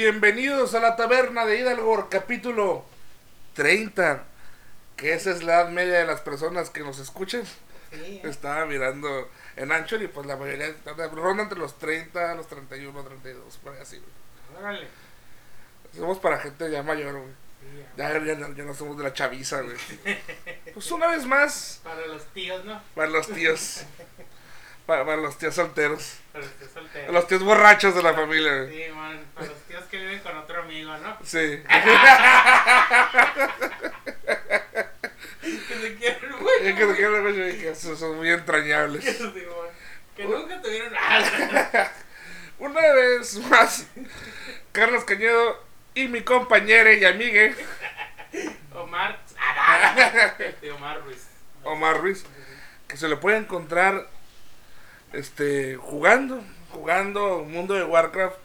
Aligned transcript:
Bienvenidos 0.00 0.74
a 0.74 0.80
la 0.80 0.94
taberna 0.94 1.46
de 1.46 1.58
Hidalgo, 1.58 2.08
capítulo 2.10 2.84
30. 3.54 4.24
Que 4.94 5.14
esa 5.14 5.30
es 5.30 5.42
la 5.42 5.62
edad 5.62 5.70
media 5.70 6.00
de 6.00 6.04
las 6.04 6.20
personas 6.20 6.68
que 6.68 6.80
nos 6.80 6.98
escuchan. 6.98 7.44
Sí, 7.90 8.20
Estaba 8.22 8.66
mirando 8.66 9.30
en 9.56 9.72
Anchor 9.72 10.02
y 10.02 10.08
pues 10.08 10.26
la 10.26 10.36
mayoría 10.36 10.74
ronda 11.14 11.44
entre 11.44 11.58
los 11.58 11.78
30, 11.78 12.34
los 12.34 12.46
31, 12.46 13.04
32, 13.04 13.56
por 13.56 13.72
ahí 13.72 13.80
así, 13.80 13.96
güey. 13.96 14.62
órale. 14.62 14.86
Somos 15.96 16.18
para 16.18 16.40
gente 16.40 16.70
ya 16.70 16.82
mayor, 16.82 17.14
güey. 17.14 17.32
Sí, 17.62 17.82
ya. 17.96 18.12
Ya, 18.18 18.22
ya, 18.22 18.34
no- 18.34 18.54
ya 18.54 18.64
no 18.64 18.74
somos 18.74 18.98
de 18.98 19.02
la 19.04 19.14
chaviza, 19.14 19.62
güey. 19.62 19.76
Pues 20.74 20.90
una 20.90 21.06
vez 21.06 21.24
más, 21.24 21.80
Para 21.82 22.06
los 22.06 22.22
tíos, 22.34 22.62
¿no? 22.66 22.82
para 22.94 23.08
los 23.08 23.28
tíos. 23.28 23.80
Para, 24.86 25.04
para 25.04 25.16
los 25.16 25.36
tíos 25.36 25.54
solteros. 25.54 26.18
Para 26.32 26.44
los 26.44 26.54
tíos 26.54 26.70
solteros. 26.72 27.12
Los 27.12 27.26
tíos 27.26 27.42
borrachos 27.42 27.94
de 27.94 28.02
la 28.02 28.14
familia, 28.14 28.62
güey. 28.62 28.84
Sí, 28.86 28.92
man, 28.92 29.20
para 29.34 29.46
los 29.48 29.58
tíos 29.62 29.84
que 29.90 29.98
viven 29.98 30.20
con 30.20 30.36
otro 30.38 30.62
amigo, 30.62 30.96
¿no? 30.98 31.16
Sí. 31.24 31.62
Que 35.40 35.74
se 35.80 35.94
quieren, 35.96 36.32
güey. 36.40 36.68
Es 36.68 36.74
que, 36.74 36.86
que, 36.86 36.94
que- 36.96 37.58
que 37.58 37.74
son 37.74 37.96
son 37.96 38.16
muy 38.16 38.30
entrañables. 38.30 39.04
Que, 39.04 39.12
sí, 39.16 39.22
man, 39.24 39.34
que 40.16 40.24
nunca 40.24 40.60
tuvieron 40.60 40.92
nada. 40.92 41.92
Una 42.58 42.80
vez 42.80 43.36
más, 43.48 43.86
Carlos 44.72 45.04
Cañedo 45.04 45.62
y 45.94 46.08
mi 46.08 46.22
compañera 46.22 46.92
y 46.92 47.04
amiga 47.04 47.54
Omar. 48.74 49.20
Este, 50.38 50.70
Omar 50.72 51.00
Ruiz. 51.02 51.26
Omar 51.64 52.00
Ruiz, 52.00 52.24
que 52.88 52.96
se 52.96 53.08
le 53.08 53.16
puede 53.16 53.36
encontrar 53.36 54.08
este 55.12 55.76
jugando, 55.76 56.42
jugando 56.72 57.44
Mundo 57.44 57.74
de 57.74 57.84
Warcraft, 57.84 58.36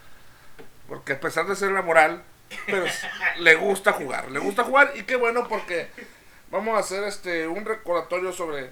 porque 0.88 1.14
a 1.14 1.20
pesar 1.20 1.46
de 1.48 1.56
ser 1.56 1.72
la 1.72 1.82
moral, 1.82 2.24
pero 2.66 2.86
le 3.40 3.56
gusta 3.56 3.94
jugar, 3.94 4.32
le 4.32 4.40
gusta 4.40 4.64
jugar 4.64 4.94
y 4.96 5.04
qué 5.04 5.16
bueno 5.16 5.48
porque 5.48 5.88
vamos 6.50 6.76
a 6.76 6.80
hacer 6.80 7.04
este 7.04 7.48
un 7.48 7.66
recordatorio 7.66 8.32
sobre 8.34 8.70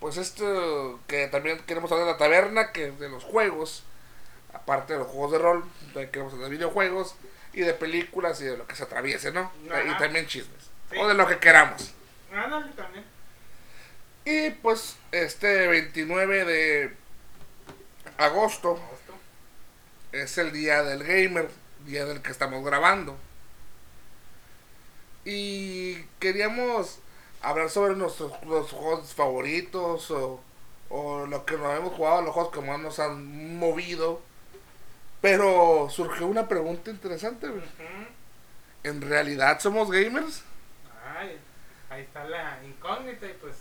pues 0.00 0.16
esto 0.16 1.00
que 1.06 1.28
también 1.28 1.58
queremos 1.66 1.90
hablar 1.90 2.06
de 2.06 2.12
la 2.12 2.18
taberna, 2.18 2.72
que 2.72 2.90
de 2.90 3.08
los 3.08 3.24
juegos, 3.24 3.84
aparte 4.52 4.92
de 4.92 4.98
los 4.98 5.08
juegos 5.08 5.32
de 5.32 5.38
rol, 5.38 5.64
también 5.86 6.10
queremos 6.10 6.34
hablar 6.34 6.50
de 6.50 6.56
videojuegos 6.56 7.14
y 7.54 7.60
de 7.60 7.72
películas 7.72 8.40
y 8.42 8.44
de 8.44 8.56
lo 8.58 8.66
que 8.66 8.76
se 8.76 8.82
atraviese, 8.82 9.32
¿no? 9.32 9.50
Ajá. 9.70 9.82
Y 9.82 9.96
también 9.96 10.26
chismes. 10.26 10.70
Sí. 10.90 10.98
O 10.98 11.08
de 11.08 11.14
lo 11.14 11.26
que 11.26 11.38
queramos. 11.38 11.94
Ándale 12.34 12.72
también. 12.72 13.04
Y 14.26 14.50
pues 14.50 14.96
este 15.12 15.68
29 15.68 16.44
de 16.44 16.96
agosto 18.18 18.70
Agosto. 18.70 19.14
es 20.12 20.38
el 20.38 20.52
día 20.52 20.82
del 20.82 21.02
gamer, 21.04 21.50
día 21.84 22.04
del 22.04 22.22
que 22.22 22.30
estamos 22.30 22.64
grabando. 22.64 23.16
Y 25.24 26.02
queríamos 26.20 26.98
hablar 27.40 27.70
sobre 27.70 27.96
nuestros 27.96 28.32
los 28.44 28.70
juegos 28.70 29.14
favoritos 29.14 30.10
o, 30.10 30.40
o 30.90 31.26
lo 31.26 31.44
que 31.46 31.56
nos 31.56 31.76
hemos 31.76 31.94
jugado, 31.94 32.22
los 32.22 32.34
juegos 32.34 32.52
que 32.52 32.60
más 32.60 32.78
nos 32.78 32.98
han 32.98 33.58
movido. 33.58 34.20
Pero 35.20 35.88
surgió 35.90 36.26
una 36.26 36.46
pregunta 36.48 36.90
interesante. 36.90 37.48
¿En 38.82 39.00
realidad 39.00 39.58
somos 39.60 39.90
gamers? 39.90 40.42
Ay, 41.16 41.38
ahí 41.88 42.02
está 42.02 42.24
la 42.24 42.58
incógnita 42.62 43.26
y 43.26 43.32
pues, 43.40 43.56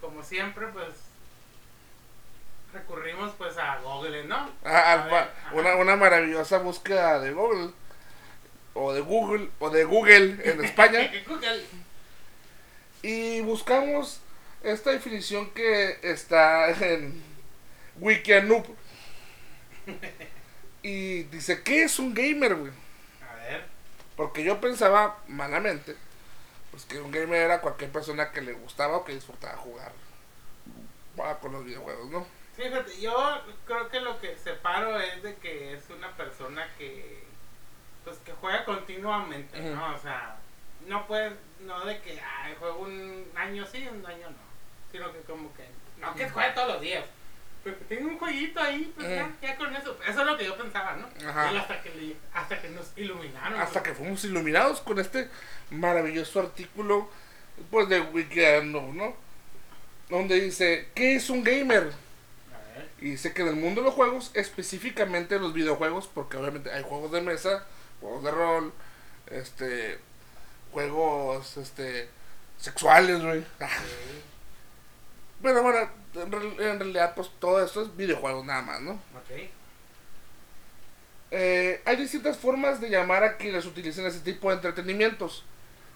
como 0.00 0.22
siempre, 0.24 0.66
pues 0.68 1.05
recurrimos 2.76 3.32
pues 3.38 3.56
a 3.58 3.78
Google, 3.78 4.24
¿no? 4.24 4.50
Ah, 4.64 4.92
A 4.92 4.96
ver, 5.06 5.28
una, 5.52 5.76
una 5.76 5.96
maravillosa 5.96 6.58
búsqueda 6.58 7.18
de 7.20 7.32
Google 7.32 7.70
o 8.74 8.92
de 8.92 9.00
Google 9.00 9.48
o 9.58 9.70
de 9.70 9.84
Google 9.84 10.36
en 10.44 10.64
España 10.64 11.10
Google. 11.26 11.64
y 13.02 13.40
buscamos 13.40 14.20
esta 14.62 14.90
definición 14.90 15.50
que 15.50 15.98
está 16.02 16.68
en 16.70 17.22
Wikianoob 17.98 18.66
y 20.82 21.22
dice 21.24 21.62
¿qué 21.62 21.84
es 21.84 21.98
un 21.98 22.12
gamer, 22.14 22.54
güey? 22.56 22.72
A 23.30 23.34
ver. 23.36 23.64
Porque 24.16 24.44
yo 24.44 24.60
pensaba 24.60 25.18
malamente 25.28 25.96
pues 26.70 26.84
que 26.84 27.00
un 27.00 27.10
gamer 27.10 27.40
era 27.40 27.60
cualquier 27.60 27.90
persona 27.90 28.30
que 28.32 28.42
le 28.42 28.52
gustaba 28.52 28.98
o 28.98 29.04
que 29.04 29.14
disfrutaba 29.14 29.56
jugar 29.56 29.92
ah, 31.22 31.38
con 31.40 31.52
los 31.52 31.64
videojuegos, 31.64 32.10
¿no? 32.10 32.26
Fíjate, 32.56 33.00
yo 33.00 33.42
creo 33.66 33.88
que 33.88 34.00
lo 34.00 34.18
que 34.20 34.36
separo 34.36 34.98
es 34.98 35.22
de 35.22 35.34
que 35.36 35.74
es 35.74 35.84
una 35.90 36.10
persona 36.16 36.66
que 36.78 37.24
pues 38.06 38.16
que 38.18 38.32
juega 38.32 38.64
continuamente. 38.64 39.60
¿no? 39.60 39.94
O 39.94 39.98
sea, 39.98 40.36
no 40.86 41.06
puedes, 41.06 41.32
no 41.60 41.84
de 41.84 42.00
que 42.00 42.20
ay, 42.20 42.54
juego 42.58 42.78
un 42.78 43.26
año 43.34 43.66
sí, 43.66 43.86
un 43.86 44.06
año 44.06 44.30
no. 44.30 44.46
Sino 44.92 45.12
que 45.12 45.20
como 45.20 45.52
que, 45.54 45.64
no 46.00 46.14
que 46.14 46.30
juegue 46.30 46.52
todos 46.52 46.68
los 46.68 46.80
días. 46.80 47.04
Pero 47.64 47.78
que 47.78 47.84
tenga 47.86 48.06
un 48.06 48.18
jueguito 48.18 48.60
ahí, 48.60 48.92
pues 48.94 49.08
ya, 49.08 49.28
ya 49.42 49.56
con 49.56 49.74
eso. 49.74 49.98
Eso 50.06 50.20
es 50.20 50.26
lo 50.26 50.38
que 50.38 50.44
yo 50.44 50.56
pensaba, 50.56 50.94
¿no? 50.94 51.08
Hasta 51.28 51.82
que, 51.82 52.16
hasta 52.32 52.62
que 52.62 52.68
nos 52.68 52.96
iluminaron. 52.96 53.60
hasta 53.60 53.82
pues. 53.82 53.92
que 53.92 53.94
fuimos 53.98 54.24
iluminados 54.24 54.80
con 54.80 55.00
este 55.00 55.28
maravilloso 55.70 56.40
artículo 56.40 57.10
pues 57.70 57.88
de 57.88 58.00
Wikiano, 58.00 58.92
¿no? 58.92 59.16
Donde 60.08 60.40
dice, 60.40 60.90
¿qué 60.94 61.16
es 61.16 61.28
un 61.28 61.42
gamer? 61.42 61.92
Y 63.06 63.10
dice 63.10 63.32
que 63.32 63.42
en 63.42 63.48
el 63.48 63.54
mundo 63.54 63.82
de 63.82 63.84
los 63.84 63.94
juegos, 63.94 64.32
específicamente 64.34 65.38
los 65.38 65.52
videojuegos, 65.52 66.08
porque 66.12 66.38
obviamente 66.38 66.72
hay 66.72 66.82
juegos 66.82 67.12
de 67.12 67.20
mesa, 67.20 67.64
juegos 68.00 68.24
de 68.24 68.30
rol, 68.32 68.72
este 69.28 70.00
juegos 70.72 71.56
este 71.56 72.08
sexuales, 72.58 73.22
güey. 73.22 73.42
Sí. 73.42 74.22
Bueno, 75.40 75.72
en 76.16 76.80
realidad 76.80 77.14
pues 77.14 77.30
todo 77.38 77.64
esto 77.64 77.82
es 77.82 77.96
videojuegos 77.96 78.44
nada 78.44 78.62
más, 78.62 78.80
¿no? 78.80 78.94
Ok. 78.94 79.50
Eh, 81.30 81.82
hay 81.84 81.96
distintas 81.96 82.36
formas 82.36 82.80
de 82.80 82.90
llamar 82.90 83.22
a 83.22 83.36
quienes 83.36 83.66
utilizan 83.66 84.06
ese 84.06 84.18
tipo 84.18 84.48
de 84.48 84.56
entretenimientos, 84.56 85.44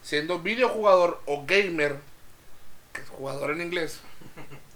siendo 0.00 0.38
videojugador 0.38 1.20
o 1.26 1.44
gamer, 1.44 1.96
que 2.92 3.00
es 3.00 3.08
jugador 3.08 3.50
en 3.50 3.62
inglés, 3.62 3.98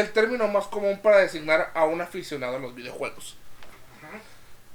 el 0.00 0.10
término 0.12 0.48
más 0.48 0.66
común 0.68 1.00
para 1.02 1.18
designar 1.18 1.70
a 1.74 1.84
un 1.84 2.00
aficionado 2.00 2.56
a 2.56 2.60
los 2.60 2.74
videojuegos. 2.74 3.36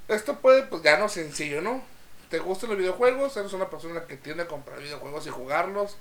Esto 0.08 0.40
puede, 0.40 0.64
pues 0.64 0.84
ya 0.84 0.98
no 0.98 1.06
es 1.06 1.12
sencillo, 1.14 1.62
¿no? 1.62 1.82
¿Te 2.30 2.40
gustan 2.40 2.70
los 2.70 2.78
videojuegos? 2.78 3.36
Eres 3.36 3.52
una 3.54 3.70
persona 3.70 4.06
que 4.06 4.16
tiende 4.16 4.44
a 4.44 4.48
comprar 4.48 4.80
videojuegos 4.80 5.26
y 5.28 5.30
jugarlos, 5.30 5.98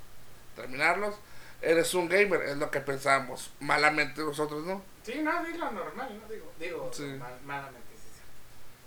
terminarlos. 0.55 1.15
Eres 1.61 1.93
un 1.93 2.07
gamer, 2.07 2.41
es 2.43 2.57
lo 2.57 2.69
que 2.69 2.79
pensamos 2.79 3.51
malamente 3.59 4.21
nosotros, 4.21 4.63
¿no? 4.65 4.81
Sí, 5.03 5.15
no, 5.23 5.31
lo 5.41 5.71
normal, 5.71 6.19
¿no? 6.21 6.33
Digo, 6.33 6.51
digo, 6.59 6.91
Sí. 6.93 7.03
mal- 7.19 7.39
malamente, 7.43 7.87
sí, 7.95 8.07
sí. 8.13 8.21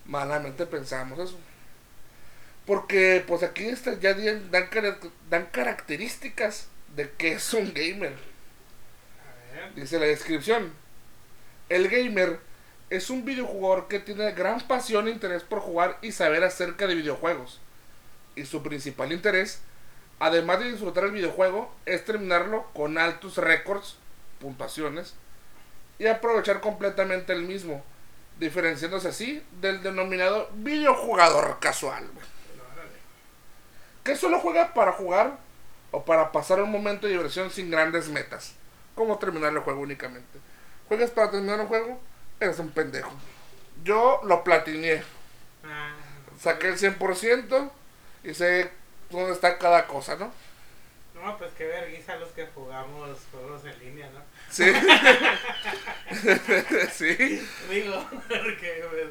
malamente 0.07 0.65
pensamos 0.67 1.19
eso. 1.19 1.39
Porque 2.67 3.25
pues 3.27 3.43
aquí 3.43 3.67
está, 3.67 3.95
ya 3.99 4.15
dan, 4.15 4.71
dan 5.29 5.47
características 5.47 6.69
de 6.95 7.11
que 7.11 7.33
es 7.33 7.53
un 7.53 7.75
gamer. 7.75 8.15
Dice 9.75 9.99
la 9.99 10.07
descripción. 10.07 10.73
El 11.69 11.89
gamer 11.89 12.41
es 12.91 13.09
un 13.09 13.25
videojugador 13.25 13.87
que 13.87 14.01
tiene 14.01 14.33
gran 14.33 14.61
pasión 14.61 15.07
e 15.07 15.13
interés 15.13 15.45
por 15.45 15.61
jugar 15.61 15.99
y 16.03 16.13
saber 16.13 16.43
acerca 16.43 16.87
de 16.87 16.97
videojuegos. 16.97 17.61
Y 18.35 18.45
su 18.45 18.63
principal 18.63 19.13
interés, 19.13 19.61
además 20.19 20.59
de 20.59 20.73
disfrutar 20.73 21.05
el 21.05 21.13
videojuego, 21.13 21.73
es 21.87 22.05
terminarlo 22.05 22.67
con 22.75 22.99
altos 22.99 23.37
récords, 23.37 23.97
puntuaciones, 24.41 25.15
y 26.01 26.07
aprovechar 26.07 26.61
completamente 26.61 27.33
el 27.33 27.43
mismo, 27.43 27.85
diferenciándose 28.39 29.09
así 29.09 29.43
del 29.61 29.83
denominado 29.83 30.51
videojugador 30.55 31.59
casual. 31.61 32.09
Que 34.03 34.17
solo 34.17 34.41
juega 34.41 34.75
para 34.75 34.93
jugar 34.93 35.39
o 35.91 36.05
para 36.05 36.33
pasar 36.33 36.63
un 36.63 36.73
momento 36.73 37.07
de 37.07 37.13
diversión 37.13 37.51
sin 37.51 37.71
grandes 37.71 38.09
metas, 38.09 38.55
como 39.01 39.19
terminar 39.19 39.51
el 39.51 39.61
juego 39.61 39.81
únicamente. 39.81 40.39
¿Juegas 40.87 41.11
para 41.11 41.31
terminar 41.31 41.59
un 41.59 41.69
juego? 41.69 41.99
Eres 42.39 42.59
un 42.59 42.71
pendejo. 42.71 43.11
Yo 43.83 44.21
lo 44.25 44.45
platineé. 44.45 45.03
Ah, 45.65 45.95
Saqué 46.39 46.69
el 46.69 46.77
100% 46.79 47.71
y 48.25 48.35
sé 48.35 48.71
dónde 49.09 49.33
está 49.33 49.57
cada 49.57 49.87
cosa, 49.87 50.17
¿no? 50.17 50.31
No, 51.15 51.39
pues 51.39 51.51
qué 51.57 51.65
vergüenza 51.67 52.17
los 52.17 52.29
que 52.33 52.47
jugamos 52.55 53.17
juegos 53.33 53.65
en 53.65 53.79
línea, 53.79 54.11
¿no? 54.11 54.21
Sí. 54.51 54.71
sí. 56.93 57.49
Digo, 57.71 58.07
porque 58.29 58.85
pues, 58.91 59.07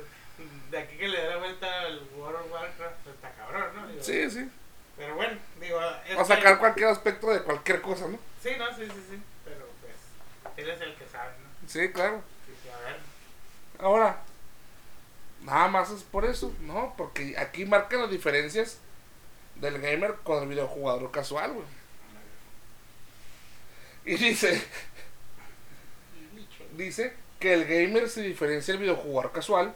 de 0.70 0.78
aquí 0.78 0.98
que 0.98 1.08
le 1.08 1.20
da 1.24 1.30
la 1.32 1.38
vuelta 1.38 1.82
al 1.82 2.04
World 2.16 2.42
of 2.46 2.52
Warcraft, 2.52 2.96
pues, 3.04 3.16
está 3.16 3.32
cabrón, 3.32 3.76
¿no? 3.76 3.88
Digo, 3.88 4.04
Sí, 4.04 4.30
sí. 4.30 4.48
Pero 4.98 5.16
bueno, 5.16 5.36
digo, 5.60 5.80
O 5.80 6.18
que- 6.20 6.26
sacar 6.26 6.60
cualquier 6.60 6.90
aspecto 6.90 7.32
de 7.32 7.42
cualquier 7.42 7.82
cosa, 7.82 8.08
¿no? 8.08 8.20
Sí, 8.44 8.52
no, 8.58 8.68
sí, 8.76 8.86
sí, 8.86 9.06
sí. 9.10 9.22
Él 10.60 10.70
es 10.70 10.82
el 10.82 10.96
que 10.96 11.08
sabe, 11.08 11.32
¿no? 11.42 11.68
Sí, 11.68 11.92
claro. 11.92 12.22
Sí, 12.46 12.54
sí, 12.64 12.70
a 12.70 12.78
ver. 12.86 12.98
Ahora, 13.80 14.22
Nada 15.44 15.68
más 15.70 15.90
es 15.90 16.04
por 16.04 16.26
eso, 16.26 16.54
¿no? 16.62 16.94
Porque 16.98 17.38
aquí 17.38 17.66
marcan 17.66 18.02
las 18.02 18.12
diferencias 18.12 18.80
del 19.56 19.80
gamer 19.80 20.16
con 20.24 20.44
el 20.44 20.50
videojugador 20.50 21.12
casual, 21.12 21.54
güey. 21.54 21.66
Y 24.06 24.18
dice, 24.18 24.62
dice 26.76 27.14
que 27.40 27.54
el 27.54 27.66
gamer 27.66 28.10
se 28.10 28.22
diferencia 28.22 28.74
del 28.74 28.82
videojugador 28.84 29.32
casual, 29.32 29.74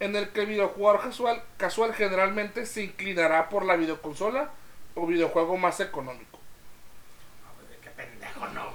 en 0.00 0.16
el 0.16 0.30
que 0.30 0.40
el 0.40 0.46
videojugador 0.46 1.02
casual, 1.02 1.42
casual 1.58 1.94
generalmente 1.94 2.66
se 2.66 2.84
inclinará 2.84 3.48
por 3.48 3.64
la 3.64 3.76
videoconsola 3.76 4.50
o 4.94 5.06
videojuego 5.06 5.56
más 5.56 5.78
económico. 5.80 6.38
No, 7.44 7.52
pues, 7.54 7.78
qué 7.80 7.90
pendejo, 7.90 8.48
no. 8.48 8.73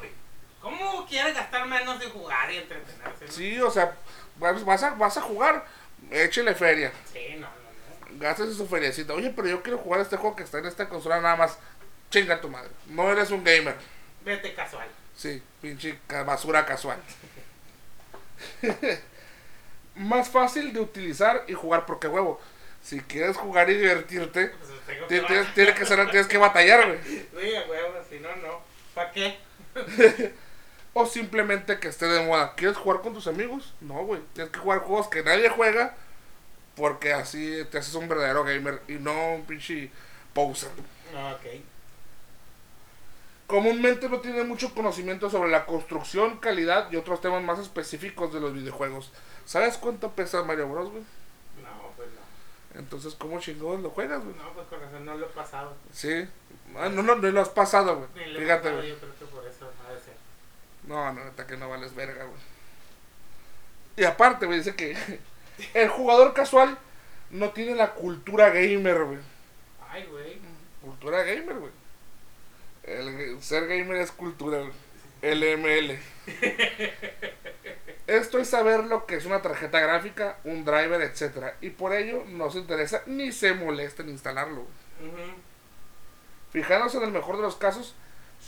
¿Cómo 0.80 1.06
quieres 1.06 1.36
gastar 1.36 1.68
menos 1.68 2.02
en 2.02 2.10
jugar 2.10 2.52
y 2.52 2.58
entretenerse? 2.58 3.26
no? 3.26 3.32
Sí, 3.32 3.60
o 3.60 3.70
sea, 3.70 3.96
vas 4.38 4.64
vas 4.66 4.82
a, 4.84 4.92
vas 4.92 5.18
a 5.18 5.22
jugar, 5.22 5.66
échele 6.12 6.56
feria. 6.56 6.92
Sí, 7.12 7.36
no, 7.36 7.42
no, 7.42 7.48
no. 8.14 8.20
Gastes 8.20 8.56
su 8.58 8.68
feriecita. 8.68 9.14
Oye, 9.14 9.30
pero 9.36 9.48
yo 9.48 9.62
quiero 9.62 9.78
jugar 9.78 10.02
este 10.02 10.18
juego 10.18 10.36
que 10.36 10.44
está 10.44 10.58
en 10.60 10.66
esta 10.66 10.88
consola 10.90 11.20
nada 11.22 11.36
más. 11.36 11.58
Chinga 12.10 12.42
tu 12.42 12.50
madre. 12.50 12.70
No 12.88 13.12
eres 13.12 13.30
un 13.32 13.44
gamer. 13.44 13.76
Vete 14.26 14.54
casual. 14.56 14.88
Sí, 15.16 15.44
pinche 15.62 16.00
ca- 16.08 16.24
basura 16.24 16.66
casual. 16.66 16.98
Más 19.96 20.30
fácil 20.30 20.72
de 20.74 20.80
utilizar 20.80 21.44
y 21.48 21.54
jugar 21.54 21.86
porque 21.86 22.08
huevo. 22.08 22.40
Si 22.82 23.00
quieres 23.02 23.36
jugar 23.36 23.70
y 23.70 23.76
divertirte, 23.76 24.48
Pues 24.48 24.70
tengo 24.88 25.06
ti- 25.08 25.20
que 25.20 25.26
tienes, 25.28 25.54
tienes 25.54 25.76
que 25.76 25.86
ser, 25.86 26.10
tienes 26.10 26.28
que 26.28 26.38
batallar, 26.38 26.88
güey. 26.88 27.00
Sí, 27.04 27.56
a 27.56 27.70
huevo, 27.70 27.94
si 28.10 28.20
no, 28.20 28.34
no. 28.38 28.62
¿Para 28.96 29.12
qué? 29.12 29.38
O 30.94 31.06
simplemente 31.06 31.80
que 31.80 31.88
esté 31.88 32.08
de 32.08 32.26
moda. 32.26 32.54
¿Quieres 32.56 32.78
jugar 32.78 33.02
con 33.02 33.14
tus 33.14 33.28
amigos? 33.28 33.74
No, 33.82 34.04
güey. 34.06 34.22
Tienes 34.34 34.52
que 34.52 34.60
jugar 34.60 34.80
juegos 34.80 35.08
que 35.08 35.24
nadie 35.24 35.50
juega. 35.50 35.96
Porque 36.76 37.14
así 37.14 37.66
te 37.70 37.78
haces 37.78 37.94
un 37.96 38.08
verdadero 38.08 38.44
gamer 38.44 38.82
y 38.88 38.94
no 38.94 39.36
un 39.36 39.46
pinche 39.46 39.92
poser. 40.34 40.72
No, 41.14 41.32
ok. 41.32 41.46
Comúnmente 43.48 44.08
no 44.08 44.20
tiene 44.20 44.44
mucho 44.44 44.74
conocimiento 44.76 45.30
sobre 45.30 45.50
la 45.50 45.66
construcción, 45.66 46.38
calidad 46.38 46.92
y 46.92 46.98
otros 46.98 47.20
temas 47.20 47.44
más 47.44 47.58
específicos 47.58 48.32
de 48.32 48.40
los 48.40 48.54
videojuegos. 48.54 49.12
¿Sabes 49.46 49.78
cuánto 49.78 50.12
pesa 50.12 50.44
Mario 50.44 50.70
Bros, 50.70 50.92
güey? 50.92 51.02
No, 51.64 51.92
pues 51.98 52.10
no. 52.10 52.80
Entonces, 52.80 53.16
¿cómo 53.16 53.40
chingados 53.40 53.80
lo 53.82 53.90
juegas, 53.90 54.24
güey? 54.24 54.36
No, 54.36 54.54
pues 54.54 54.68
con 54.68 54.80
razón 54.80 55.04
no 55.04 55.16
lo 55.16 55.26
he 55.26 55.30
pasado. 55.30 55.74
Sí. 55.92 56.28
Ah, 56.78 56.90
no, 56.90 57.02
no, 57.02 57.16
no 57.16 57.32
lo 57.32 57.42
has 57.42 57.50
pasado, 57.50 57.98
güey. 57.98 58.36
Fíjate, 58.38 58.72
güey. 58.72 58.90
Yo 58.90 59.00
creo 59.00 59.16
que 59.18 59.26
por 59.26 59.44
eso 59.48 59.66
ha 59.88 59.94
de 59.94 60.00
ser. 60.00 60.14
No, 60.90 61.14
no, 61.14 61.24
neta 61.24 61.46
que 61.46 61.56
no 61.56 61.70
vales 61.70 61.94
verga, 61.94 62.26
güey. 62.26 62.40
Y 63.96 64.04
aparte, 64.06 64.48
güey, 64.48 64.58
dice 64.58 64.76
que 64.76 64.98
el 65.76 65.88
jugador 65.88 66.34
casual 66.34 66.78
no 67.30 67.52
tiene 67.52 67.76
la 67.76 67.94
cultura 67.94 68.50
gamer, 68.50 69.04
güey. 69.04 69.20
Ay, 69.88 70.06
güey. 70.10 70.40
Cultura 70.82 71.22
gamer, 71.24 71.60
güey. 71.60 71.72
El 72.84 73.42
ser 73.42 73.68
gamer 73.68 73.98
es 73.98 74.12
cultura, 74.12 74.58
güey. 74.62 74.74
LML. 75.22 76.00
Esto 78.08 78.40
es 78.40 78.50
saber 78.50 78.86
lo 78.86 79.06
que 79.06 79.16
es 79.18 79.26
una 79.26 79.44
tarjeta 79.44 79.80
gráfica, 79.80 80.38
un 80.44 80.66
driver, 80.66 81.02
etcétera, 81.02 81.56
y 81.62 81.70
por 81.70 81.94
ello 81.94 82.24
no 82.28 82.50
se 82.50 82.58
interesa 82.58 83.04
ni 83.06 83.32
se 83.32 83.54
molesta 83.54 84.02
en 84.02 84.10
instalarlo. 84.10 84.66
güey. 85.00 85.12
Ujú. 85.12 85.34
Fijándose 86.52 86.98
en 86.98 87.04
el 87.04 87.12
mejor 87.12 87.36
de 87.36 87.44
los 87.44 87.58
casos, 87.58 87.94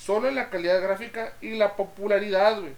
solo 0.04 0.28
en 0.28 0.36
la 0.36 0.50
calidad 0.50 0.82
gráfica 0.82 1.34
y 1.42 1.56
la 1.56 1.76
popularidad, 1.76 2.60
güey. 2.60 2.74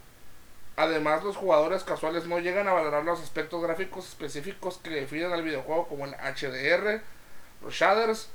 Además, 0.76 1.22
los 1.22 1.36
jugadores 1.36 1.84
casuales 1.84 2.26
no 2.26 2.40
llegan 2.40 2.66
a 2.66 2.72
valorar 2.72 3.04
los 3.04 3.20
aspectos 3.20 3.62
gráficos 3.62 4.08
específicos 4.08 4.78
que 4.78 4.90
definen 4.90 5.32
al 5.32 5.42
videojuego 5.42 5.86
como 5.86 6.04
el 6.04 6.14
HDR, 6.14 7.00
los 7.62 7.72
shaders 7.72 8.28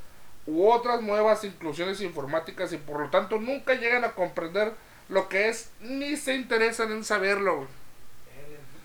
u 0.45 0.69
otras 0.69 1.01
nuevas 1.01 1.43
inclusiones 1.43 1.99
informáticas 2.01 2.71
y 2.71 2.77
por 2.77 3.01
lo 3.01 3.09
tanto 3.09 3.37
nunca 3.39 3.73
llegan 3.73 4.05
a 4.05 4.13
comprender 4.13 4.73
lo 5.09 5.27
que 5.27 5.49
es 5.49 5.69
ni 5.81 6.15
se 6.15 6.33
interesan 6.35 6.91
en 6.91 7.03
saberlo, 7.03 7.57
güey. 7.57 7.67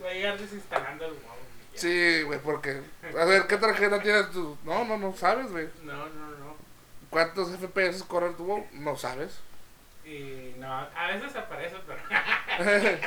Voy 0.01 0.09
a 0.09 0.15
llegar 0.15 0.39
desinstalando 0.39 1.05
el 1.07 1.13
WoW. 1.13 1.21
ya. 1.73 1.81
Sí, 1.81 2.23
güey, 2.25 2.41
porque 2.41 2.83
a 3.19 3.25
ver, 3.25 3.47
¿qué 3.47 3.57
tarjeta 3.57 4.03
tienes 4.03 4.31
tú? 4.33 4.59
No, 4.65 4.85
no, 4.85 4.99
no 4.99 5.17
sabes, 5.17 5.51
güey. 5.51 5.69
No, 5.83 5.93
no, 5.93 6.31
no. 6.39 6.57
¿Cuántos 7.09 7.51
FPS 7.57 8.03
corre 8.03 8.31
tu 8.31 8.45
WoW? 8.45 8.67
No 8.73 8.97
sabes. 8.97 9.39
Y 10.05 10.55
no, 10.59 10.73
a 10.73 11.07
veces 11.09 11.35
aparece, 11.37 11.77
pero. 11.87 12.01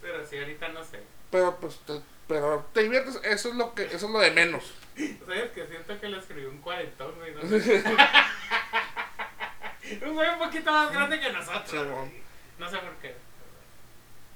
pero 0.00 0.26
sí, 0.26 0.38
ahorita 0.38 0.68
no 0.68 0.82
sé. 0.82 1.02
Pero 1.30 1.56
pues 1.56 1.78
te, 1.80 2.00
pero 2.26 2.66
te 2.72 2.82
diviertes, 2.82 3.20
eso 3.24 3.50
es 3.50 3.54
lo 3.54 3.74
que 3.74 3.84
eso 3.84 4.06
es 4.06 4.12
lo 4.12 4.20
de 4.20 4.30
menos. 4.30 4.72
¿Sabes 4.96 5.50
que 5.50 5.66
siento 5.66 6.00
que 6.00 6.08
lo 6.08 6.18
escribió 6.18 6.48
un 6.48 6.56
cuarentón, 6.58 7.14
güey? 7.16 7.34
No 7.34 7.42
un 10.08 10.14
güey 10.14 10.30
un 10.30 10.38
poquito 10.38 10.72
más 10.72 10.90
grande 10.92 11.20
que 11.20 11.32
nosotros. 11.32 11.70
Sí, 11.70 11.76
güey. 11.76 11.90
bueno. 11.90 12.12
No 12.58 12.70
sé 12.70 12.78
por 12.78 12.94
qué. 12.96 13.14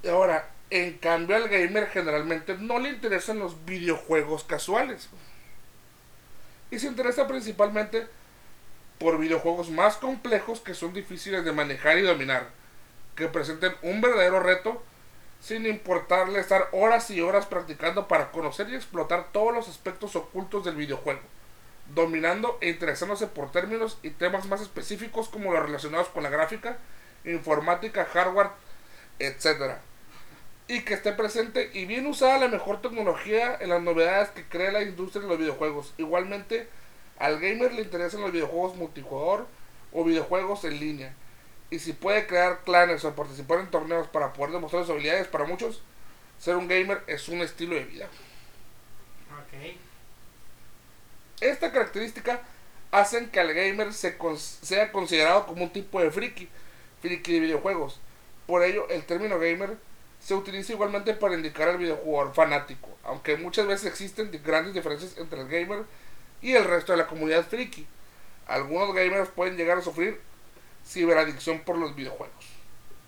Y 0.02 0.08
ahora, 0.08 0.50
en 0.70 0.98
cambio 0.98 1.36
al 1.36 1.48
gamer 1.48 1.88
generalmente 1.88 2.56
no 2.58 2.78
le 2.78 2.90
interesan 2.90 3.38
los 3.38 3.64
videojuegos 3.64 4.44
casuales. 4.44 5.08
Y 6.70 6.78
se 6.78 6.88
interesa 6.88 7.26
principalmente 7.26 8.06
por 8.98 9.18
videojuegos 9.18 9.70
más 9.70 9.96
complejos 9.96 10.60
que 10.60 10.74
son 10.74 10.92
difíciles 10.92 11.44
de 11.44 11.52
manejar 11.52 11.98
y 11.98 12.02
dominar, 12.02 12.48
que 13.14 13.28
presenten 13.28 13.74
un 13.82 14.00
verdadero 14.00 14.40
reto 14.40 14.82
sin 15.40 15.66
importarle 15.66 16.40
estar 16.40 16.68
horas 16.72 17.10
y 17.10 17.20
horas 17.20 17.46
practicando 17.46 18.08
para 18.08 18.30
conocer 18.32 18.68
y 18.68 18.74
explotar 18.74 19.28
todos 19.32 19.54
los 19.54 19.68
aspectos 19.68 20.16
ocultos 20.16 20.64
del 20.64 20.74
videojuego, 20.74 21.20
dominando 21.94 22.58
e 22.60 22.70
interesándose 22.70 23.28
por 23.28 23.52
términos 23.52 23.98
y 24.02 24.10
temas 24.10 24.46
más 24.46 24.60
específicos 24.60 25.28
como 25.28 25.52
los 25.52 25.62
relacionados 25.62 26.08
con 26.08 26.24
la 26.24 26.30
gráfica, 26.30 26.78
informática, 27.24 28.04
hardware, 28.04 28.50
etcétera. 29.18 29.80
Y 30.66 30.82
que 30.82 30.94
esté 30.94 31.12
presente 31.12 31.70
y 31.72 31.86
bien 31.86 32.06
usada 32.06 32.38
la 32.38 32.48
mejor 32.48 32.82
tecnología 32.82 33.56
en 33.58 33.70
las 33.70 33.80
novedades 33.80 34.28
que 34.30 34.44
crea 34.44 34.72
la 34.72 34.82
industria 34.82 35.22
de 35.22 35.28
los 35.28 35.38
videojuegos. 35.38 35.94
Igualmente, 35.96 36.68
al 37.18 37.40
gamer 37.40 37.72
le 37.72 37.82
interesan 37.82 38.20
los 38.20 38.32
videojuegos 38.32 38.76
multijugador 38.76 39.46
o 39.92 40.04
videojuegos 40.04 40.64
en 40.64 40.78
línea. 40.78 41.14
Y 41.70 41.78
si 41.80 41.92
puede 41.92 42.26
crear 42.26 42.60
clanes 42.64 43.04
o 43.04 43.14
participar 43.14 43.60
en 43.60 43.70
torneos 43.70 44.08
para 44.08 44.32
poder 44.32 44.52
demostrar 44.52 44.82
sus 44.82 44.90
habilidades, 44.92 45.28
para 45.28 45.44
muchos, 45.44 45.82
ser 46.38 46.56
un 46.56 46.68
gamer 46.68 47.02
es 47.06 47.28
un 47.28 47.42
estilo 47.42 47.74
de 47.74 47.84
vida. 47.84 48.06
Ok. 49.40 49.76
Esta 51.40 51.70
característica 51.70 52.40
hacen 52.90 53.30
que 53.30 53.38
al 53.40 53.52
gamer 53.52 53.92
se 53.92 54.16
con- 54.16 54.38
sea 54.38 54.90
considerado 54.92 55.46
como 55.46 55.64
un 55.64 55.70
tipo 55.70 56.00
de 56.00 56.10
friki, 56.10 56.48
friki 57.02 57.34
de 57.34 57.40
videojuegos. 57.40 58.00
Por 58.46 58.62
ello, 58.62 58.88
el 58.88 59.04
término 59.04 59.38
gamer 59.38 59.76
se 60.20 60.34
utiliza 60.34 60.72
igualmente 60.72 61.14
para 61.14 61.34
indicar 61.34 61.68
al 61.68 61.78
videojugador 61.78 62.34
fanático, 62.34 62.88
aunque 63.04 63.36
muchas 63.36 63.66
veces 63.66 63.86
existen 63.86 64.30
grandes 64.44 64.74
diferencias 64.74 65.16
entre 65.18 65.42
el 65.42 65.48
gamer 65.48 65.84
y 66.42 66.54
el 66.54 66.64
resto 66.64 66.92
de 66.92 66.98
la 66.98 67.06
comunidad 67.06 67.46
friki. 67.46 67.86
Algunos 68.46 68.94
gamers 68.94 69.28
pueden 69.30 69.56
llegar 69.56 69.78
a 69.78 69.82
sufrir 69.82 70.20
ciberadicción 70.86 71.60
por 71.60 71.76
los 71.76 71.94
videojuegos. 71.94 72.46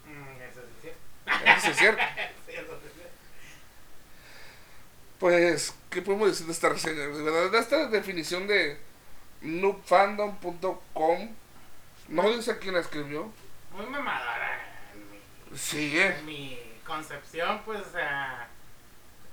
Mm, 0.07 0.43
eso 0.43 0.61
sí 0.61 0.67
es 0.67 0.83
cierto. 0.83 1.47
Eso 1.59 1.71
es 1.71 1.77
cierto. 1.77 2.03
Pues, 5.19 5.75
¿qué 5.91 6.01
podemos 6.03 6.29
decir 6.31 6.47
de 6.47 6.53
esta 6.53 6.71
reseña? 6.71 7.01
De 7.01 7.23
verdad, 7.23 7.51
de 7.51 7.59
esta 7.59 7.87
definición 7.89 8.47
de 8.47 8.79
noobfandom.com, 9.43 11.29
no 12.09 12.31
dice 12.31 12.59
quién 12.59 12.75
la 12.75 12.81
escribió. 12.81 13.31
Muy 13.73 13.87
mamadora. 13.87 14.61
mi- 15.51 15.57
Sí, 15.59 15.99
eh. 15.99 16.17
en 16.19 16.25
mi 16.27 16.59
concepción, 16.87 17.61
pues, 17.67 17.83
sea, 17.93 18.49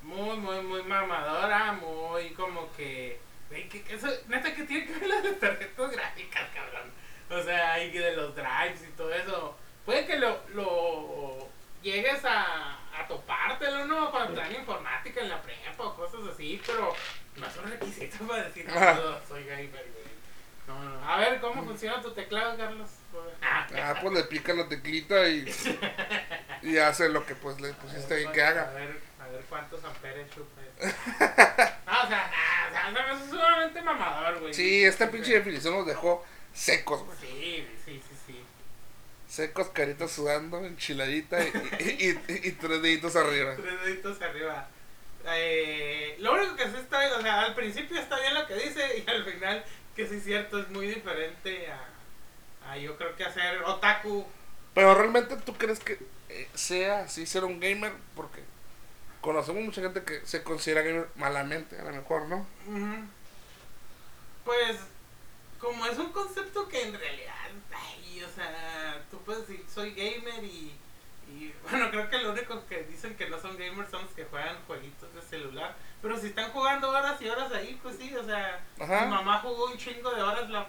muy, 0.04 0.36
muy, 0.38 0.62
muy 0.62 0.84
mamadora, 0.84 1.72
muy 1.74 2.32
como 2.32 2.70
que, 2.76 3.20
güey, 3.50 3.68
que, 3.70 3.84
que 3.84 3.96
eso, 3.96 4.08
neta, 4.28 4.54
que 4.54 4.64
tiene 4.64 4.86
que 4.86 4.94
ver 5.00 5.08
las 5.10 5.40
tarjetas 5.40 5.92
gráficas, 5.92 6.44
cabrón. 6.54 6.92
O 7.30 7.44
sea, 7.44 7.84
y 7.84 7.92
de 7.92 8.16
los 8.16 8.36
drives 8.36 8.82
y 8.88 8.92
todo 8.96 9.14
eso. 9.14 9.58
Puede 9.86 10.06
que 10.06 10.18
lo, 10.18 10.42
lo 10.54 11.48
llegues 11.82 12.24
a, 12.26 12.74
a 12.98 13.08
topártelo, 13.08 13.86
¿no? 13.86 14.12
Cuando 14.12 14.34
te 14.34 14.40
dan 14.42 14.56
informática 14.56 15.22
en 15.22 15.30
la 15.30 15.42
prepa 15.42 15.84
o 15.84 15.96
cosas 15.96 16.22
así, 16.34 16.62
pero 16.66 16.94
no 17.36 17.48
es 17.48 17.58
un 17.58 17.70
requisito 17.70 18.28
para 18.28 18.44
decir, 18.44 18.70
Ajá. 18.70 18.94
no, 19.02 19.18
soy 19.28 19.44
gamer, 19.46 19.70
güey. 19.72 20.08
No, 20.68 20.84
no. 20.84 21.10
A 21.10 21.18
ver, 21.18 21.40
¿cómo 21.40 21.64
funciona 21.64 22.02
tu 22.02 22.12
teclado, 22.12 22.58
Carlos? 22.58 22.90
Ah, 23.42 23.66
Ah, 23.76 23.96
pues 24.02 24.14
le 24.14 24.24
pica 24.26 24.54
la 24.54 24.68
teclita 24.68 25.28
y, 25.30 25.46
y 26.64 26.78
hace 26.78 27.08
lo 27.10 27.26
que 27.26 27.36
pues 27.36 27.60
le 27.62 27.72
pusiste 27.74 28.16
ahí 28.16 28.28
que 28.34 28.42
A 28.44 28.50
haga. 28.50 28.72
ver, 28.72 29.00
a 29.22 29.28
ver 29.28 29.42
cuántos 29.50 29.84
amperes 29.86 30.30
chupa. 30.30 30.62
no, 31.86 32.04
o 32.04 32.08
sea, 32.08 32.32
es 32.90 33.30
sumamente 33.30 33.82
mamador, 33.82 34.40
güey. 34.40 34.54
Sí, 34.54 34.84
esta 34.84 35.10
pinche 35.12 35.34
definición 35.34 35.74
nos 35.76 35.86
dejó 35.88 36.26
secos, 36.54 37.04
güey. 37.06 37.18
Sí, 37.20 37.68
sí, 37.86 38.02
sí, 38.08 38.16
sí. 38.28 38.44
Secos, 39.28 39.68
caritas 39.70 40.12
sudando, 40.12 40.64
enchiladita 40.66 41.40
y, 41.44 41.48
y, 41.80 42.10
y- 42.34 42.48
y 42.48 42.52
tres 42.54 42.82
deditos 42.82 43.16
arriba. 43.16 43.56
Tres 43.56 43.82
deditos 43.84 44.22
arriba. 44.22 44.70
Eh, 45.30 46.16
lo 46.20 46.34
único 46.34 46.56
que 46.56 46.64
sí 46.66 46.76
está, 46.80 47.00
o 47.18 47.22
sea, 47.22 47.42
al 47.42 47.56
principio 47.56 48.00
está 48.00 48.20
bien 48.20 48.34
lo 48.34 48.48
que 48.48 48.56
dice 48.56 49.04
y 49.06 49.10
al 49.10 49.26
final, 49.26 49.64
que 49.96 50.08
sí 50.08 50.16
es 50.16 50.24
cierto, 50.24 50.60
es 50.60 50.70
muy 50.70 50.88
diferente 50.88 51.68
a, 51.70 52.72
a 52.72 52.78
yo 52.78 52.98
creo 52.98 53.16
que 53.16 53.26
hacer 53.26 53.62
otaku. 53.64 54.26
Pero 54.74 54.94
realmente 54.96 55.36
tú 55.46 55.54
crees 55.58 55.80
que 55.80 56.00
eh, 56.30 56.48
sea 56.54 57.00
así 57.00 57.26
ser 57.26 57.44
un 57.44 57.60
gamer 57.60 57.92
porque 58.16 58.42
conocemos 59.28 59.62
mucha 59.62 59.82
gente 59.82 60.04
que 60.06 60.26
se 60.26 60.42
considera 60.42 60.82
gamer 60.84 61.10
malamente, 61.18 61.78
a 61.78 61.84
lo 61.84 61.92
mejor, 61.92 62.30
¿no? 62.30 62.48
Pues, 64.46 64.78
como 65.60 65.86
es 65.86 65.98
un 65.98 66.14
concepto 66.14 66.66
que 66.70 66.82
en 66.82 66.98
realidad, 66.98 67.34
ay, 67.76 68.24
o 68.24 68.30
sea, 68.30 69.04
tú 69.12 69.20
puedes 69.26 69.46
decir, 69.46 69.66
soy 69.68 69.92
gamer 69.92 70.42
y, 70.46 70.74
y, 71.28 71.54
bueno, 71.70 71.90
creo 71.92 72.10
que 72.10 72.20
lo 72.20 72.32
único 72.32 72.66
que 72.68 72.84
dicen 72.84 73.18
que 73.18 73.28
no 73.30 73.38
son 73.38 73.58
gamers 73.58 73.92
son 73.92 74.04
los 74.04 74.12
que 74.12 74.24
juegan 74.24 74.56
jueguitos 74.66 75.14
de 75.14 75.22
celular. 75.22 75.76
Pero 76.02 76.18
si 76.18 76.28
están 76.28 76.50
jugando 76.52 76.90
horas 76.90 77.22
y 77.22 77.28
horas 77.28 77.52
ahí, 77.52 77.78
pues 77.84 77.98
sí, 77.98 78.16
o 78.16 78.24
sea, 78.24 78.64
Ajá. 78.80 79.08
mi 79.08 79.12
mamá 79.12 79.40
jugó 79.40 79.66
un 79.66 79.78
chingo 79.78 80.10
de 80.10 80.22
horas 80.22 80.50
la 80.50 80.66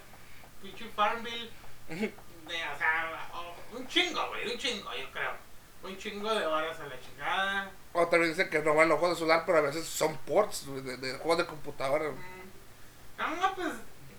pinche 0.61 0.85
Farmville. 0.97 1.53
de, 1.89 2.13
o 2.49 2.77
sea, 2.77 3.31
un 3.73 3.87
chingo, 3.87 4.27
güey, 4.31 4.53
un 4.53 4.59
chingo, 4.59 4.91
yo 4.97 5.13
creo. 5.13 5.48
Un 5.83 5.97
chingo 5.97 6.35
de 6.35 6.45
horas 6.47 6.79
a 6.81 6.87
la 6.87 7.01
chingada. 7.01 7.71
O 7.93 8.07
también 8.09 8.33
dicen 8.33 8.51
que 8.51 8.61
no 8.61 8.75
van 8.75 8.89
los 8.89 8.99
juegos 8.99 9.17
de 9.17 9.21
celular, 9.21 9.45
pero 9.47 9.59
a 9.59 9.63
veces 9.63 9.87
son 9.87 10.17
ports 10.19 10.67
de, 10.85 10.97
de 10.97 11.13
juegos 11.19 11.39
de 11.39 11.47
computadora. 11.47 12.11
Mm. 12.11 13.19
No, 13.19 13.37
no, 13.37 13.55
pues 13.55 13.73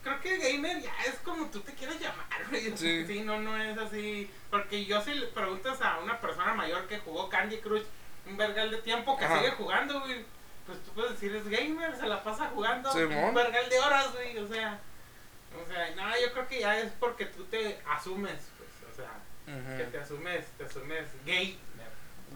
creo 0.03 0.19
que 0.21 0.37
gamer 0.37 0.81
ya 0.81 0.91
es 1.05 1.15
como 1.23 1.45
tú 1.47 1.59
te 1.61 1.73
quieras 1.73 1.99
llamar, 1.99 2.27
güey. 2.49 2.75
Sí. 2.77 3.21
no, 3.25 3.39
no 3.39 3.57
es 3.57 3.77
así. 3.77 4.29
Porque 4.49 4.85
yo 4.85 5.01
si 5.01 5.13
le 5.13 5.27
preguntas 5.27 5.81
a 5.81 5.99
una 5.99 6.19
persona 6.19 6.53
mayor 6.53 6.87
que 6.87 6.99
jugó 6.99 7.29
Candy 7.29 7.57
Crush 7.57 7.83
un 8.25 8.37
vergal 8.37 8.71
de 8.71 8.77
tiempo 8.77 9.17
que 9.17 9.25
Ajá. 9.25 9.39
sigue 9.39 9.51
jugando, 9.51 9.99
güey. 10.01 10.25
Pues 10.65 10.83
tú 10.83 10.91
puedes 10.91 11.11
decir 11.13 11.35
es 11.35 11.47
gamer, 11.47 11.95
se 11.95 12.05
la 12.05 12.23
pasa 12.23 12.51
jugando 12.53 12.91
Simón. 12.91 13.23
un 13.25 13.33
vergal 13.33 13.69
de 13.69 13.79
horas, 13.79 14.13
güey. 14.13 14.37
O 14.37 14.47
sea, 14.47 14.79
o 15.63 15.67
sea, 15.67 15.95
no, 15.95 16.09
yo 16.19 16.31
creo 16.33 16.47
que 16.47 16.59
ya 16.59 16.79
es 16.79 16.91
porque 16.99 17.25
tú 17.25 17.43
te 17.45 17.79
asumes, 17.87 18.49
pues, 18.57 18.69
o 18.91 18.95
sea, 18.95 19.09
que 19.77 19.83
te 19.85 19.97
asumes, 19.97 20.45
te 20.57 20.63
asumes 20.63 21.07
gay. 21.25 21.57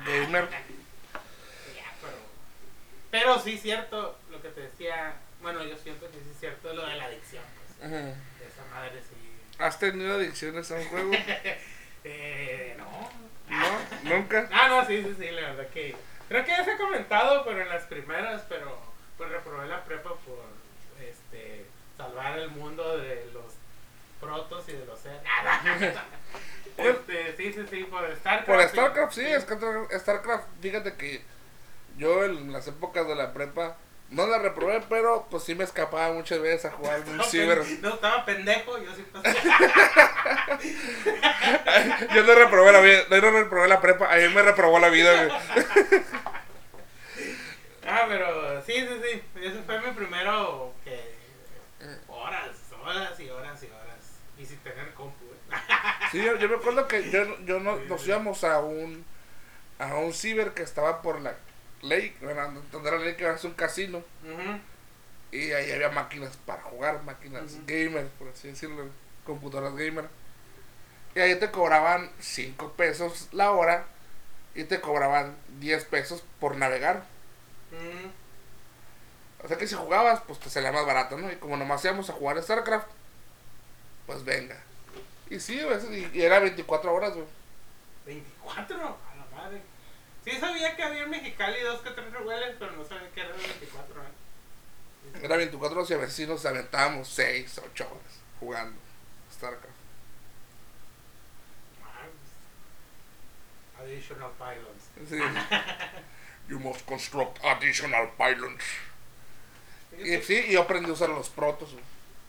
Gamer. 0.06 0.50
Ya, 0.50 1.94
pero. 2.02 2.18
Pero 3.12 3.40
sí, 3.40 3.58
cierto, 3.58 4.18
lo 4.32 4.42
que 4.42 4.50
te 4.50 4.62
decía. 4.62 5.14
Bueno, 5.42 5.64
yo 5.64 5.78
siento 5.78 6.10
que 6.10 6.18
sí 6.18 6.30
es 6.32 6.40
cierto 6.40 6.74
lo 6.74 6.86
de 6.86 6.96
la 6.96 7.06
adicción. 7.06 7.44
Pues, 7.80 7.92
de 7.92 7.98
esa 8.00 8.66
madre 8.72 9.00
sí. 9.02 9.16
¿Has 9.60 9.78
tenido 9.78 10.16
adicciones 10.16 10.72
a 10.72 10.76
un 10.76 10.86
juego? 10.86 11.12
Eh, 12.06 12.76
no. 12.78 13.10
¿No? 13.48 13.80
¿Nunca? 14.04 14.50
Ah, 14.52 14.68
no, 14.68 14.86
sí, 14.86 15.02
sí, 15.02 15.16
sí, 15.18 15.32
la 15.32 15.54
verdad 15.54 15.70
que. 15.70 15.96
Creo 16.28 16.44
que 16.44 16.52
ya 16.52 16.66
se 16.66 16.72
ha 16.72 16.78
comentado, 16.78 17.46
pero 17.46 17.62
en 17.62 17.70
las 17.70 17.84
primeras, 17.84 18.42
pero. 18.50 18.78
Pues 19.16 19.30
reprobé 19.30 19.70
la 19.70 19.86
prepa 19.86 20.10
por. 20.10 20.44
Este. 21.00 21.66
Salvar 21.96 22.38
el 22.40 22.50
mundo 22.50 22.98
de 22.98 23.30
los 23.34 23.54
protos 24.20 24.68
y 24.68 24.74
de 24.74 24.86
los 24.86 25.00
seres. 25.00 25.22
este, 26.90 27.36
sí, 27.38 27.54
sí, 27.54 27.66
sí, 27.70 27.84
por 27.86 28.04
StarCraft. 28.16 28.46
Por 28.48 28.62
sí. 28.62 28.68
StarCraft, 28.70 29.14
sí, 29.14 29.22
es 29.26 29.46
que 29.46 29.54
Star- 29.54 29.88
StarCraft, 30.00 30.46
fíjate 30.62 30.94
que 30.96 31.22
yo 31.98 32.26
en 32.26 32.52
las 32.52 32.68
épocas 32.68 33.08
de 33.08 33.16
la 33.16 33.34
prepa 33.34 33.78
no 34.10 34.28
la 34.28 34.38
reprobé, 34.40 34.82
pero 34.90 35.26
pues 35.32 35.44
sí 35.44 35.56
me 35.56 35.64
escapaba 35.64 36.14
muchas 36.14 36.40
veces 36.42 36.66
a 36.66 36.72
jugar 36.72 37.00
un 37.08 37.18
No, 37.18 37.24
ciber. 37.24 37.64
no 37.82 37.90
estaba 37.96 38.26
pendejo, 38.26 38.78
yo 38.78 38.94
sí 38.96 39.04
pasé. 39.12 39.34
Yo 42.14 42.24
no 42.24 42.36
reprobé 42.36 42.72
la 42.72 42.80
vida, 42.80 43.00
no 43.10 43.32
reprobé 43.32 43.68
la 43.68 43.82
prepa, 43.82 44.14
a 44.14 44.18
mí 44.18 44.28
me 44.30 44.42
reprobó 44.44 44.80
la 44.80 44.90
vida. 44.90 45.42
Ah, 47.86 48.06
pero 48.08 48.64
sí, 48.66 48.74
sí, 48.76 49.02
sí. 49.04 49.22
Ese 49.42 49.62
fue 49.64 49.78
mi 49.82 49.92
primero 49.92 50.74
que 50.86 51.16
horas, 52.08 52.56
horas 52.82 53.20
y 53.20 53.30
horas 53.30 53.62
y 53.62 53.66
horas. 53.68 54.20
Y 54.38 54.46
sin 54.46 54.58
tener 54.60 54.94
compu. 54.94 55.26
güey. 55.26 55.38
Sí, 56.14 56.24
yo, 56.24 56.38
yo 56.38 56.48
me 56.48 56.58
acuerdo 56.58 56.88
que 56.88 57.10
yo, 57.10 57.40
yo 57.40 57.60
no, 57.60 57.76
nos 57.86 58.08
íbamos 58.08 58.44
a 58.44 58.60
un 58.60 59.04
a 59.80 59.96
un 59.96 60.14
ciber 60.14 60.54
que 60.54 60.62
estaba 60.62 61.02
por 61.02 61.20
la 61.20 61.36
ley, 61.82 62.16
donde 62.72 62.88
era 62.88 62.98
la 63.00 63.04
ley 63.04 63.16
que 63.16 63.24
era 63.24 63.36
un 63.44 63.54
casino. 63.54 64.04
Y 65.32 65.52
ahí 65.54 65.72
había 65.72 65.90
máquinas 65.90 66.38
para 66.46 66.62
jugar, 66.62 67.02
máquinas 67.02 67.54
Ujú. 67.54 67.64
gamer, 67.66 68.08
por 68.20 68.28
así 68.28 68.50
decirlo, 68.50 68.86
computadoras 69.26 69.76
gamer. 69.76 70.08
Y 71.16 71.20
ahí 71.20 71.36
te 71.40 71.50
cobraban 71.50 72.12
5 72.20 72.74
pesos 72.74 73.30
la 73.32 73.50
hora 73.50 73.88
y 74.54 74.66
te 74.66 74.82
cobraban 74.82 75.36
10 75.60 75.84
pesos 75.86 76.24
por 76.40 76.56
navegar. 76.58 77.06
O 79.44 79.48
sea 79.48 79.58
que 79.58 79.68
si 79.68 79.74
jugabas, 79.74 80.22
pues 80.28 80.40
te 80.40 80.52
salía 80.52 80.72
más 80.72 80.86
barato, 80.86 81.18
¿no? 81.18 81.32
Y 81.32 81.38
como 81.38 81.58
nomás 81.58 81.84
íbamos 81.84 82.08
a 82.12 82.14
jugar 82.14 82.42
StarCraft, 82.42 82.88
pues 84.06 84.24
venga. 84.24 84.62
Y 85.30 85.40
sí, 85.40 85.60
y, 86.14 86.22
era 86.22 86.40
24 86.40 86.94
horas, 86.94 87.14
güey. 87.14 87.26
24, 88.06 88.78
a 88.78 89.16
la 89.16 89.36
madre. 89.36 89.62
Sí 90.24 90.32
sabía 90.40 90.76
que 90.76 90.84
había 90.84 91.04
en 91.04 91.10
Mexicali 91.10 91.62
dos 91.62 91.82
que 91.82 91.92
tres 91.92 92.12
revuelos, 92.12 92.56
pero 92.60 92.72
no 92.74 92.86
sabía 92.86 93.10
que 93.12 93.22
eran 93.22 93.38
24, 93.38 94.02
¿eh? 94.04 94.06
Era 95.22 95.38
24 95.38 95.78
horas 95.78 95.92
y 95.92 95.94
a 95.94 95.98
veces 95.98 96.16
sí 96.16 96.26
nos 96.26 96.46
aventábamos 96.46 97.08
6, 97.10 97.62
8 97.72 97.86
horas 97.86 98.20
jugando 98.40 98.80
StarCraft. 99.32 99.74
Additional 103.80 104.32
pylons. 104.38 105.10
Sí. 105.10 105.20
you 106.50 106.60
must 106.60 106.86
construct 106.86 107.44
additional 107.44 108.10
pylons. 108.18 108.64
Y 109.98 110.18
sí, 110.22 110.46
y 110.48 110.54
yo 110.54 110.62
aprendí 110.62 110.90
a 110.90 110.94
usar 110.94 111.10
los 111.10 111.30
protos, 111.30 111.74
güey. 111.74 111.84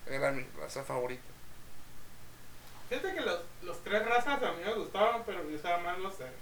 Era 0.07 0.33
mi 0.33 0.45
raza 0.59 0.83
favorita. 0.83 1.34
Fíjate 2.89 3.15
que 3.15 3.21
los, 3.21 3.41
los 3.63 3.83
tres 3.83 4.05
razas 4.07 4.43
a 4.43 4.53
mí 4.53 4.63
me 4.65 4.75
gustaban, 4.75 5.23
pero 5.25 5.49
yo 5.49 5.57
usaba 5.57 5.79
más 5.79 5.99
los 5.99 6.15
seres. 6.15 6.35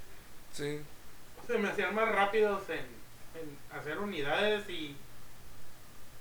Sí. 0.53 0.83
se 1.47 1.59
me 1.59 1.69
hacían 1.71 1.95
más 1.95 2.09
rápidos 2.15 2.69
en, 2.69 2.81
en 3.35 3.59
hacer 3.79 3.99
unidades 3.99 4.69
y, 4.69 4.97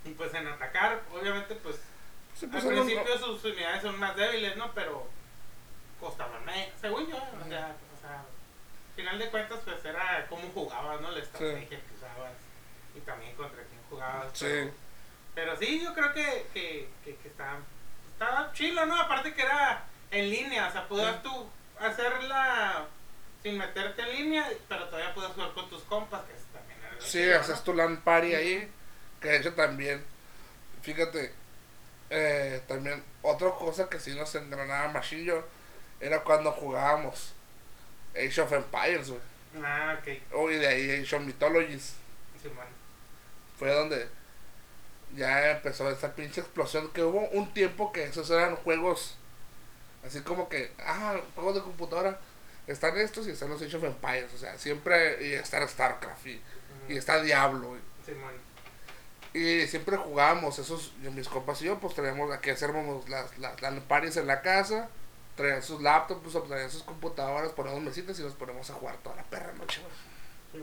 y 0.04 0.10
pues 0.16 0.32
en 0.34 0.46
atacar. 0.46 1.00
Obviamente, 1.12 1.54
pues 1.56 1.76
Sí, 2.34 2.46
al 2.46 2.50
pues, 2.52 2.64
no- 2.64 2.70
principio 2.70 3.18
sus 3.18 3.44
unidades 3.44 3.82
son 3.82 3.98
más 3.98 4.16
débiles, 4.16 4.56
¿no? 4.56 4.72
Pero 4.72 5.06
costaban 6.00 6.44
menos, 6.44 6.72
según 6.80 7.06
yo. 7.08 7.16
O 7.16 7.48
sea, 7.48 7.76
o 7.96 8.00
sea, 8.00 8.20
al 8.20 8.94
final 8.96 9.18
de 9.18 9.30
cuentas, 9.30 9.60
pues 9.64 9.84
era 9.84 10.26
cómo 10.28 10.48
jugabas, 10.54 11.00
¿no? 11.02 11.10
La 11.10 11.20
estrategia 11.20 11.68
que 11.80 11.94
usabas 11.94 12.32
y 12.96 13.00
también 13.00 13.34
contra 13.36 13.62
quién 13.64 13.80
jugabas. 13.90 14.28
Sí. 14.32 14.46
Pero, 14.46 14.72
pero 15.34 15.56
sí, 15.56 15.82
yo 15.82 15.92
creo 15.94 16.12
que, 16.14 16.46
que, 16.54 16.88
que, 17.04 17.16
que 17.16 17.28
estaba, 17.28 17.58
estaba 18.12 18.52
chilo, 18.54 18.86
¿no? 18.86 18.98
Aparte 19.00 19.34
que 19.34 19.42
era 19.42 19.84
en 20.12 20.30
línea, 20.30 20.68
o 20.68 20.72
sea, 20.72 20.86
podías 20.88 21.16
Sí. 21.16 21.20
tú 21.24 21.46
hacerla 21.80 22.86
sin 23.42 23.58
meterte 23.58 24.02
en 24.02 24.10
línea, 24.16 24.48
pero 24.68 24.86
todavía 24.88 25.12
puedes 25.14 25.32
jugar 25.32 25.52
con 25.52 25.68
tus 25.68 25.82
compas, 25.84 26.22
que 26.22 26.32
eso 26.34 26.44
también 26.52 26.78
era 26.80 27.00
Sí, 27.00 27.18
chido, 27.18 27.40
haces 27.40 27.56
¿no? 27.56 27.62
tu 27.62 27.74
LAN 27.74 27.96
party 28.02 28.34
ahí. 28.34 28.70
Que 29.20 29.28
de 29.28 29.36
hecho 29.38 29.54
también, 29.54 30.04
fíjate, 30.82 31.32
eh, 32.10 32.62
también 32.68 33.02
otra 33.22 33.50
cosa 33.50 33.88
que 33.88 33.98
sí 34.00 34.14
nos 34.14 34.34
engranaba 34.34 34.88
machillo 34.92 35.44
era 36.00 36.20
cuando 36.22 36.50
jugábamos 36.52 37.32
Age 38.14 38.40
of 38.40 38.52
Empires, 38.52 39.08
güey. 39.10 39.20
Ah, 39.64 39.96
ok. 40.00 40.08
Oh, 40.34 40.50
y 40.50 40.56
de 40.56 40.66
ahí 40.66 40.90
Age 41.02 41.16
of 41.16 41.22
Mythologies. 41.22 41.94
Sí, 42.42 42.48
man. 42.56 42.66
Fue 43.58 43.70
donde 43.72 44.08
ya 45.14 45.50
empezó 45.52 45.88
esa 45.90 46.14
pinche 46.14 46.40
explosión 46.40 46.90
que 46.92 47.02
hubo 47.04 47.20
un 47.30 47.52
tiempo 47.54 47.92
que 47.92 48.04
esos 48.04 48.28
eran 48.30 48.56
juegos 48.56 49.16
así 50.04 50.20
como 50.20 50.48
que, 50.48 50.72
ah, 50.80 51.20
juegos 51.34 51.54
de 51.56 51.60
computadora. 51.62 52.18
Están 52.66 52.96
estos 52.96 53.26
y 53.26 53.30
están 53.30 53.50
los 53.50 53.60
Age 53.60 53.76
of 53.76 53.82
Empires, 53.82 54.32
o 54.34 54.38
sea, 54.38 54.56
siempre 54.56 55.26
y 55.26 55.32
está 55.32 55.66
StarCraft 55.66 56.26
y, 56.28 56.40
y 56.88 56.96
está 56.96 57.20
Diablo. 57.20 57.70
güey. 57.70 57.80
Sí, 58.06 58.12
man. 58.12 58.32
Y 59.34 59.66
siempre 59.66 59.96
jugábamos, 59.96 60.58
esos, 60.60 60.92
yo, 61.02 61.10
mis 61.10 61.28
compas 61.28 61.60
y 61.62 61.64
yo, 61.64 61.80
pues 61.80 61.94
teníamos 61.96 62.30
aquí 62.30 62.50
hacíamos 62.50 63.08
las, 63.08 63.36
las, 63.38 63.60
las 63.60 63.80
parties 63.84 64.16
en 64.18 64.28
la 64.28 64.42
casa, 64.42 64.90
traían 65.36 65.62
sus 65.62 65.80
laptops, 65.82 66.20
pues, 66.22 66.48
traían 66.48 66.70
sus 66.70 66.84
computadoras, 66.84 67.50
ponemos 67.52 67.80
mesitas 67.82 68.18
y 68.20 68.22
nos 68.22 68.34
ponemos 68.34 68.70
a 68.70 68.74
jugar 68.74 68.96
toda 68.98 69.16
la 69.16 69.24
perra 69.24 69.52
noche. 69.54 69.80
Sí. 70.52 70.62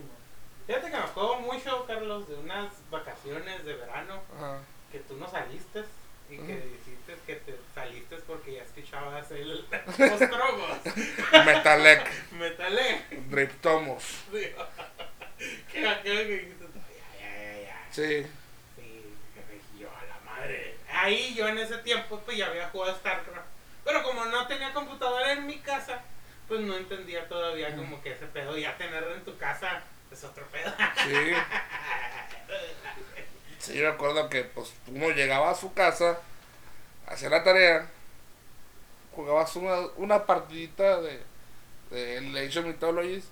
Fíjate 0.66 0.86
que 0.86 0.96
me 0.96 1.02
acuerdo 1.02 1.40
mucho, 1.40 1.84
Carlos, 1.86 2.28
de 2.28 2.36
unas 2.36 2.72
vacaciones 2.90 3.64
de 3.64 3.74
verano 3.74 4.22
Ajá. 4.36 4.60
que 4.90 5.00
tú 5.00 5.16
no 5.16 5.28
saliste 5.28 5.84
y 6.30 6.38
que 6.38 6.56
dijiste 6.56 7.18
que 7.26 7.36
te 7.36 7.58
saliste 7.80 8.16
porque 8.26 8.54
ya 8.54 8.62
escuchabas 8.62 9.30
el 9.30 9.48
los 9.48 10.18
trogos. 10.18 10.78
Metalec, 11.46 12.32
Metalé. 12.32 13.02
Driptomos, 13.28 14.02
Sí. 14.30 14.52
que 15.72 15.88
aquello 15.88 16.20
que 16.20 16.36
dijiste, 16.38 16.64
ya, 17.18 17.26
ya, 17.26 17.60
ya, 17.62 17.86
sí, 17.90 18.26
Sí, 18.76 19.12
yo 19.80 19.88
a 19.90 20.04
la 20.04 20.20
madre. 20.30 20.76
Ahí 20.92 21.34
yo 21.34 21.48
en 21.48 21.58
ese 21.58 21.78
tiempo 21.78 22.20
pues 22.24 22.36
ya 22.36 22.46
había 22.48 22.68
jugado 22.68 22.96
StarCraft. 22.96 23.46
Pero 23.84 24.02
como 24.02 24.26
no 24.26 24.46
tenía 24.46 24.72
computadora 24.74 25.32
en 25.32 25.46
mi 25.46 25.58
casa, 25.60 26.02
pues 26.46 26.60
no 26.60 26.76
entendía 26.76 27.26
todavía 27.28 27.74
como 27.74 28.02
que 28.02 28.12
ese 28.12 28.26
pedo. 28.26 28.56
Ya 28.58 28.76
tenerlo 28.76 29.14
en 29.14 29.24
tu 29.24 29.36
casa 29.38 29.82
es 30.12 30.22
otro 30.24 30.46
pedo. 30.48 30.72
sí. 31.04 31.32
Sí, 33.58 33.74
me 33.74 33.88
acuerdo 33.88 34.30
que 34.30 34.42
pues 34.44 34.72
uno 34.86 35.10
llegaba 35.10 35.50
a 35.50 35.54
su 35.54 35.74
casa, 35.74 36.18
hacía 37.10 37.28
la 37.28 37.44
tarea, 37.44 37.86
jugabas 39.14 39.54
una, 39.56 39.80
una 39.96 40.26
partidita 40.26 41.00
de, 41.00 41.20
de 41.90 42.46
Age 42.46 42.60
of 42.60 42.66
Mythologies, 42.66 43.24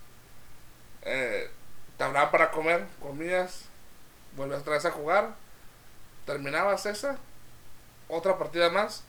eh, 1.02 1.50
te 1.96 2.04
hablaban 2.04 2.30
para 2.30 2.50
comer, 2.50 2.86
comías, 3.00 3.62
vuelves 4.36 4.60
otra 4.60 4.74
vez 4.74 4.84
a 4.84 4.90
jugar, 4.90 5.34
terminabas 6.26 6.86
esa, 6.86 7.18
otra 8.08 8.36
partida 8.36 8.70
más, 8.70 9.04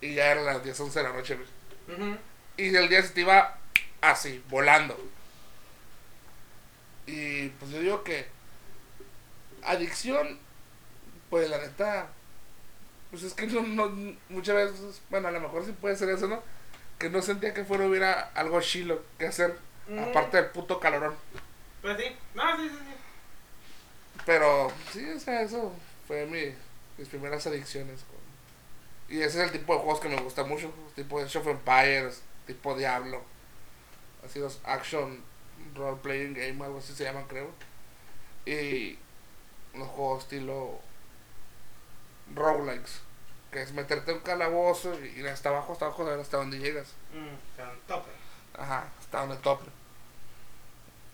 y 0.00 0.14
ya 0.14 0.30
eran 0.30 0.46
las 0.46 0.62
10, 0.62 0.80
11 0.80 0.98
de 0.98 1.04
la 1.04 1.12
noche. 1.12 1.38
Y 2.56 2.74
el 2.74 2.88
día 2.88 3.02
se 3.02 3.10
te 3.10 3.20
iba 3.22 3.58
así, 4.00 4.42
volando. 4.48 4.98
Y 7.06 7.48
pues 7.48 7.70
yo 7.70 7.80
digo 7.80 8.04
que 8.04 8.26
adicción, 9.62 10.38
pues 11.30 11.50
la 11.50 11.58
neta, 11.58 12.08
pues 13.14 13.22
es 13.22 13.34
que 13.34 13.46
no, 13.46 13.62
no- 13.62 14.16
muchas 14.28 14.56
veces, 14.56 15.00
bueno, 15.08 15.28
a 15.28 15.30
lo 15.30 15.38
mejor 15.40 15.64
sí 15.64 15.72
puede 15.72 15.96
ser 15.96 16.08
eso, 16.08 16.26
¿no? 16.26 16.42
Que 16.98 17.08
no 17.10 17.22
sentía 17.22 17.54
que 17.54 17.64
fuera 17.64 17.86
hubiera 17.86 18.30
algo 18.34 18.60
chilo 18.60 19.04
que 19.18 19.26
hacer, 19.28 19.56
Ujú. 19.88 20.00
aparte 20.00 20.36
del 20.38 20.46
puto 20.50 20.80
calorón. 20.80 21.14
Pues 21.80 21.96
sí, 21.96 22.04
no, 22.34 22.56
sí, 22.56 22.68
sí, 22.68 22.74
sí. 22.76 22.94
Pero 24.26 24.72
sí, 24.92 25.08
o 25.10 25.20
sea, 25.20 25.42
eso 25.42 25.72
fue 26.08 26.26
mi, 26.26 26.54
mis 26.98 27.08
primeras 27.08 27.46
adicciones. 27.46 28.00
con- 28.02 29.14
Y 29.16 29.20
ese 29.22 29.38
es 29.42 29.44
el 29.46 29.52
tipo 29.52 29.74
de 29.74 29.80
juegos 29.80 30.00
que 30.00 30.08
me 30.08 30.16
gusta 30.20 30.42
mucho, 30.42 30.72
tipo 30.96 31.18
de 31.22 31.26
of 31.38 31.46
Empires, 31.46 32.20
tipo 32.48 32.74
Diablo. 32.76 33.22
Así 34.26 34.40
los 34.40 34.60
action 34.64 35.22
role 35.76 35.98
playing 36.02 36.34
game, 36.34 36.64
algo 36.64 36.78
así 36.78 36.94
se 36.94 37.04
llaman 37.04 37.26
creo. 37.28 37.50
Y 38.44 38.98
los 39.74 39.86
juegos 39.88 40.24
estilo 40.24 40.80
roguelikes, 42.34 43.00
que 43.54 43.62
es 43.62 43.72
meterte 43.72 44.10
en 44.10 44.16
un 44.16 44.24
calabozo 44.24 44.92
y 45.00 45.24
hasta 45.28 45.50
abajo, 45.50 45.74
hasta 45.74 45.84
abajo, 45.84 46.02
a 46.02 46.10
ver 46.10 46.18
hasta 46.18 46.38
donde 46.38 46.58
llegas. 46.58 46.92
Mm, 47.12 47.86
tope. 47.86 48.10
Ajá, 48.58 48.88
hasta 48.98 49.20
donde 49.20 49.36
tope. 49.36 49.70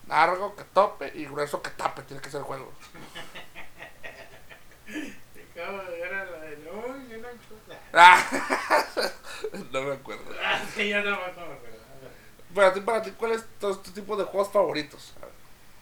Largo 0.07 0.55
que 0.55 0.63
tope 0.63 1.11
y 1.13 1.25
grueso 1.25 1.61
que 1.61 1.69
tape, 1.69 2.01
tiene 2.01 2.19
que 2.19 2.31
ser 2.31 2.39
el 2.39 2.45
juego. 2.45 2.73
Y 4.87 5.57
como 5.57 5.81
era 5.83 6.25
la 6.25 6.39
de 6.39 6.57
no, 6.57 6.71
no. 6.71 7.27
Ah, 7.93 8.27
no 9.71 9.81
me 9.83 9.93
acuerdo. 9.93 10.23
Ah, 10.43 10.59
sí, 10.75 10.89
yo 10.89 11.03
tampoco 11.03 11.47
me 11.47 11.53
acuerdo. 11.53 11.77
Para 12.55 12.73
ti, 12.73 12.81
para 12.81 13.01
ti, 13.03 13.11
¿cuál 13.11 13.33
es 13.33 13.45
tu, 13.59 13.73
tu 13.77 13.91
tipo 13.91 14.17
de 14.17 14.23
juegos 14.23 14.51
favoritos? 14.51 15.13
A. 15.21 15.27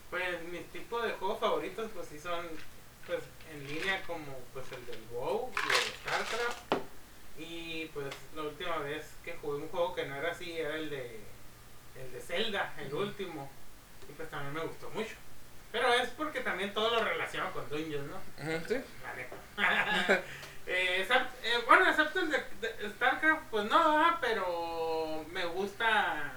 Pues 0.09 0.43
mis 0.43 0.65
tipos 0.71 1.03
de 1.03 1.13
juegos 1.13 1.39
favoritos 1.39 1.89
pues 1.95 2.07
sí 2.09 2.19
son 2.19 2.45
pues 3.07 3.23
en 3.51 3.65
línea 3.65 4.03
como 4.05 4.37
pues 4.53 4.65
el 4.73 4.85
del 4.85 5.01
WoW 5.11 5.51
y 5.55 5.57
el 5.57 5.88
StarCraft 6.23 6.73
y 7.37 7.85
pues 7.93 8.07
la 8.35 8.41
última 8.43 8.77
vez 8.79 9.13
que 9.23 9.33
jugué 9.41 9.59
un 9.63 9.69
juego 9.69 9.95
que 9.95 10.05
no 10.05 10.15
era 10.15 10.31
así 10.31 10.57
era 10.57 10.75
el 10.75 10.89
de 10.89 11.19
el 11.95 12.11
de 12.13 12.21
Zelda, 12.21 12.73
el 12.77 12.93
último 12.93 13.49
y 14.09 14.13
pues 14.13 14.29
también 14.29 14.53
me 14.53 14.61
gustó 14.61 14.89
mucho. 14.91 15.15
Pero 15.71 15.93
es 15.93 16.09
porque 16.09 16.39
también 16.41 16.73
todo 16.73 16.89
lo 16.95 17.03
relaciono 17.03 17.51
con 17.51 17.69
Dungeons, 17.69 18.09
¿no? 18.09 18.17
¿Sí? 18.67 18.75
Neta. 19.15 20.21
Eh, 20.71 21.01
except- 21.03 21.31
eh, 21.43 21.63
bueno, 21.65 21.89
excepto 21.89 22.19
el 22.19 22.29
de, 22.29 22.43
de 22.61 22.89
StarCraft, 22.91 23.41
pues 23.49 23.65
no, 23.65 23.75
ah, 24.05 24.19
pero 24.21 25.25
me 25.31 25.43
gusta 25.47 26.31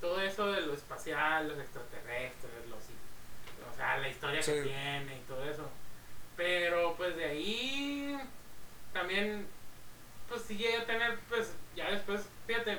todo 0.00 0.20
eso 0.20 0.52
de 0.52 0.60
lo 0.60 0.72
espacial, 0.74 1.48
los 1.48 1.58
extraterrestres, 1.58 2.68
los, 2.68 2.78
o 2.78 3.76
sea, 3.76 3.96
la 3.98 4.08
historia 4.08 4.40
que 4.40 4.62
tiene 4.62 5.16
y 5.18 5.20
todo 5.26 5.44
eso. 5.50 5.68
Pero 6.36 6.94
pues 6.96 7.16
de 7.16 7.24
ahí 7.24 8.16
también, 8.96 9.46
pues 10.28 10.42
sí 10.42 10.56
llegué 10.56 10.78
a 10.78 10.86
tener, 10.86 11.18
pues 11.28 11.54
ya 11.74 11.90
después, 11.90 12.26
fíjate, 12.46 12.78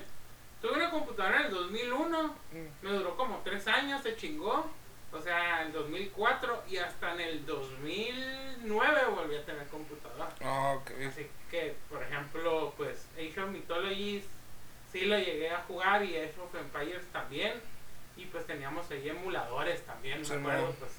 tuve 0.61 0.73
una 0.73 0.89
computadora 0.89 1.41
en 1.41 1.45
el 1.47 1.51
2001 1.51 2.35
Mm. 2.51 2.67
me 2.85 2.91
duró 2.91 3.15
como 3.15 3.37
tres 3.43 3.67
años, 3.67 4.01
se 4.01 4.15
chingó. 4.15 4.69
O 5.13 5.21
sea, 5.21 5.63
en 5.63 5.71
2004 5.71 6.63
y 6.69 6.77
hasta 6.77 7.13
en 7.13 7.21
el 7.21 7.45
2009 7.45 9.01
volví 9.15 9.35
a 9.37 9.45
tener 9.45 9.65
computadora. 9.67 10.29
Ah, 10.41 10.75
ok. 10.77 10.91
Así 11.07 11.27
que, 11.49 11.75
por 11.89 12.03
ejemplo, 12.03 12.73
pues 12.75 13.07
Age 13.15 13.39
of 13.41 13.49
Mythologies 13.51 14.25
sí 14.91 15.05
lo 15.05 15.17
llegué 15.17 15.49
a 15.49 15.63
jugar 15.63 16.03
y 16.03 16.17
Age 16.17 16.35
of 16.41 16.53
Empires 16.55 17.05
también. 17.13 17.53
Y 18.17 18.25
pues 18.25 18.45
teníamos 18.45 18.89
ahí 18.91 19.07
emuladores 19.07 19.85
también, 19.85 20.25
Sí, 20.25 20.33
me 20.33 20.39
acuerdo, 20.39 20.73
pues, 20.79 20.91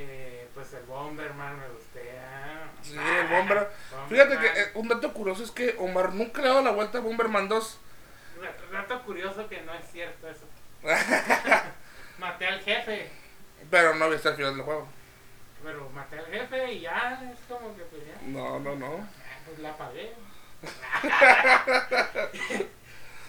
eh, 0.00 0.48
pues 0.54 0.72
el 0.74 0.84
Bomberman 0.84 1.58
me 1.58 1.68
gustea. 1.68 2.70
Sí, 2.82 2.96
el 2.96 3.26
Bomber. 3.28 3.68
Fíjate 4.08 4.38
que 4.38 4.46
eh, 4.46 4.70
un 4.74 4.86
dato 4.88 5.12
curioso 5.12 5.42
es 5.42 5.50
que 5.50 5.74
Omar 5.78 6.12
nunca 6.14 6.40
le 6.40 6.48
ha 6.48 6.52
dado 6.52 6.62
la 6.64 6.70
vuelta 6.70 6.98
a 6.98 7.00
Bomberman 7.00 7.48
2. 7.48 7.78
Ra- 8.40 8.56
Rato 8.78 9.02
curioso 9.02 9.48
que 9.48 9.60
no 9.62 9.74
es 9.74 9.84
cierto 9.90 10.28
eso. 10.28 10.46
Maté 12.18 12.46
al 12.46 12.60
jefe. 12.60 13.10
Pero 13.70 13.94
no 13.96 14.08
viste 14.08 14.28
el 14.28 14.36
final 14.36 14.54
del 14.56 14.64
juego. 14.64 14.88
Pero 15.64 15.90
maté 15.90 16.20
al 16.20 16.26
jefe 16.26 16.72
y 16.74 16.80
ya, 16.82 17.20
es 17.32 17.40
como 17.48 17.76
que 17.76 17.82
pues 17.82 18.02
ya, 18.06 18.14
No, 18.28 18.60
no, 18.60 18.76
no. 18.76 19.08
pues 19.44 19.58
la 19.58 19.76
pagué. 19.76 20.12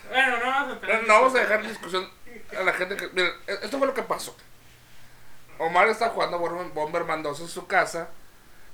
bueno, 0.09 0.37
no 0.37 0.45
vamos 0.45 0.71
a 0.71 0.75
No, 0.75 0.79
tener 0.79 1.07
no 1.07 1.13
vamos 1.13 1.35
a 1.35 1.39
dejar 1.39 1.67
discusión 1.67 2.09
a 2.57 2.63
la 2.63 2.73
gente 2.73 2.95
que. 2.95 3.07
Miren, 3.09 3.31
e- 3.47 3.59
esto 3.63 3.77
fue 3.79 3.87
lo 3.87 3.93
que 3.93 4.03
pasó. 4.03 4.35
Omar 5.59 5.87
está 5.89 6.09
jugando 6.09 6.39
Bomber- 6.39 6.73
Bomberman 6.73 7.21
2 7.21 7.41
en 7.41 7.47
su 7.47 7.67
casa 7.67 8.09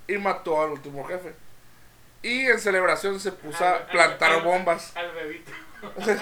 y 0.08 0.18
mató 0.18 0.62
al 0.62 0.72
último 0.72 1.04
jefe. 1.06 1.34
Y 2.22 2.46
en 2.48 2.60
celebración 2.60 3.20
se 3.20 3.32
puso 3.32 3.64
Al- 3.66 3.74
a 3.76 3.88
plantar 3.88 4.32
al- 4.32 4.42
bombas. 4.44 4.96
Al 4.96 5.12
bebito. 5.12 5.52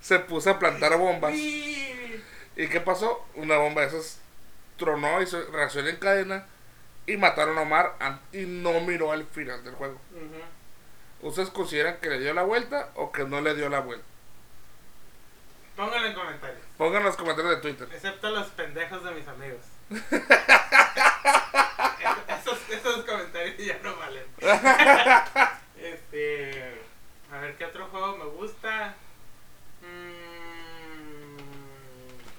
Se 0.00 0.18
puso 0.18 0.50
a 0.50 0.58
plantar 0.58 0.96
bombas. 0.98 1.32
¿Y 1.34 2.68
qué 2.68 2.80
pasó? 2.80 3.24
Una 3.34 3.56
bomba 3.56 3.82
de 3.82 3.86
esas 3.88 4.18
tronó, 4.76 5.22
hizo 5.22 5.40
reacción 5.52 5.86
en 5.86 5.96
cadena 5.96 6.44
y 7.06 7.16
mataron 7.16 7.56
a 7.56 7.62
Omar 7.62 7.94
y 8.32 8.38
no 8.46 8.80
miró 8.80 9.12
al 9.12 9.24
final 9.26 9.62
del 9.64 9.74
juego. 9.74 9.98
¿Ustedes 11.22 11.50
consideran 11.50 11.98
que 11.98 12.10
le 12.10 12.18
dio 12.18 12.34
la 12.34 12.42
vuelta 12.42 12.90
o 12.96 13.12
que 13.12 13.24
no 13.24 13.40
le 13.40 13.54
dio 13.54 13.68
la 13.68 13.78
vuelta? 13.80 14.04
Pónganlo 15.76 16.08
en 16.08 16.14
comentarios. 16.14 16.60
Pongan 16.82 17.02
en 17.02 17.06
los 17.06 17.16
comentarios 17.16 17.54
de 17.54 17.60
Twitter. 17.60 17.88
Excepto 17.94 18.28
los 18.30 18.48
pendejos 18.48 19.04
de 19.04 19.12
mis 19.12 19.28
amigos. 19.28 19.60
esos, 22.28 22.58
esos 22.70 23.04
comentarios 23.04 23.56
ya 23.56 23.78
no 23.84 23.94
valen. 23.98 24.24
este. 25.76 26.82
A 27.30 27.38
ver 27.38 27.56
qué 27.56 27.66
otro 27.66 27.86
juego 27.86 28.16
me 28.16 28.24
gusta. 28.24 28.96
Mm, 29.80 31.36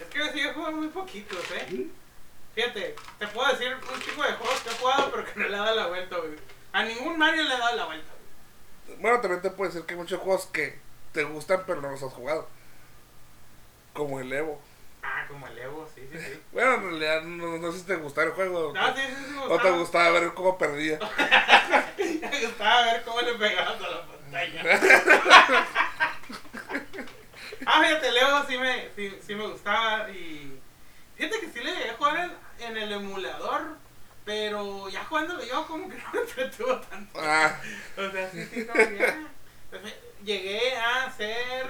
es 0.01 0.07
que 0.09 0.31
sí 0.33 0.41
he 0.41 0.51
jugado 0.51 0.73
muy 0.73 0.89
poquitos, 0.89 1.39
eh. 1.51 1.87
Fíjate, 2.53 2.95
te 3.19 3.27
puedo 3.27 3.49
decir 3.49 3.73
un 3.73 4.01
chico 4.01 4.23
de 4.23 4.33
juegos 4.33 4.59
que 4.59 4.69
he 4.71 4.73
jugado, 4.73 5.09
pero 5.09 5.23
que 5.23 5.39
no 5.39 5.47
le 5.47 5.55
he 5.55 5.59
dado 5.59 5.73
la 5.73 5.87
vuelta, 5.87 6.17
güey. 6.17 6.35
A 6.73 6.83
ningún 6.83 7.17
Mario 7.17 7.43
le 7.43 7.55
he 7.55 7.57
dado 7.57 7.77
la 7.77 7.85
vuelta, 7.85 8.11
güey. 8.87 8.99
Bueno, 8.99 9.21
también 9.21 9.41
te 9.41 9.51
puedo 9.51 9.71
decir 9.71 9.85
que 9.85 9.93
hay 9.93 9.99
muchos 10.01 10.19
juegos 10.19 10.47
que 10.47 10.81
te 11.13 11.23
gustan 11.23 11.63
pero 11.65 11.79
no 11.79 11.91
los 11.91 12.03
has 12.03 12.11
jugado. 12.11 12.49
Como 13.93 14.19
el 14.19 14.31
Evo. 14.33 14.61
Ah, 15.03 15.25
como 15.27 15.47
el 15.47 15.57
Evo, 15.59 15.87
sí, 15.93 16.01
sí, 16.11 16.17
sí. 16.17 16.39
Bueno, 16.51 16.75
en 16.75 16.81
realidad 16.89 17.21
no, 17.23 17.57
no 17.57 17.71
sé 17.71 17.79
si 17.79 17.85
te 17.85 17.95
gustaba 17.97 18.27
el 18.27 18.33
juego. 18.33 18.73
No, 18.73 18.95
sí, 18.95 19.01
sí, 19.07 19.15
sí, 19.27 19.31
me 19.33 19.39
o 19.41 19.47
te 19.47 19.53
gustaba. 19.53 19.77
gustaba 19.77 20.09
ver 20.19 20.33
cómo 20.33 20.57
perdía. 20.57 20.99
Me 21.97 22.45
gustaba 22.47 22.85
ver 22.85 23.03
cómo 23.03 23.21
le 23.21 23.33
pegabas 23.35 23.81
a 23.81 23.89
la 23.89 24.07
pantalla. 24.07 24.63
ah, 27.65 27.81
fíjate, 27.83 28.11
Leo 28.11 28.45
sí 28.47 28.57
me, 28.57 28.89
sí, 28.95 29.17
sí 29.25 29.35
me 29.35 29.47
gustaba 29.47 30.09
y... 30.09 30.59
Fíjate 31.15 31.39
que 31.41 31.47
sí 31.51 31.59
le 31.63 31.71
llegué 31.75 31.89
a 31.91 31.95
jugar 31.95 32.31
en, 32.59 32.65
en 32.67 32.77
el 32.77 32.91
emulador, 32.93 33.77
pero 34.25 34.89
ya 34.89 35.03
jugándolo 35.05 35.43
yo 35.43 35.65
como 35.67 35.87
que 35.89 35.95
no 35.97 36.03
me 36.13 36.19
entretuvo 36.21 36.79
tanto. 36.81 37.19
Ah, 37.21 37.55
O 37.97 38.09
sea, 38.11 38.29
sí, 38.31 38.45
sí, 38.51 38.65
como 38.65 38.83
que 38.89 38.97
ya. 38.97 39.27
Entonces, 39.71 39.99
Llegué 40.23 40.75
a 40.77 41.03
hacer 41.05 41.65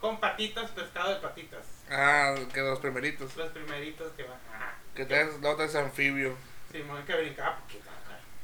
con 0.00 0.20
patitas, 0.20 0.70
pescado 0.70 1.14
de 1.14 1.20
patitas. 1.20 1.66
ah, 1.90 2.34
que 2.52 2.60
los 2.60 2.78
primeritos. 2.78 3.36
Los 3.36 3.50
primeritos 3.52 4.12
que 4.12 4.22
van. 4.24 4.38
Ajá. 4.54 4.74
Que 4.94 5.04
te 5.04 5.24
luego 5.40 5.56
te 5.66 5.78
anfibio. 5.78 6.36
Simón 6.70 7.04
que 7.04 7.16
brincaba 7.16 7.58
poquito. 7.58 7.88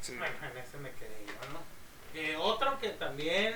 Sí. 0.01 0.17
Bueno, 0.19 0.35
en 0.53 0.59
ese 0.59 0.77
me 0.79 0.91
quedé 0.93 1.25
yo, 1.27 1.33
¿no? 1.53 1.61
Eh, 2.15 2.37
otro 2.37 2.79
que 2.79 2.91
también, 2.91 3.55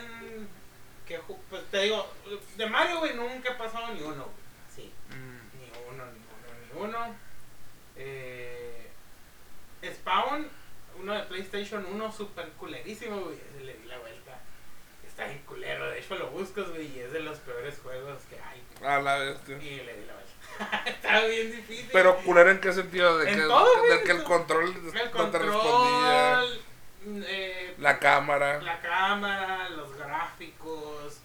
que 1.06 1.20
pues 1.50 1.62
te 1.70 1.82
digo, 1.82 2.10
de 2.56 2.66
Mario, 2.66 2.98
güey, 3.00 3.14
nunca 3.14 3.50
he 3.52 3.54
pasado 3.54 3.92
ni 3.94 4.00
uno, 4.02 4.24
güey. 4.24 4.36
Sí, 4.74 4.92
Mm. 5.10 5.58
ni 5.58 5.70
uno, 5.90 6.04
ni 6.06 6.18
uno, 6.18 6.74
ni 6.74 6.80
uno. 6.88 7.14
Eh, 7.96 8.88
Spawn, 9.84 10.48
uno 11.00 11.12
de 11.14 11.22
PlayStation 11.24 11.84
1, 11.84 12.12
super 12.12 12.48
culerísimo, 12.52 13.20
güey. 13.20 13.38
Le 13.64 13.74
di 13.74 13.86
la 13.86 13.98
vuelta. 13.98 14.27
Está 15.18 15.30
bien 15.30 15.42
culero, 15.46 15.90
de 15.90 15.98
hecho 15.98 16.14
lo 16.14 16.28
buscas, 16.28 16.68
güey, 16.68 16.96
y 16.96 17.00
es 17.00 17.12
de 17.12 17.18
los 17.18 17.38
peores 17.38 17.76
juegos 17.82 18.20
que 18.30 18.36
hay. 18.36 18.62
A 18.88 19.00
la 19.00 19.16
bestia. 19.18 19.56
Y 19.56 19.80
le 19.80 19.96
di 19.96 20.06
la 20.06 20.14
vuelta. 20.14 20.82
Estaba 20.90 21.26
bien 21.26 21.50
difícil. 21.50 21.88
Pero 21.92 22.18
culero 22.18 22.52
en 22.52 22.60
qué 22.60 22.72
sentido, 22.72 23.18
de 23.18 23.28
En 23.28 23.34
que, 23.34 23.42
todo, 23.42 23.82
de 23.82 24.02
que 24.04 24.12
el 24.12 24.22
control 24.22 24.68
el 24.68 24.84
no 25.12 25.30
te 25.30 25.38
respondía, 25.40 26.38
control, 26.38 27.24
eh, 27.26 27.74
la 27.78 27.98
cámara. 27.98 28.62
la 28.62 28.80
cámara, 28.80 29.68
los 29.70 29.96
gráficos, 29.96 31.18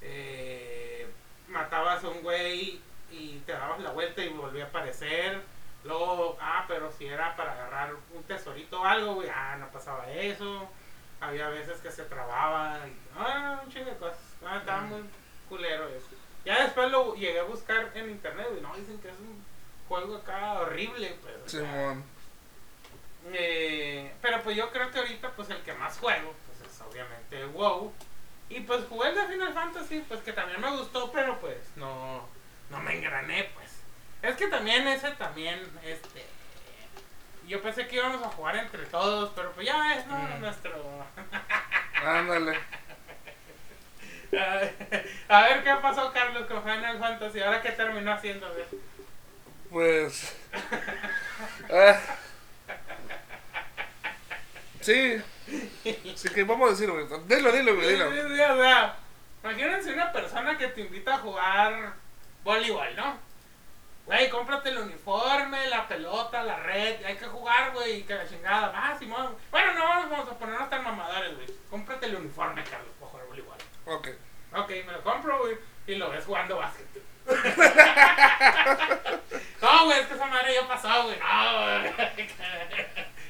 eh, 0.00 1.08
matabas 1.48 2.04
a 2.04 2.08
un 2.08 2.22
güey 2.22 2.80
y 3.10 3.42
te 3.46 3.50
dabas 3.50 3.80
la 3.80 3.90
vuelta 3.90 4.22
y 4.22 4.28
volvía 4.28 4.66
a 4.66 4.68
aparecer. 4.68 5.42
Luego, 5.82 6.38
ah, 6.40 6.66
pero 6.68 6.92
si 6.92 7.06
era 7.06 7.34
para 7.34 7.54
agarrar 7.54 7.94
un 8.14 8.22
tesorito 8.22 8.80
o 8.80 8.84
algo, 8.84 9.14
güey, 9.14 9.28
ah, 9.28 9.56
no 9.58 9.66
pasaba 9.72 10.08
eso. 10.08 10.70
Había 11.20 11.48
veces 11.48 11.78
que 11.80 11.90
se 11.90 12.04
trababa 12.04 12.78
y, 12.86 12.96
ah, 13.16 13.60
un 13.64 13.70
chingo 13.72 13.90
de 13.90 13.96
cosas. 13.96 14.18
Ah, 14.44 14.58
estaba 14.58 14.82
muy 14.82 15.02
culero 15.48 15.88
eso. 15.88 16.08
Ya 16.44 16.62
después 16.64 16.90
lo 16.90 17.14
llegué 17.14 17.40
a 17.40 17.44
buscar 17.44 17.90
en 17.94 18.10
internet, 18.10 18.46
güey, 18.50 18.62
no, 18.62 18.74
dicen 18.74 18.98
que 19.00 19.08
es 19.08 19.18
un 19.18 19.44
juego 19.88 20.16
acá 20.16 20.60
horrible, 20.60 21.16
pues. 21.22 21.34
o 21.44 21.48
sea, 21.48 21.60
Simón. 21.60 22.04
eh, 23.32 24.14
pero 24.22 24.42
pues 24.42 24.56
yo 24.56 24.70
creo 24.70 24.90
que 24.90 24.98
ahorita 25.00 25.30
pues 25.32 25.50
el 25.50 25.58
que 25.58 25.74
más 25.74 25.98
juego 25.98 26.32
pues 26.46 26.70
es 26.70 26.80
obviamente 26.80 27.44
WoW. 27.46 27.92
Y 28.48 28.60
pues 28.60 28.84
jugué 28.88 29.10
el 29.10 29.14
de 29.14 29.26
Final 29.28 29.52
Fantasy, 29.52 30.04
pues 30.08 30.20
que 30.22 30.32
también 30.32 30.60
me 30.60 30.70
gustó, 30.76 31.12
pero 31.12 31.38
pues 31.38 31.58
no, 31.76 32.26
no 32.70 32.80
me 32.80 32.96
engrané 32.96 33.50
pues. 33.54 33.70
Es 34.22 34.36
que 34.36 34.48
también 34.48 34.86
ese 34.88 35.12
también, 35.12 35.60
este... 35.84 36.26
Yo 37.50 37.60
pensé 37.60 37.88
que 37.88 37.96
íbamos 37.96 38.22
a 38.22 38.28
jugar 38.30 38.54
entre 38.54 38.86
todos, 38.86 39.32
pero 39.34 39.50
pues 39.50 39.66
ya 39.66 39.96
es 39.96 40.06
¿no? 40.06 40.16
Mm. 40.16 40.40
nuestro... 40.40 41.04
Ándale. 42.06 42.56
a 45.28 45.42
ver 45.42 45.64
qué 45.64 45.74
pasó 45.82 46.12
Carlos 46.12 46.46
con 46.46 46.62
Final 46.62 47.00
Fantasy, 47.00 47.40
ahora 47.40 47.60
qué 47.60 47.72
terminó 47.72 48.12
haciendo. 48.12 48.46
Pues. 49.68 50.36
ah. 51.72 51.98
Sí. 54.80 55.20
Sí 56.14 56.28
que 56.30 56.44
vamos 56.44 56.68
a 56.68 56.70
decir, 56.70 56.88
güey. 56.90 57.04
Dilo, 57.26 57.52
dilo, 57.52 57.74
güey, 57.74 57.86
Sí, 57.86 57.92
dilo. 57.92 58.10
sí, 58.12 58.18
sí, 58.34 58.40
o 58.40 58.62
sea, 58.62 58.96
imagínense 59.42 59.92
una 59.92 60.12
persona 60.12 60.56
que 60.56 60.68
te 60.68 60.82
invita 60.82 61.16
a 61.16 61.18
jugar 61.18 61.92
voleibol, 62.44 62.96
¿no? 62.96 63.18
Güey, 64.10 64.28
cómprate 64.28 64.70
el 64.70 64.78
uniforme, 64.78 65.68
la 65.68 65.86
pelota, 65.86 66.42
la 66.42 66.56
red, 66.56 67.04
hay 67.04 67.16
que 67.16 67.26
jugar, 67.26 67.70
güey, 67.72 68.02
que 68.02 68.14
la 68.16 68.28
chingada. 68.28 68.68
Va, 68.70 68.98
Simón. 68.98 69.36
Bueno, 69.52 69.72
no 69.74 69.84
vamos 69.84 70.28
a 70.28 70.34
ponernos 70.38 70.68
tan 70.68 70.82
mamadores, 70.82 71.36
güey. 71.36 71.46
Cómprate 71.70 72.06
el 72.06 72.16
uniforme, 72.16 72.64
Carlos, 72.64 72.90
para 72.98 73.10
jugar 73.12 73.26
voleibol. 73.26 73.56
Ok. 73.86 74.08
Ok, 74.56 74.68
me 74.84 74.92
lo 74.92 75.00
compro, 75.04 75.38
güey, 75.38 75.56
y 75.86 75.94
lo 75.94 76.10
ves 76.10 76.24
jugando 76.24 76.56
básquet. 76.56 76.88
no, 79.62 79.84
güey, 79.84 80.00
es 80.00 80.06
que 80.06 80.14
esa 80.14 80.26
madre 80.26 80.54
ya 80.54 80.66
pasó, 80.66 81.04
güey. 81.04 81.18
No, 81.18 81.62
güey. 81.62 82.28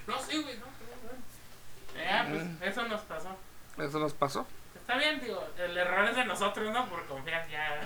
No, 0.07 0.19
sí, 0.19 0.43
güey, 0.43 0.57
no. 0.57 0.66
no, 0.66 2.31
pues, 2.31 2.43
Mm. 2.45 2.62
eso 2.62 2.83
nos 2.85 3.01
pasó. 3.03 3.37
Eso 3.79 3.99
nos 3.99 4.14
pasó. 4.14 4.47
Está 4.75 4.97
bien, 4.97 5.21
digo, 5.21 5.47
el 5.59 5.77
error 5.77 6.09
es 6.09 6.16
de 6.16 6.25
nosotros, 6.25 6.73
¿no? 6.73 6.88
Por 6.88 7.05
confiar 7.07 7.47
ya. 7.49 7.81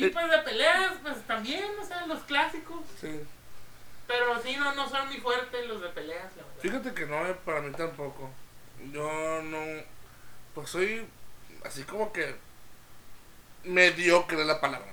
Y 0.00 0.04
Eh. 0.06 0.10
pues 0.10 0.30
de 0.30 0.38
peleas, 0.38 0.94
pues 1.02 1.22
también, 1.26 1.64
o 1.80 1.84
sea, 1.84 2.06
los 2.06 2.22
clásicos. 2.24 2.80
Sí. 3.00 3.20
Pero 4.06 4.42
sí, 4.42 4.56
no, 4.56 4.74
no 4.74 4.88
son 4.88 5.06
muy 5.08 5.18
fuertes 5.18 5.66
los 5.68 5.80
de 5.80 5.88
peleas, 5.90 6.34
la 6.36 6.42
verdad. 6.42 6.60
Fíjate 6.60 6.92
que 6.94 7.06
no, 7.06 7.26
eh, 7.26 7.36
para 7.44 7.60
mí 7.60 7.70
tampoco. 7.72 8.30
Yo 8.92 9.42
no. 9.42 9.58
Pues 10.54 10.70
soy 10.70 11.06
así 11.64 11.84
como 11.84 12.12
que. 12.12 12.34
mediocre 13.64 14.40
es 14.40 14.46
la 14.46 14.60
palabra. 14.60 14.90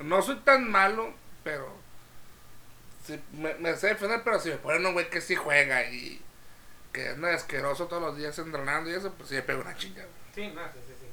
No 0.00 0.20
soy 0.22 0.36
tan 0.40 0.70
malo, 0.70 1.14
pero. 1.44 1.72
Sí, 3.06 3.20
me, 3.32 3.54
me 3.54 3.76
sé 3.76 3.88
defender, 3.88 4.22
pero 4.24 4.38
si 4.40 4.50
me 4.50 4.56
ponen 4.56 4.84
un 4.86 4.92
güey 4.92 5.08
que 5.10 5.20
sí 5.20 5.34
juega 5.34 5.84
y. 5.90 6.20
que 6.92 7.12
es 7.12 7.18
asqueroso 7.24 7.86
todos 7.86 8.02
los 8.02 8.16
días 8.16 8.38
entrenando 8.38 8.90
y 8.90 8.94
eso, 8.94 9.12
pues 9.14 9.28
sí 9.30 9.36
me 9.36 9.42
pego 9.42 9.62
una 9.62 9.74
chingada. 9.76 10.08
Sí, 10.34 10.48
no, 10.48 10.60
sí, 10.66 10.78
sí, 10.86 10.94
sí. 11.00 11.06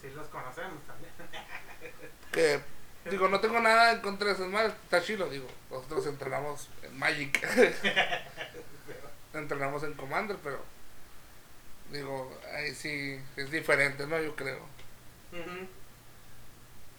Que 0.00 0.08
sí 0.08 0.14
los 0.14 0.26
conocemos 0.28 0.82
también. 0.86 1.12
Que. 2.34 2.60
Digo, 3.10 3.28
no 3.28 3.38
tengo 3.40 3.60
nada 3.60 3.92
en 3.92 4.00
contra 4.00 4.28
de 4.28 4.32
esos 4.34 4.48
madres, 4.48 4.72
está 4.84 5.02
chido, 5.02 5.28
digo. 5.28 5.46
Nosotros 5.70 6.06
entrenamos 6.06 6.68
en 6.82 6.98
Magic. 6.98 7.46
entrenamos 9.34 9.82
en 9.82 9.94
Commander, 9.94 10.36
pero. 10.42 10.58
Digo, 11.90 12.32
ahí 12.54 12.74
sí 12.74 13.20
es 13.36 13.50
diferente, 13.50 14.06
¿no? 14.06 14.20
Yo 14.20 14.34
creo. 14.34 14.60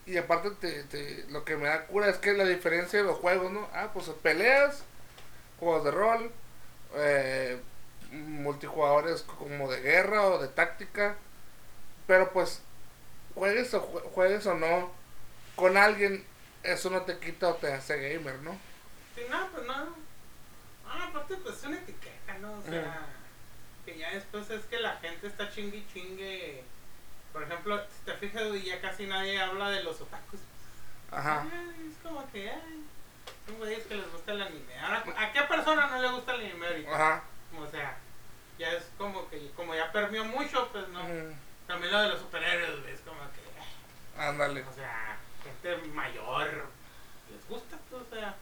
Y 0.06 0.17
aparte, 0.17 0.52
te, 0.52 0.84
te- 0.84 1.26
lo 1.30 1.43
que 1.43 1.58
me 1.58 1.67
da 1.67 1.88
cura 1.88 2.10
es 2.10 2.17
que 2.17 2.34
la 2.34 2.45
diferencia 2.45 3.00
de 3.00 3.06
los 3.06 3.17
juegos, 3.17 3.52
¿no? 3.52 3.67
Ah, 3.74 3.89
pues 3.93 4.08
peleas, 4.21 4.84
juegos 5.60 5.84
de 5.84 5.91
rol, 5.91 6.32
eh, 6.95 7.60
multijugadores 8.12 9.24
como 9.24 9.71
de 9.71 9.82
guerra 9.82 10.24
o 10.28 10.39
de 10.39 10.48
táctica. 10.50 11.15
Pero 12.06 12.32
pues, 12.32 12.62
juegues 13.34 13.74
o, 13.74 13.82
jue- 13.91 14.04
juegues 14.13 14.45
o 14.45 14.54
no 14.54 14.91
con 15.55 15.77
alguien, 15.77 16.25
eso 16.63 16.89
no 16.89 17.01
te 17.03 17.17
quita 17.19 17.49
o 17.49 17.55
te 17.55 17.71
hace 17.73 17.97
gamer, 17.97 18.39
¿no? 18.39 18.51
Sí, 19.15 19.21
no, 19.29 19.47
pues 19.49 19.65
no. 19.65 19.95
Ah, 20.87 21.07
aparte, 21.09 21.35
pues 21.37 21.57
es 21.57 21.63
una 21.63 21.77
etiqueta, 21.77 22.37
¿no? 22.39 22.57
O 22.57 22.61
sea, 22.63 23.05
que 23.85 23.97
ya 23.97 24.11
después 24.11 24.49
es 24.49 24.65
que 24.65 24.79
la 24.79 24.97
gente 24.97 25.27
está 25.27 25.49
chingue 25.49 25.77
y 25.77 25.87
chingue. 25.93 26.63
Por 27.31 27.43
ejemplo, 27.43 27.81
si 27.83 28.05
te 28.05 28.13
fijas, 28.17 28.43
ya 28.63 28.81
casi 28.81 29.05
nadie 29.07 29.39
habla 29.39 29.69
de 29.69 29.83
los 29.83 29.99
otakus. 30.01 30.39
Ajá. 31.11 31.41
Ay, 31.51 31.91
es 31.91 31.97
como 32.03 32.29
que, 32.31 32.49
ay, 32.49 32.83
son 33.45 33.57
güeyes 33.57 33.85
que 33.85 33.95
les 33.95 34.11
gusta 34.11 34.31
el 34.31 34.41
anime. 34.41 34.79
Ahora, 34.79 35.03
¿a 35.17 35.31
qué 35.33 35.41
persona 35.41 35.87
no 35.87 36.01
le 36.01 36.09
gusta 36.09 36.33
el 36.33 36.41
anime 36.45 36.67
ahorita? 36.67 36.95
Ajá. 36.95 37.23
O 37.59 37.69
sea, 37.69 37.97
ya 38.57 38.71
es 38.71 38.83
como 38.97 39.29
que, 39.29 39.51
como 39.55 39.75
ya 39.75 39.91
permeó 39.91 40.25
mucho, 40.25 40.69
pues 40.71 40.87
no. 40.89 40.99
También 41.67 41.91
lo 41.91 42.01
de 42.01 42.09
los 42.09 42.19
superhéroes, 42.19 42.85
es 42.87 42.99
como 43.01 43.19
que, 43.31 44.21
Ándale. 44.21 44.63
o 44.63 44.73
sea, 44.73 45.17
gente 45.45 45.88
mayor 45.93 46.47
les 47.31 47.47
gusta, 47.47 47.77
pues, 47.89 48.01
o 48.03 48.15
sea, 48.15 48.36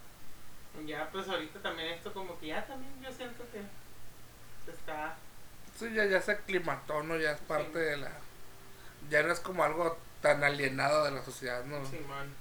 ya 0.86 1.10
pues 1.12 1.28
ahorita 1.28 1.60
también 1.62 1.90
esto 1.94 2.12
como 2.14 2.40
que 2.40 2.48
ya 2.48 2.66
también 2.66 2.92
yo 3.02 3.12
siento 3.12 3.44
que 3.52 3.62
se 4.66 4.72
está, 4.72 5.16
Sí, 5.78 5.92
ya, 5.94 6.06
ya 6.06 6.22
se 6.22 6.34
aclimató, 6.34 7.02
¿no? 7.04 7.18
Ya 7.18 7.32
es 7.32 7.40
parte 7.42 7.72
Sí. 7.74 7.80
de 7.80 7.98
la... 7.98 8.12
Ya 9.10 9.24
no 9.24 9.34
es 9.34 9.40
como 9.40 9.64
algo 9.64 9.98
tan 10.22 10.44
alienado 10.44 11.04
de 11.04 11.12
la 11.12 11.24
sociedad, 11.24 11.66
¿no? 11.66 11.84
Simón. 11.86 12.34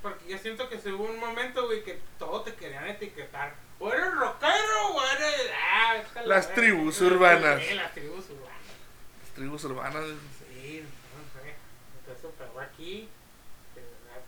Porque 0.00 0.28
yo 0.28 0.38
siento 0.38 0.68
que 0.68 0.80
se 0.80 0.92
hubo 0.92 1.04
un 1.04 1.20
momento, 1.20 1.66
güey, 1.66 1.84
que 1.84 2.00
todo 2.18 2.42
te 2.42 2.54
querían 2.54 2.86
etiquetar. 2.86 3.52
O 3.78 3.92
eres 3.92 4.14
rockero, 4.14 4.88
o 4.94 5.04
eres... 5.04 5.50
Ah, 5.54 6.02
la 6.16 6.22
Las 6.26 6.54
tribus 6.54 7.00
urbanas. 7.02 7.62
Sí, 7.62 7.74
las 7.74 7.92
tribus 7.92 8.30
urbanas. 8.30 8.62
Las 9.20 9.34
tribus 9.34 9.64
urbanas. 9.64 10.04
Sí, 10.38 10.84
no 10.84 11.40
sé. 11.40 11.54
Entonces 12.00 12.30
pegó 12.38 12.60
aquí. 12.60 13.08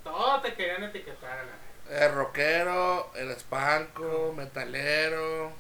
Todo 0.05 0.40
te 0.43 0.55
querían 0.55 0.85
etiquetar 0.85 1.38
a 1.38 1.43
la. 1.45 2.07
El 2.07 2.14
rockero, 2.14 3.11
el 3.14 3.31
espanco, 3.31 4.33
metalero. 4.37 5.53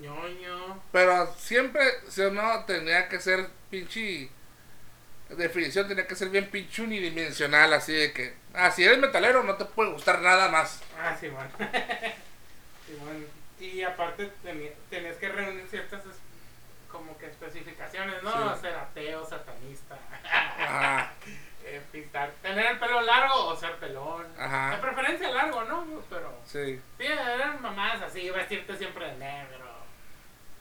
ñoño. 0.00 0.82
Pero 0.92 1.32
siempre, 1.38 1.82
si 2.08 2.22
o 2.22 2.30
no, 2.30 2.64
tenía 2.64 3.08
que 3.08 3.20
ser 3.20 3.48
pinche. 3.70 4.30
Definición 5.30 5.86
tenía 5.86 6.06
que 6.08 6.16
ser 6.16 6.28
bien 6.30 6.50
pinche 6.50 6.82
unidimensional, 6.82 7.72
así 7.72 7.92
de 7.92 8.12
que. 8.12 8.34
Ah, 8.52 8.70
si 8.70 8.84
eres 8.84 8.98
metalero, 8.98 9.42
no 9.44 9.54
te 9.56 9.64
puede 9.64 9.92
gustar 9.92 10.20
nada 10.20 10.48
más. 10.48 10.82
Ah, 10.98 11.16
sí. 11.18 11.26
Simón. 11.26 11.48
Y 13.60 13.82
aparte 13.82 14.32
tenías 14.42 15.16
que 15.18 15.28
reunir 15.28 15.66
ciertas 15.68 16.00
como 16.90 17.16
que 17.18 17.26
especificaciones, 17.26 18.22
¿no? 18.22 18.54
Sí. 18.54 18.62
Ser 18.62 18.74
ateo, 18.74 19.24
satanista. 19.24 19.98
Ajá, 20.24 21.12
Tener 22.42 22.66
el 22.72 22.78
pelo 22.78 23.00
largo 23.02 23.46
o 23.46 23.56
ser 23.56 23.76
pelón. 23.76 24.26
Ajá. 24.38 24.76
De 24.76 24.82
preferencia 24.82 25.30
largo, 25.30 25.64
¿no? 25.64 25.86
Pero 26.08 26.32
sí. 26.44 26.80
sí, 26.98 27.04
eran 27.04 27.60
mamás 27.62 28.02
así, 28.02 28.28
vestirte 28.30 28.76
siempre 28.76 29.06
de 29.06 29.16
negro. 29.16 29.70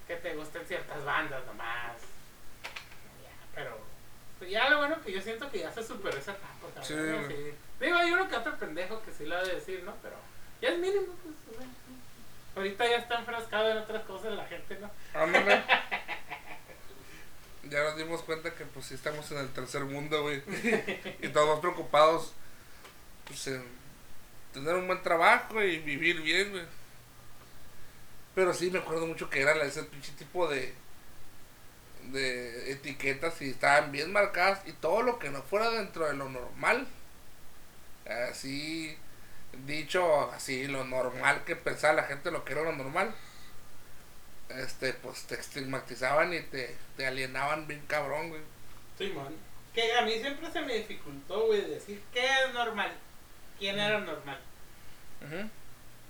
Que 0.08 0.16
te 0.16 0.36
gusten 0.36 0.66
ciertas 0.66 1.04
bandas 1.04 1.46
nomás. 1.46 2.02
Ya, 3.24 3.32
pero 3.54 3.78
pues 4.40 4.50
ya 4.52 4.70
lo 4.70 4.78
bueno 4.78 4.96
que 5.04 5.12
yo 5.12 5.22
siento 5.22 5.52
que 5.52 5.60
ya 5.60 5.72
se 5.72 5.84
superó 5.84 6.18
esa 6.18 6.32
etapa. 6.32 6.82
Sí. 6.82 6.96
Digo, 7.80 7.98
hay 7.98 8.12
uno 8.12 8.28
que 8.30 8.38
otro 8.38 8.58
pendejo 8.58 9.02
que 9.04 9.12
sí 9.12 9.26
lo 9.26 9.38
ha 9.38 9.44
de 9.44 9.56
decir, 9.56 9.84
¿no? 9.84 9.94
Pero 10.02 10.16
ya 10.62 10.70
es 10.70 10.80
mínimo. 10.80 11.14
Pues. 11.24 11.68
Ahorita 12.56 12.88
ya 12.88 12.98
está 12.98 13.20
enfrascado 13.20 13.72
en 13.72 13.78
otras 13.80 14.04
cosas 14.04 14.34
la 14.34 14.46
gente, 14.46 14.80
¿no? 14.80 14.90
Ándale. 15.14 15.64
Ya 17.64 17.84
nos 17.84 17.98
dimos 17.98 18.22
cuenta 18.22 18.54
que 18.54 18.66
pues 18.66 18.86
sí 18.86 18.94
estamos 18.94 19.30
en 19.32 19.40
el 19.40 19.50
tercer 19.50 19.84
mundo, 19.86 20.22
güey. 20.22 20.42
Y 21.22 21.30
todos 21.30 21.60
preocupados 21.60 22.34
pues 23.26 23.48
en 23.48 23.64
tener 24.54 24.76
un 24.76 24.88
buen 24.88 25.04
trabajo 25.04 25.62
y 25.62 25.80
vivir 25.80 26.22
bien, 26.22 26.52
güey. 26.52 26.66
Pero 28.36 28.54
sí 28.54 28.72
me 28.72 28.80
acuerdo 28.80 29.06
mucho 29.06 29.30
que 29.30 29.42
era 29.42 29.54
ese 29.64 29.84
pinche 29.84 30.12
tipo 30.14 30.48
de 30.48 30.74
de 32.12 32.72
etiquetas 32.72 33.42
y 33.42 33.52
estaban 33.52 33.92
bien 33.92 34.12
marcadas 34.12 34.62
y 34.66 34.72
todo 34.74 35.02
lo 35.02 35.20
que 35.20 35.30
no 35.30 35.42
fuera 35.44 35.70
dentro 35.70 36.08
de 36.08 36.16
lo 36.16 36.30
normal. 36.30 36.88
Así 38.32 38.98
dicho 39.66 40.32
así 40.32 40.68
lo 40.68 40.86
normal 40.86 41.44
que 41.44 41.56
pensaba 41.56 41.94
la 41.94 42.04
gente 42.04 42.32
lo 42.32 42.46
que 42.46 42.54
era 42.54 42.64
lo 42.64 42.74
normal. 42.74 43.14
Este, 44.50 44.94
pues 44.94 45.28
te 45.28 45.36
estigmatizaban 45.36 46.34
y 46.34 46.42
te, 46.42 46.76
te 46.98 47.06
alienaban 47.06 47.68
bien 47.68 47.86
cabrón, 47.88 48.30
güey. 48.30 48.42
Sí, 48.98 49.14
man. 49.16 49.36
Que 49.74 49.94
a 49.94 50.02
mí 50.02 50.20
siempre 50.20 50.52
se 50.52 50.62
me 50.62 50.76
dificultó, 50.76 51.48
güey, 51.48 51.62
decir 51.70 52.02
qué 52.12 52.26
es 52.26 52.54
normal. 52.54 52.92
¿Quién 53.60 53.80
era 53.80 54.00
normal? 54.00 54.40
Ujú. 55.22 55.50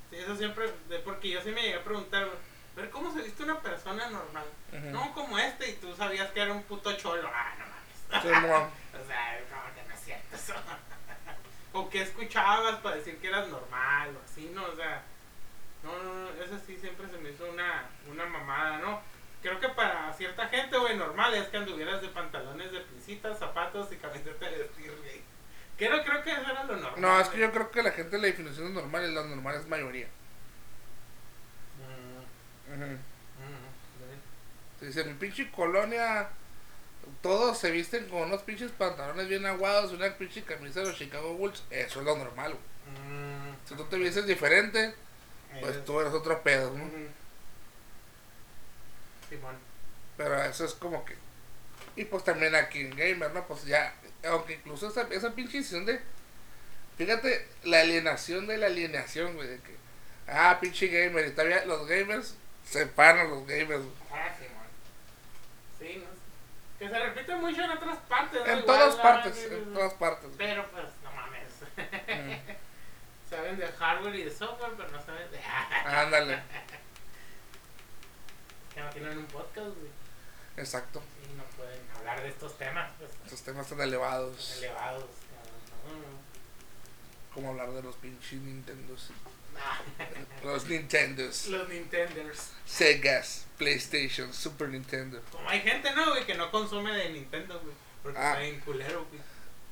Sí, 0.09 0.15
eso 0.15 0.35
siempre, 0.35 0.69
porque 1.03 1.29
yo 1.29 1.41
sí 1.41 1.51
me 1.51 1.61
llegué 1.61 1.75
a 1.75 1.83
preguntar, 1.83 2.29
pero 2.75 2.89
¿cómo 2.91 3.13
se 3.13 3.21
viste 3.21 3.43
una 3.43 3.59
persona 3.59 4.09
normal? 4.09 4.45
No 4.91 5.13
como 5.13 5.37
este 5.37 5.69
y 5.69 5.73
tú 5.73 5.93
sabías 5.95 6.31
que 6.31 6.41
era 6.41 6.53
un 6.53 6.63
puto 6.63 6.93
cholo. 6.93 7.29
Ah, 7.31 7.55
no 7.59 7.65
mames. 7.65 8.23
Simón. 8.23 8.69
o 8.93 9.07
sea, 9.07 9.41
como 9.49 9.75
que 9.75 9.87
no 9.87 9.93
es 9.93 9.99
cierto 9.99 10.35
eso. 10.35 10.53
o 11.73 11.89
qué 11.89 12.01
escuchabas 12.01 12.77
para 12.77 12.95
decir 12.95 13.17
que 13.19 13.27
eras 13.27 13.47
normal 13.49 14.15
o 14.15 14.25
así, 14.25 14.49
¿no? 14.53 14.63
O 14.65 14.75
sea, 14.75 15.03
no, 15.83 16.03
no, 16.03 16.13
no, 16.13 16.29
eso 16.43 16.59
sí 16.65 16.77
siempre 16.77 17.07
se 17.09 17.17
me 17.17 17.29
hizo 17.31 17.49
una, 17.49 17.87
una 18.11 18.25
mamada, 18.25 18.77
¿no? 18.79 19.01
Creo 19.41 19.59
que 19.59 19.69
para 19.69 20.11
cierta 20.13 20.47
gente, 20.49 20.77
güey, 20.77 20.97
normal 20.97 21.33
es 21.33 21.47
que 21.47 21.57
anduvieras 21.57 22.01
de 22.01 22.09
pantalones 22.09 22.71
de 22.71 22.81
pincitas, 22.81 23.39
zapatos 23.39 23.91
y 23.91 23.95
camiseta 23.95 24.49
de 24.49 24.57
vestir, 24.57 24.93
güey. 25.01 25.21
Creo, 25.77 26.03
creo 26.03 26.21
que 26.23 26.31
eso 26.31 26.41
era 26.41 26.65
lo 26.65 26.75
normal. 26.75 26.99
No, 27.01 27.19
es 27.21 27.29
que 27.29 27.37
yo 27.39 27.49
creo 27.51 27.71
que 27.71 27.81
la 27.81 27.91
gente 27.91 28.17
la 28.17 28.27
definición 28.27 28.67
de 28.67 28.81
normal 28.81 29.09
y 29.09 29.13
la 29.13 29.23
normal 29.23 29.55
es 29.55 29.67
mayoría. 29.67 30.07
Mm, 31.77 32.73
Ujú. 32.73 32.83
mm, 32.83 33.99
güey. 33.99 34.17
Se 34.79 34.85
dice, 34.87 35.03
mi 35.05 35.13
pinche 35.13 35.49
colonia, 35.51 36.29
todos 37.21 37.57
se 37.57 37.71
visten 37.71 38.09
con 38.09 38.23
unos 38.23 38.41
pinches 38.43 38.71
pantalones 38.71 39.29
bien 39.29 39.45
aguados 39.45 39.91
y 39.91 39.95
una 39.95 40.13
pinche 40.17 40.43
camisa 40.43 40.81
de 40.81 40.87
los 40.87 40.97
Chicago 40.97 41.33
Bulls. 41.35 41.63
Eso 41.69 41.99
es 41.99 42.05
lo 42.05 42.17
normal, 42.17 42.51
güey. 42.53 42.97
Mm, 43.07 43.55
Si 43.65 43.75
tú 43.75 43.85
te 43.85 43.97
vistes 43.97 44.25
diferente, 44.25 44.93
pues 45.59 45.83
tú 45.85 45.99
eres 45.99 46.13
otro 46.13 46.41
pedo, 46.43 46.71
¿no? 46.77 46.89
Simón. 49.29 49.55
Pero 50.17 50.41
eso 50.43 50.65
es 50.65 50.73
como 50.73 51.05
que... 51.05 51.15
Y 51.95 52.05
pues 52.05 52.23
también 52.23 52.55
aquí 52.55 52.81
en 52.81 52.91
Gamer, 52.95 53.31
¿no? 53.33 53.45
Pues 53.47 53.65
ya, 53.65 53.93
aunque 54.27 54.53
incluso 54.53 54.89
esa, 54.89 55.03
esa 55.11 55.31
pinche 55.31 55.57
decisión 55.57 55.85
de... 55.85 55.99
Fíjate, 56.97 57.47
la 57.63 57.81
alienación 57.81 58.47
de 58.47 58.57
la 58.57 58.67
alienación, 58.67 59.35
güey, 59.35 59.47
de 59.47 59.59
que... 59.59 59.75
Ah, 60.27 60.57
pinche 60.61 60.87
gamer, 60.87 61.27
y 61.27 61.31
todavía 61.31 61.65
los 61.65 61.87
gamers 61.87 62.35
separan 62.63 63.29
los 63.29 63.47
gamers. 63.47 63.81
güey. 63.83 63.95
Ah, 64.11 64.35
Simón. 64.37 64.67
Sí, 65.79 66.03
no. 66.03 66.09
Que 66.77 66.87
se 66.89 66.99
repite 66.99 67.35
mucho 67.35 67.61
en 67.63 67.71
otras 67.71 67.97
partes, 68.07 68.39
¿no? 68.39 68.45
En 68.45 68.59
Igual, 68.59 68.65
todas 68.65 68.95
partes, 68.95 69.47
en 69.51 69.73
todas 69.73 69.93
partes. 69.95 70.25
güey. 70.25 70.37
Pero 70.37 70.69
pues, 70.71 70.83
no 70.83 70.89
mames. 70.89 70.98
Mm. 70.98 70.98
Saben 73.39 73.57
de 73.57 73.67
hardware 73.67 74.15
y 74.15 74.23
de 74.23 74.31
software, 74.31 74.71
pero 74.77 74.89
no 74.89 75.01
saben 75.03 75.29
de. 75.31 75.39
Ándale, 75.85 76.35
que 78.73 78.81
no 78.81 78.89
tienen 78.89 79.17
un 79.17 79.25
podcast, 79.25 79.67
güey. 79.67 79.91
exacto. 80.57 81.01
Y 81.23 81.35
no 81.37 81.43
pueden 81.57 81.79
hablar 81.97 82.21
de 82.21 82.29
estos 82.29 82.57
temas, 82.57 82.91
pues, 82.97 83.11
Esos 83.27 83.41
temas 83.43 83.67
tan 83.67 83.81
elevados. 83.81 84.57
elevados. 84.59 85.03
No, 85.85 85.93
no, 85.93 87.33
Como 87.33 87.49
hablar 87.51 87.71
de 87.71 87.83
los 87.83 87.95
pinches 87.95 88.39
Nintendos. 88.41 89.09
Los 90.43 90.65
Nintendos. 90.67 91.47
Los 91.47 91.67
Nintenders. 91.67 92.51
Segas, 92.65 93.45
PlayStation, 93.57 94.33
Super 94.33 94.69
Nintendo. 94.69 95.21
Como 95.31 95.49
hay 95.49 95.61
gente, 95.61 95.91
¿no, 95.93 96.11
güey? 96.11 96.25
Que 96.25 96.35
no 96.35 96.49
consume 96.51 96.93
de 96.95 97.09
Nintendo, 97.09 97.59
güey. 97.59 97.73
Porque 98.01 98.17
Ah. 98.19 98.29
está 98.29 98.39
bien 98.41 98.59
culero, 98.61 99.05
güey. 99.09 99.21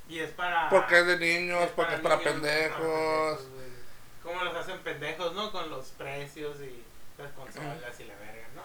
Y 0.09 0.19
es 0.19 0.31
para. 0.31 0.69
Porque 0.69 0.99
es 0.99 1.05
de 1.07 1.17
niños, 1.17 1.63
es 1.63 1.71
porque 1.71 1.95
es 1.95 1.99
para 2.01 2.17
niños, 2.17 2.33
pendejos. 2.33 3.39
Cómo 4.27 4.43
los 4.43 4.55
hacen 4.55 4.77
pendejos, 4.79 5.33
¿no? 5.33 5.51
Con 5.53 5.69
los 5.69 5.85
precios 5.91 6.57
y 6.61 6.83
las 7.17 7.31
consolas 7.31 7.97
y 7.99 8.03
la 8.03 8.15
verga, 8.15 8.47
¿no? 8.55 8.61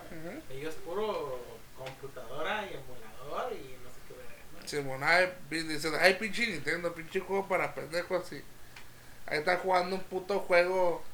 Ellos 0.54 0.74
puro 0.84 1.40
computadora 1.78 2.64
y 2.64 2.74
emulador 2.74 3.52
y 3.52 3.76
no 3.82 3.88
sé 3.90 4.00
qué 4.08 4.14
verga, 4.14 4.42
¿no? 4.60 4.68
Simón, 4.68 5.00
ay, 5.04 5.32
pi- 5.48 5.62
dicen, 5.62 5.92
ay, 6.00 6.14
pinche 6.14 6.48
Nintendo, 6.48 6.92
pinche 6.92 7.20
juego 7.20 7.46
para 7.46 7.74
pendejos. 7.76 8.32
Y 8.32 8.42
ahí 9.26 9.38
están 9.38 9.58
jugando 9.58 9.94
un 9.94 10.02
puto 10.02 10.40
juego 10.40 11.04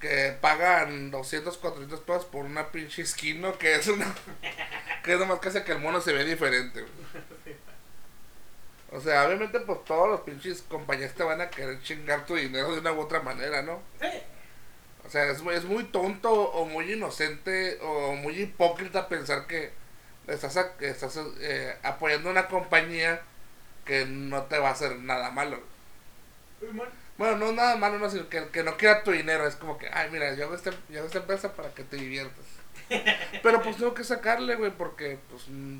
que 0.00 0.36
pagan 0.40 1.10
200, 1.10 1.56
400 1.56 2.00
pesos 2.00 2.24
por 2.26 2.44
una 2.44 2.68
pinche 2.68 3.04
skin, 3.06 3.40
¿no? 3.40 3.56
Que 3.56 3.74
es 3.76 3.86
una. 3.88 4.14
que 5.02 5.14
es 5.14 5.18
nomás 5.18 5.40
que 5.40 5.48
hace 5.48 5.64
que 5.64 5.72
el 5.72 5.78
mono 5.80 6.00
se 6.02 6.12
ve 6.12 6.24
diferente, 6.26 6.82
güey. 6.82 6.92
O 8.90 9.00
sea, 9.00 9.26
obviamente, 9.26 9.60
pues 9.60 9.84
todos 9.84 10.08
los 10.08 10.20
pinches 10.22 10.62
compañías 10.62 11.14
te 11.14 11.22
van 11.22 11.40
a 11.40 11.50
querer 11.50 11.80
chingar 11.82 12.24
tu 12.26 12.34
dinero 12.36 12.72
de 12.72 12.80
una 12.80 12.92
u 12.92 13.00
otra 13.00 13.20
manera, 13.20 13.62
¿no? 13.62 13.82
Sí. 14.00 14.08
O 15.06 15.10
sea, 15.10 15.24
es, 15.30 15.42
muy- 15.42 15.54
es 15.54 15.64
muy 15.64 15.84
tonto 15.84 16.30
o 16.32 16.64
muy 16.66 16.92
inocente 16.92 17.78
o 17.82 18.14
muy 18.14 18.40
hipócrita 18.42 19.08
pensar 19.08 19.46
que 19.46 19.72
estás, 20.26 20.56
a- 20.56 20.76
que 20.76 20.88
estás 20.90 21.18
eh, 21.40 21.76
apoyando 21.82 22.30
una 22.30 22.48
compañía 22.48 23.22
que 23.84 24.06
no 24.06 24.44
te 24.44 24.58
va 24.58 24.68
a 24.70 24.72
hacer 24.72 24.96
nada 25.00 25.30
malo. 25.30 25.60
Bueno, 27.16 27.36
no 27.36 27.52
nada 27.52 27.76
malo, 27.76 27.98
no, 27.98 28.08
sino 28.10 28.28
que, 28.28 28.48
que 28.50 28.62
no 28.62 28.76
quiera 28.76 29.02
tu 29.02 29.10
dinero. 29.10 29.46
Es 29.46 29.56
como 29.56 29.76
que, 29.78 29.88
ay, 29.92 30.08
mira, 30.10 30.34
yo 30.34 30.44
hago, 30.44 30.54
este, 30.54 30.70
yo 30.88 30.98
hago 30.98 31.06
esta 31.06 31.18
empresa 31.18 31.52
para 31.54 31.70
que 31.74 31.82
te 31.84 31.96
diviertas. 31.96 32.44
Pero 33.42 33.60
pues 33.62 33.76
tengo 33.76 33.94
que 33.94 34.04
sacarle, 34.04 34.54
güey, 34.54 34.70
porque 34.70 35.18
pues 35.30 35.44
mm, 35.48 35.78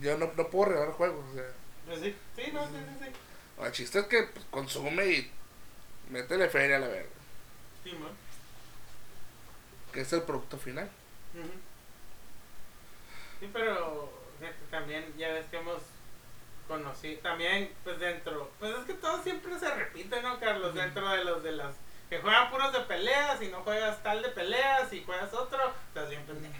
yo 0.00 0.16
no, 0.18 0.30
no 0.36 0.48
puedo 0.48 0.70
regalar 0.72 0.92
juegos. 0.92 1.24
O 1.30 1.34
sea, 1.34 1.44
Pues 1.90 2.02
sí, 2.02 2.14
sí, 2.36 2.52
no, 2.52 2.64
sí, 2.66 2.74
sí, 2.74 3.04
sí. 3.04 3.64
el 3.64 3.72
chiste 3.72 3.98
es 3.98 4.06
que 4.06 4.22
pues, 4.32 4.44
consume 4.48 5.06
y 5.06 5.32
métele 6.08 6.48
feria 6.48 6.76
a 6.76 6.78
la 6.78 6.86
verga, 6.86 7.10
Simón. 7.82 8.12
que 9.92 10.02
es 10.02 10.12
el 10.12 10.22
producto 10.22 10.56
final. 10.56 10.88
Ujú. 11.34 11.50
Sí, 13.40 13.50
pero 13.52 14.08
también 14.70 15.12
ya 15.18 15.32
ves 15.32 15.46
que 15.50 15.56
hemos 15.56 15.82
conocido, 16.68 17.18
también 17.22 17.72
pues 17.82 17.98
dentro, 17.98 18.52
pues 18.60 18.72
es 18.78 18.84
que 18.84 18.94
todo 18.94 19.20
siempre 19.24 19.58
se 19.58 19.74
repite, 19.74 20.22
¿no, 20.22 20.38
Carlos? 20.38 20.72
Dentro 20.76 21.08
de 21.08 21.24
los 21.24 21.42
de 21.42 21.50
las 21.50 21.74
que 22.08 22.20
juegan 22.20 22.52
puros 22.52 22.72
de 22.72 22.80
peleas 22.82 23.42
y 23.42 23.48
no 23.48 23.62
juegas 23.62 24.00
tal 24.04 24.22
de 24.22 24.28
peleas 24.28 24.92
y 24.92 25.02
juegas 25.02 25.34
otro, 25.34 25.58
estás 25.88 26.08
bien 26.08 26.22
pendejo. 26.22 26.54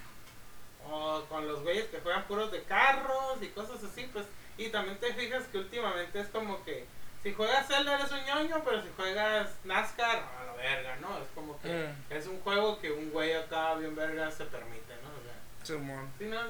O 0.90 1.24
con 1.28 1.46
los 1.46 1.62
güeyes 1.62 1.86
que 1.86 2.00
juegan 2.00 2.24
puros 2.24 2.50
de 2.50 2.64
carros 2.64 3.40
y 3.40 3.46
cosas 3.50 3.84
así, 3.84 4.10
pues, 4.12 4.26
y 4.58 4.68
también 4.68 4.98
te 4.98 5.12
fijas 5.14 5.44
que 5.50 5.58
últimamente 5.58 6.20
es 6.20 6.28
como 6.28 6.62
que 6.64 6.84
si 7.22 7.32
juegas 7.34 7.66
Zelda 7.66 7.98
eres 7.98 8.10
un 8.12 8.24
ñoño, 8.24 8.62
pero 8.64 8.82
si 8.82 8.88
juegas 8.96 9.50
NASCAR, 9.64 10.22
a 10.40 10.44
la 10.46 10.52
verga, 10.54 10.96
¿no? 11.00 11.18
Es 11.18 11.28
como 11.34 11.60
que 11.60 11.68
Mm. 11.68 12.12
es 12.12 12.26
un 12.26 12.40
juego 12.40 12.80
que 12.80 12.90
un 12.90 13.10
güey 13.10 13.34
acá 13.34 13.74
bien 13.74 13.94
verga 13.94 14.30
se 14.30 14.44
permite, 14.46 14.94
¿no? 15.02 15.10
O 15.10 15.66
sea, 15.66 15.76
sí, 16.18 16.24
no, 16.24 16.40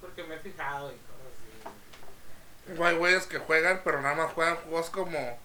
porque 0.00 0.24
me 0.24 0.34
he 0.34 0.38
fijado 0.40 0.90
y 0.90 0.96
cosas 0.96 1.72
así. 2.74 2.82
Hay 2.82 2.96
güeyes 2.96 3.26
que 3.26 3.38
juegan, 3.38 3.80
pero 3.84 4.00
nada 4.00 4.14
más 4.16 4.32
juegan 4.32 4.56
juegos 4.56 4.90
como 4.90 5.38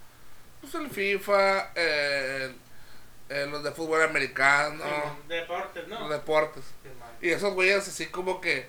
pues, 0.62 0.74
el 0.76 0.90
FIFA, 0.90 1.72
eh, 1.76 2.56
eh, 3.30 3.48
los 3.50 3.64
de 3.64 3.72
fútbol 3.72 4.02
americano, 4.02 4.84
Sí, 4.84 5.28
deportes, 5.28 5.88
¿no? 5.88 6.00
los 6.02 6.10
deportes. 6.10 6.64
Sí. 6.84 6.90
Y 7.28 7.30
esos 7.30 7.54
güeyes 7.54 7.88
así 7.88 8.08
como 8.08 8.42
que 8.42 8.68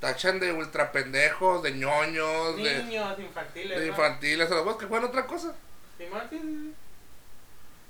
tachan 0.00 0.40
de 0.40 0.52
ultra 0.52 0.90
pendejos, 0.90 1.62
de 1.62 1.72
ñoños, 1.72 2.56
de, 2.56 2.82
Niños 2.84 3.18
infantiles. 3.18 3.78
de 3.78 3.86
¿no? 3.86 3.92
infantiles, 3.92 4.50
a 4.50 4.54
los 4.64 4.76
que 4.76 4.86
juegan 4.86 5.08
otra 5.08 5.26
cosa. 5.26 5.54
Sí. 5.98 6.06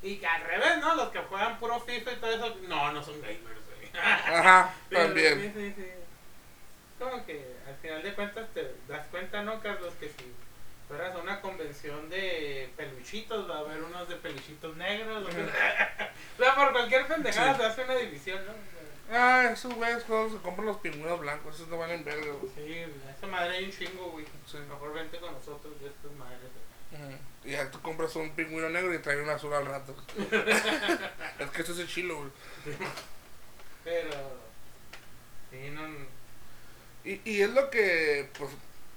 Y 0.03 0.17
que 0.17 0.27
al 0.27 0.43
revés, 0.43 0.79
¿no? 0.81 0.95
Los 0.97 1.11
que 1.11 1.21
juegan 1.21 1.59
puro 1.59 1.79
FIFA 1.79 2.13
y 2.13 2.17
todo 2.17 2.31
eso, 2.31 2.57
no, 2.69 2.93
no 2.93 3.03
son 3.03 3.21
gamers, 3.21 3.41
güey. 3.45 3.91
Ajá, 4.03 4.75
también. 4.91 5.41
Sí, 5.41 5.53
sí, 5.55 5.75
sí. 5.77 5.89
Como 6.99 7.25
que 7.25 7.57
al 7.67 7.77
final 7.77 8.03
de 8.03 8.15
cuentas 8.15 8.49
te 8.53 8.75
das 8.89 9.07
cuenta, 9.09 9.43
¿no, 9.43 9.61
Carlos? 9.61 9.95
Que 10.01 10.09
si 10.09 10.35
fueras 10.89 11.15
a 11.15 11.19
una 11.19 11.41
convención 11.41 12.11
de 12.11 12.71
peluchitos, 12.77 13.49
va 13.49 13.57
a 13.57 13.61
haber 13.61 13.83
unos 13.83 14.09
de 14.09 14.17
peluchitos 14.17 14.77
negros. 14.77 15.25
o 15.27 15.33
sea, 15.33 16.55
por 16.57 16.73
cualquier 16.73 17.07
pendejada 17.07 17.57
se 17.57 17.65
hace 17.65 17.85
una 17.85 17.95
división, 17.95 18.45
¿no? 18.45 18.70
Ah, 19.11 19.51
esos 19.53 19.75
güeyes 19.75 20.05
juegos 20.05 20.33
se 20.33 20.39
compran 20.39 20.67
los 20.67 20.77
pingüinos 20.77 21.19
blancos, 21.19 21.57
esos 21.57 21.69
no 21.69 21.79
valen 21.79 22.05
verga, 22.05 22.33
güey. 22.41 22.53
Sí, 22.55 22.85
esa 23.17 23.27
madre 23.27 23.57
hay 23.57 23.65
un 23.65 23.73
chingo, 23.73 24.11
güey. 24.13 24.25
Sí. 24.47 24.59
Mejor 24.69 24.95
vente 24.95 25.19
con 25.19 25.33
nosotros 25.33 25.81
de 25.81 25.89
estas 25.89 26.13
madres. 26.13 26.51
Ujú. 26.93 27.49
Y 27.49 27.53
ya 27.53 27.71
tú 27.71 27.81
compras 27.81 28.15
un 28.17 28.31
pingüino 28.31 28.69
negro 28.69 28.95
y 28.95 28.99
trae 28.99 29.21
un 29.21 29.29
azul 29.29 29.53
al 29.53 29.67
rato. 29.67 29.97
es 30.17 31.51
que 31.51 31.63
eso 31.63 31.73
es 31.73 31.79
el 31.81 31.89
chilo, 31.89 32.19
güey. 32.19 32.31
Pero. 33.83 34.11
Sí, 35.51 35.71
no. 35.71 35.83
Y, 37.03 37.21
y 37.25 37.41
es 37.41 37.51
lo 37.51 37.71
que, 37.71 38.29
pues, 38.39 38.51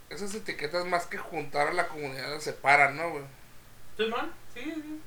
esas 0.09 0.35
etiquetas 0.35 0.85
más 0.85 1.07
que 1.07 1.17
juntar 1.17 1.69
a 1.69 1.73
la 1.73 1.87
comunidad 1.87 2.29
las 2.29 2.43
separan, 2.43 2.97
¿no, 2.97 3.09
güey? 3.11 3.23
Simón, 3.97 4.31
sí, 4.53 4.61
sí. 4.61 5.01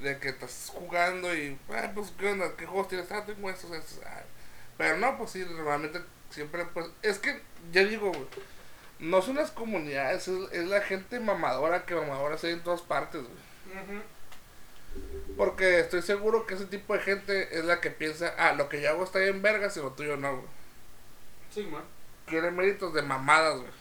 De 0.00 0.18
que 0.18 0.28
estás 0.28 0.70
jugando 0.72 1.34
y, 1.34 1.58
ah, 1.70 1.90
pues, 1.94 2.12
¿qué 2.18 2.30
onda? 2.30 2.54
¿Qué 2.56 2.66
juegos 2.66 2.88
tienes? 2.88 3.10
Ah, 3.10 3.24
tengo 3.24 3.48
estos, 3.48 3.70
estos. 3.70 4.00
Ah, 4.04 4.22
Pero 4.76 4.98
no, 4.98 5.16
pues 5.16 5.30
sí, 5.30 5.44
normalmente 5.48 6.00
siempre, 6.30 6.64
pues, 6.66 6.86
es 7.02 7.18
que, 7.18 7.40
ya 7.72 7.82
digo, 7.82 8.10
güey, 8.10 8.26
no 8.98 9.22
son 9.22 9.36
las 9.36 9.50
comunidades, 9.50 10.28
es, 10.28 10.52
es 10.52 10.66
la 10.68 10.80
gente 10.80 11.20
mamadora 11.20 11.84
que 11.84 11.94
mamadora 11.94 12.38
se 12.38 12.48
hay 12.48 12.52
en 12.54 12.62
todas 12.62 12.82
partes, 12.82 13.22
güey. 13.22 14.02
Porque 15.36 15.80
estoy 15.80 16.02
seguro 16.02 16.46
que 16.46 16.54
ese 16.54 16.66
tipo 16.66 16.94
de 16.94 17.00
gente 17.00 17.58
es 17.58 17.64
la 17.64 17.80
que 17.80 17.90
piensa, 17.90 18.34
ah, 18.38 18.52
lo 18.52 18.68
que 18.68 18.80
yo 18.80 18.90
hago 18.90 19.04
está 19.04 19.18
bien 19.18 19.42
vergas 19.42 19.76
y 19.76 19.80
lo 19.80 19.92
tuyo 19.92 20.16
no, 20.16 20.36
güey. 20.36 20.48
Sí, 21.50 21.62
man. 21.64 21.84
Quiere 22.26 22.50
méritos 22.50 22.94
de 22.94 23.02
mamadas, 23.02 23.58
güey. 23.58 23.72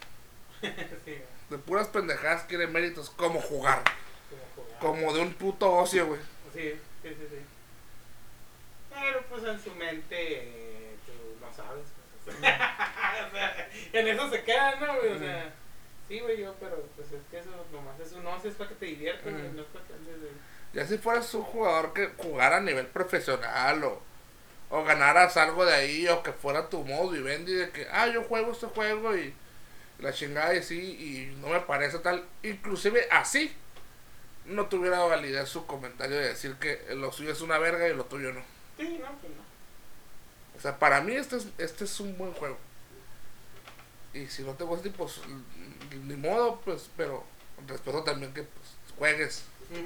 sí, 1.06 1.18
De 1.50 1.58
puras 1.58 1.88
pendejadas 1.88 2.44
quiere 2.44 2.68
méritos 2.68 3.10
como 3.10 3.40
jugar. 3.40 3.84
Como 4.80 5.14
de 5.14 5.22
un 5.22 5.34
puto 5.34 5.72
ocio, 5.72 6.08
güey. 6.08 6.20
Sí, 6.54 6.74
sí, 7.02 7.10
sí, 7.10 7.28
sí. 7.30 7.38
Pero 8.90 9.22
pues 9.30 9.44
en 9.44 9.60
su 9.62 9.72
mente 9.76 10.16
eh, 10.16 10.96
tú 11.06 11.14
no 11.42 11.54
sabes. 11.54 11.86
pues, 12.24 12.38
o 12.38 12.42
sea, 12.42 13.70
en 13.94 14.08
eso 14.08 14.30
se 14.30 14.44
queda, 14.44 14.76
¿no, 14.78 14.96
güey? 15.00 15.12
O 15.12 15.20
sea, 15.20 15.54
sí, 16.08 16.20
güey, 16.20 16.42
yo, 16.42 16.54
pero 16.60 16.82
pues 16.96 17.12
es 17.12 17.22
que 17.30 17.40
eso 17.40 17.50
nomás 17.72 18.00
es 18.00 18.14
un 18.14 18.26
ocio, 18.26 18.50
es 18.50 18.56
para 18.56 18.70
que 18.70 18.76
te 18.76 18.86
diviertas, 18.86 19.34
no 19.34 19.62
es 19.62 19.68
para 19.68 19.86
que 19.86 19.94
andes 19.94 20.22
de... 20.22 20.30
Ya 20.74 20.86
si 20.86 20.98
fueras 20.98 21.34
un 21.34 21.44
jugador 21.44 21.94
que 21.94 22.12
jugara 22.18 22.58
a 22.58 22.62
nivel 22.62 22.88
profesional 22.88 23.84
o, 23.84 24.02
o 24.70 24.84
ganaras 24.84 25.38
algo 25.38 25.66
de 25.66 25.74
ahí 25.74 26.08
o 26.08 26.22
que 26.22 26.34
fuera 26.34 26.70
tu 26.70 26.84
modo 26.84 27.12
vivendi 27.12 27.54
de 27.54 27.70
que, 27.70 27.88
ah, 27.92 28.08
yo 28.08 28.24
juego 28.24 28.52
este 28.52 28.68
juego 28.68 29.16
y 29.16 29.34
la 30.00 30.12
chingada 30.12 30.54
y 30.54 30.58
así 30.60 30.78
y 30.78 31.36
no 31.42 31.50
me 31.50 31.62
parece 31.62 32.00
tal. 32.00 32.26
Inclusive 32.44 33.08
así 33.10 33.56
no 34.46 34.68
tuviera 34.68 35.00
validez 35.04 35.50
su 35.50 35.66
comentario 35.66 36.18
de 36.18 36.30
decir 36.30 36.56
que 36.56 36.86
lo 36.96 37.12
suyo 37.12 37.32
es 37.32 37.42
una 37.42 37.58
verga 37.58 37.88
y 37.88 37.96
lo 37.96 38.06
tuyo 38.06 38.32
no. 38.34 38.42
Sí, 38.78 39.00
no, 39.00 39.12
pues 39.20 39.34
no. 39.34 39.44
O 40.58 40.62
sea, 40.62 40.78
para 40.80 41.02
mí 41.02 41.16
este 41.16 41.38
es, 41.38 41.48
este 41.58 41.84
es 41.86 42.00
un 42.00 42.18
buen 42.18 42.34
juego. 42.34 42.58
Y 44.14 44.28
si 44.28 44.44
no 44.44 44.54
te 44.54 44.64
gusta, 44.64 44.90
pues 44.96 45.20
ni 46.04 46.16
modo, 46.16 46.62
pues, 46.62 46.90
pero 46.96 47.24
respeto 47.68 48.04
también 48.04 48.34
que 48.34 48.44
pues, 48.44 48.76
juegues. 48.98 49.46
Ujú. 49.72 49.82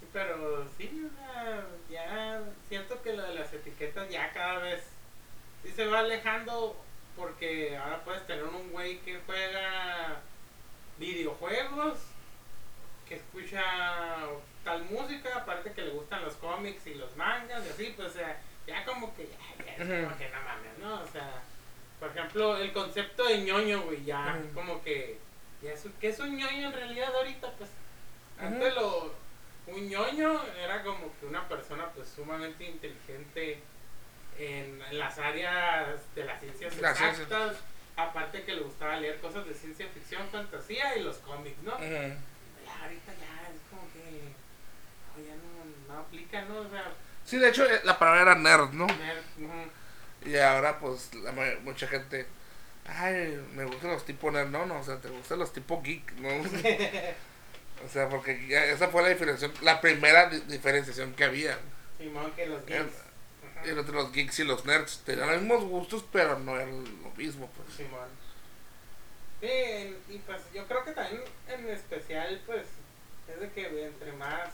Sí, 0.00 0.06
Pero 0.12 0.66
sí, 0.76 1.06
o 1.06 1.16
sea, 1.16 1.66
ya 1.90 2.42
siento 2.68 3.02
que 3.02 3.12
lo 3.12 3.22
de 3.24 3.34
las 3.34 3.52
etiquetas 3.52 4.08
ya 4.08 4.32
cada 4.32 4.58
vez 4.58 4.84
sí 5.62 5.72
se 5.72 5.86
va 5.86 6.00
alejando 6.00 6.76
porque 7.16 7.76
ahora 7.76 8.04
puedes 8.04 8.26
tener 8.26 8.44
un 8.44 8.70
güey 8.70 8.98
que 9.00 9.20
juega 9.26 10.20
videojuegos, 10.98 11.98
que 13.08 13.16
escucha 13.16 13.62
tal 14.64 14.84
música, 14.84 15.30
aparte 15.34 15.72
que 15.72 15.82
le 15.82 15.90
gustan 15.90 16.22
los 16.24 16.34
cómics 16.34 16.86
y 16.86 16.94
los 16.94 17.16
mangas 17.16 17.64
y 17.66 17.70
así, 17.70 17.94
pues 17.96 18.08
o 18.08 18.12
sea, 18.12 18.40
ya 18.66 18.84
como 18.84 19.14
que 19.16 19.28
ya, 19.28 19.64
ya 19.64 19.72
es 19.72 20.04
como 20.04 20.18
que 20.18 20.28
no 20.28 20.42
mames, 20.42 20.78
¿no? 20.78 21.02
O 21.02 21.06
sea, 21.06 21.42
por 21.98 22.10
ejemplo, 22.10 22.56
el 22.58 22.72
concepto 22.72 23.24
de 23.24 23.38
ñoño, 23.38 23.82
güey, 23.82 24.04
ya 24.04 24.40
como 24.54 24.82
que 24.82 25.18
ya 25.62 25.72
es, 25.72 25.86
¿qué 26.00 26.08
es 26.10 26.18
un 26.20 26.36
ñoño 26.36 26.68
en 26.68 26.72
realidad 26.72 27.14
ahorita? 27.14 27.50
Pues 27.52 27.70
antes 28.38 28.74
lo 28.74 29.12
un 29.66 29.88
ñoño 29.88 30.40
era 30.56 30.82
como 30.82 31.10
que 31.18 31.26
una 31.26 31.46
persona 31.48 31.86
pues 31.94 32.08
sumamente 32.08 32.64
inteligente 32.64 33.60
en, 34.38 34.80
las 34.92 35.18
áreas 35.18 36.00
de 36.14 36.24
las 36.24 36.40
ciencias 36.40 36.76
exactas, 36.76 37.56
aparte 37.96 38.44
que 38.44 38.54
le 38.54 38.60
gustaba 38.60 38.96
leer 38.96 39.18
cosas 39.20 39.46
de 39.46 39.54
ciencia 39.54 39.88
ficción, 39.88 40.26
fantasía 40.28 40.96
y 40.96 41.02
los 41.02 41.16
cómics, 41.18 41.58
¿no? 41.62 41.78
Ya 41.80 42.16
ahorita 42.82 43.12
ya 43.12 43.48
es 43.48 43.60
como 43.70 43.82
que 43.92 44.32
no, 45.16 45.26
ya 45.26 45.34
no, 45.36 45.94
no 45.94 46.00
aplica, 46.00 46.42
¿no? 46.44 46.58
O 46.60 46.70
sea, 46.70 46.92
Sí, 47.24 47.36
de 47.38 47.48
hecho, 47.50 47.64
eh, 47.66 47.80
la 47.84 47.98
palabra 47.98 48.22
era 48.22 48.34
nerd, 48.36 48.70
¿no? 48.72 48.86
tener, 48.86 49.22
ujú, 49.38 50.30
Y 50.30 50.36
ahora, 50.38 50.78
pues, 50.78 51.12
la 51.14 51.32
mucha 51.62 51.86
gente. 51.86 52.26
Ay, 52.86 53.38
me 53.54 53.64
gustan 53.66 53.90
los 53.90 54.04
tipos 54.06 54.32
nerd. 54.32 54.48
No, 54.48 54.64
no, 54.64 54.80
o 54.80 54.84
sea, 54.84 54.96
te 54.98 55.08
gustan 55.10 55.38
los 55.38 55.52
tipos 55.52 55.82
geek, 55.82 56.12
¿no? 56.14 56.28
o 57.84 57.88
sea, 57.92 58.08
porque 58.08 58.46
ya 58.48 58.64
esa 58.64 58.88
fue 58.88 59.02
la 59.02 59.08
diferenciación, 59.10 59.52
la 59.64 59.80
primera 59.80 60.28
di- 60.30 60.40
diferenciación 60.48 61.12
que 61.14 61.24
había. 61.24 61.58
Simón 61.98 62.32
que 62.32 62.46
los 62.46 62.64
geeks. 62.64 62.80
Ajá. 62.80 63.68
Entre 63.68 63.94
los 63.94 64.12
geeks 64.12 64.38
y 64.38 64.44
los 64.44 64.64
nerds. 64.64 65.02
Tenían 65.04 65.28
los 65.30 65.40
mismos 65.42 65.64
gustos, 65.64 66.04
pero 66.12 66.38
no 66.38 66.56
eran 66.56 66.82
lo 67.02 67.10
mismo, 67.16 67.50
pues. 67.56 67.76
Simón. 67.76 68.08
Sí, 69.40 69.96
y 70.08 70.18
pues 70.26 70.42
yo 70.52 70.66
creo 70.66 70.84
que 70.84 70.92
también 70.92 71.22
en 71.48 71.68
especial, 71.68 72.40
pues, 72.44 72.66
es 73.28 73.40
de 73.40 73.50
que 73.52 73.86
entre 73.86 74.12
más, 74.12 74.48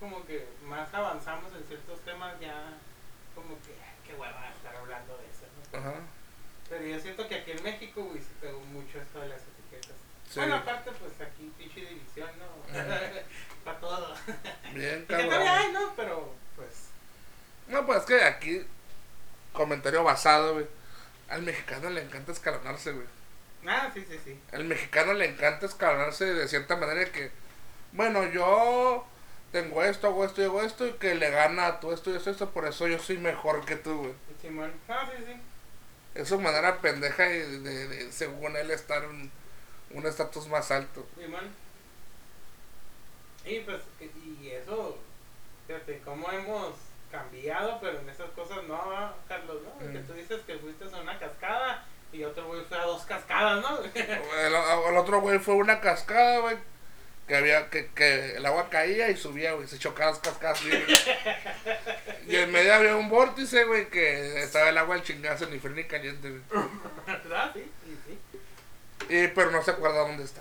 como 0.00 0.24
que 0.24 0.46
más 0.64 0.92
avanzamos 0.94 1.52
en 1.54 1.64
ciertos 1.64 2.00
temas, 2.00 2.38
ya 2.40 2.72
como 3.34 3.56
que, 3.60 3.74
qué 4.06 4.14
hueva 4.14 4.50
estar 4.56 4.74
hablando 4.76 5.16
de 5.18 5.24
eso, 5.24 5.44
¿no? 5.72 5.78
Ajá. 5.78 6.00
Pero 6.68 6.84
yo 6.86 7.00
siento 7.00 7.28
que 7.28 7.34
aquí 7.36 7.50
en 7.52 7.62
México, 7.62 8.04
güey, 8.04 8.20
se 8.20 8.30
pegó 8.40 8.60
mucho 8.60 9.00
esto 9.00 9.20
de 9.20 9.28
las 9.28 9.40
etiquetas. 9.42 9.96
Sí. 10.30 10.40
Bueno, 10.40 10.56
aparte, 10.56 10.90
pues 10.92 11.12
aquí 11.20 11.50
pinche 11.56 11.80
división, 11.80 12.30
¿no? 12.38 12.72
Para 13.64 13.80
todo. 13.80 14.14
Bien, 14.74 15.06
todavía 15.08 15.58
hay, 15.58 15.72
cabrón. 15.72 15.72
¿no? 15.72 15.92
Pero, 15.96 16.34
pues, 16.56 16.88
No, 17.68 17.86
pues 17.86 18.00
es 18.00 18.04
que 18.04 18.22
aquí, 18.22 18.66
comentario 19.52 20.04
basado, 20.04 20.54
güey. 20.54 20.66
Al 21.28 21.42
mexicano 21.42 21.90
le 21.90 22.02
encanta 22.02 22.32
escalonarse, 22.32 22.92
güey. 22.92 23.06
ah, 23.66 23.90
sí, 23.92 24.04
sí, 24.08 24.18
sí. 24.24 24.40
Al 24.52 24.64
mexicano 24.64 25.12
le 25.12 25.26
encanta 25.26 25.66
escalonarse 25.66 26.24
de 26.24 26.48
cierta 26.48 26.76
manera 26.76 27.10
que, 27.12 27.30
bueno, 27.92 28.24
yo 28.30 29.04
tengo 29.52 29.82
esto, 29.82 30.06
hago 30.08 30.24
esto 30.24 30.40
y 30.40 30.44
hago 30.44 30.62
esto 30.62 30.86
y 30.86 30.92
que 30.94 31.14
le 31.14 31.30
gana 31.30 31.66
a 31.66 31.80
tú 31.80 31.92
esto 31.92 32.10
y 32.10 32.16
esto, 32.16 32.30
esto, 32.30 32.50
por 32.50 32.66
eso 32.66 32.86
yo 32.88 32.98
soy 32.98 33.18
mejor 33.18 33.64
que 33.64 33.76
tú, 33.76 33.98
güey. 33.98 34.12
Simón. 34.40 34.72
Ah, 34.88 35.08
sí, 35.16 35.24
sí. 35.26 35.32
Es 36.14 36.28
su 36.28 36.40
manera 36.40 36.78
pendeja 36.80 37.24
de, 37.24 37.60
de- 37.60 37.88
de, 37.88 38.12
según 38.12 38.56
él, 38.56 38.70
estar 38.70 39.04
en 39.04 39.30
un 39.90 40.06
estatus 40.06 40.48
más 40.48 40.70
alto. 40.70 41.06
Simón. 41.18 41.48
Y 43.44 43.60
pues, 43.60 43.80
y 44.00 44.48
eso, 44.50 44.98
fíjate, 45.66 46.00
cómo 46.04 46.30
hemos 46.30 46.74
cambiado, 47.18 47.78
pero 47.80 47.98
en 48.00 48.08
esas 48.08 48.30
cosas 48.30 48.58
no, 48.68 48.74
¿va, 48.76 49.14
Carlos, 49.28 49.58
¿no? 49.62 49.78
Que 49.78 49.98
Mm. 49.98 50.06
tú 50.06 50.12
dices 50.14 50.40
que 50.46 50.56
fuiste 50.58 50.84
a 50.84 51.00
una 51.00 51.18
cascada 51.18 51.84
y 52.12 52.24
otro 52.24 52.46
güey 52.46 52.62
fue 52.68 52.78
a 52.78 52.84
dos 52.84 53.02
cascadas, 53.04 53.60
¿no? 53.62 53.78
El, 53.94 54.54
el 54.54 54.96
otro 54.96 55.20
güey 55.20 55.38
fue 55.38 55.54
una 55.54 55.80
cascada, 55.80 56.38
güey. 56.40 56.56
Que 57.26 57.36
había, 57.36 57.68
que, 57.68 57.90
que 57.90 58.36
el 58.36 58.46
agua 58.46 58.70
caía 58.70 59.10
y 59.10 59.16
subía, 59.18 59.52
güey. 59.52 59.68
Se 59.68 59.78
chocaba 59.78 60.12
las 60.12 60.20
cascadas, 60.20 60.62
güey. 60.64 60.82
Y 62.26 62.36
en 62.36 62.50
medio 62.50 62.72
había 62.74 62.96
un 62.96 63.10
vórtice, 63.10 63.64
güey, 63.64 63.90
que 63.90 64.42
estaba 64.42 64.70
el 64.70 64.78
agua 64.78 64.94
al 64.94 65.02
chingazo, 65.02 65.44
ni 65.46 65.58
frío 65.58 65.74
ni 65.74 65.84
caliente, 65.84 66.30
güey. 66.30 66.42
¿Verdad? 67.06 67.50
Sí, 67.52 67.70
sí, 67.84 67.98
sí. 68.06 69.14
Y, 69.14 69.28
pero 69.28 69.50
no 69.50 69.62
se 69.62 69.72
acuerda 69.72 69.98
dónde 70.08 70.24
está. 70.24 70.40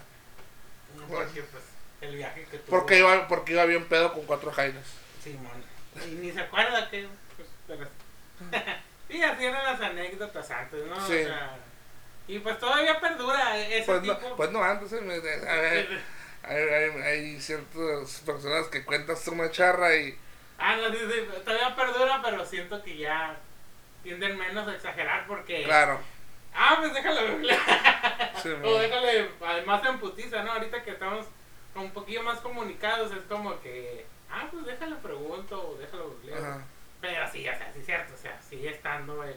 Porque 1.09 1.41
pues 1.43 1.63
el 2.01 2.15
viaje 2.15 2.45
que 2.49 2.57
tuvo. 2.59 2.77
Porque 2.79 2.99
iba, 2.99 3.27
porque 3.27 3.51
iba 3.51 3.65
bien 3.65 3.85
pedo 3.89 4.13
con 4.13 4.23
cuatro 4.25 4.51
jainas. 4.53 4.85
Simón. 5.21 5.56
Y 6.05 6.15
ni 6.15 6.31
se 6.31 6.41
acuerda 6.41 6.89
que. 6.89 7.07
Pues, 7.35 7.47
pero... 7.67 7.89
sí, 9.09 9.21
así 9.23 9.45
eran 9.45 9.63
las 9.63 9.81
anécdotas 9.81 10.51
antes, 10.51 10.85
¿no? 10.85 10.95
Sí. 11.07 11.13
O 11.21 11.25
sea, 11.25 11.57
y 12.27 12.39
pues 12.39 12.59
todavía 12.59 12.99
perdura 12.99 13.57
ese 13.57 13.85
Pues 13.85 14.01
tipo. 14.01 14.13
no, 14.29 14.35
pues 14.35 14.51
no 14.51 14.63
antes, 14.63 14.91
eh, 14.93 15.01
me- 15.01 15.13
a 15.15 15.55
ver, 15.55 15.87
hay, 16.43 16.57
hay, 16.57 17.01
hay 17.01 17.41
ciertas 17.41 18.21
personas 18.25 18.67
que 18.67 18.83
cuentas 18.83 19.25
una 19.29 19.49
charra 19.51 19.95
y 19.95 20.17
Ah, 20.59 20.75
no, 20.75 20.89
sí, 20.91 20.97
sí, 20.99 21.27
todavía 21.45 21.75
perdura, 21.75 22.19
pero 22.23 22.43
siento 22.45 22.81
que 22.83 22.97
ya 22.97 23.35
tienden 24.03 24.37
menos 24.37 24.67
a 24.67 24.73
exagerar 24.75 25.25
porque. 25.27 25.63
claro. 25.63 25.99
Ah, 26.53 26.77
pues 26.79 26.93
déjalo. 26.93 27.21
Sí, 28.41 28.49
o 28.49 28.77
déjale, 28.77 29.29
además 29.45 29.81
en 29.85 29.99
putiza, 29.99 30.43
¿no? 30.43 30.51
Ahorita 30.53 30.83
que 30.83 30.91
estamos 30.91 31.25
un 31.75 31.91
poquillo 31.91 32.23
más 32.23 32.39
comunicados, 32.39 33.11
es 33.11 33.23
como 33.29 33.59
que. 33.61 34.05
Ah, 34.29 34.47
pues 34.51 34.65
déjalo 34.65 34.97
pregunto, 34.99 35.69
o 35.71 35.77
déjalo. 35.77 36.15
Ajá. 36.35 36.63
Pero 37.01 37.31
sí, 37.31 37.47
o 37.47 37.57
sea, 37.57 37.71
sí 37.73 37.79
es 37.79 37.85
cierto, 37.85 38.13
o 38.13 38.17
sea, 38.17 38.41
sigue 38.41 38.69
estando 38.71 39.23
el. 39.23 39.35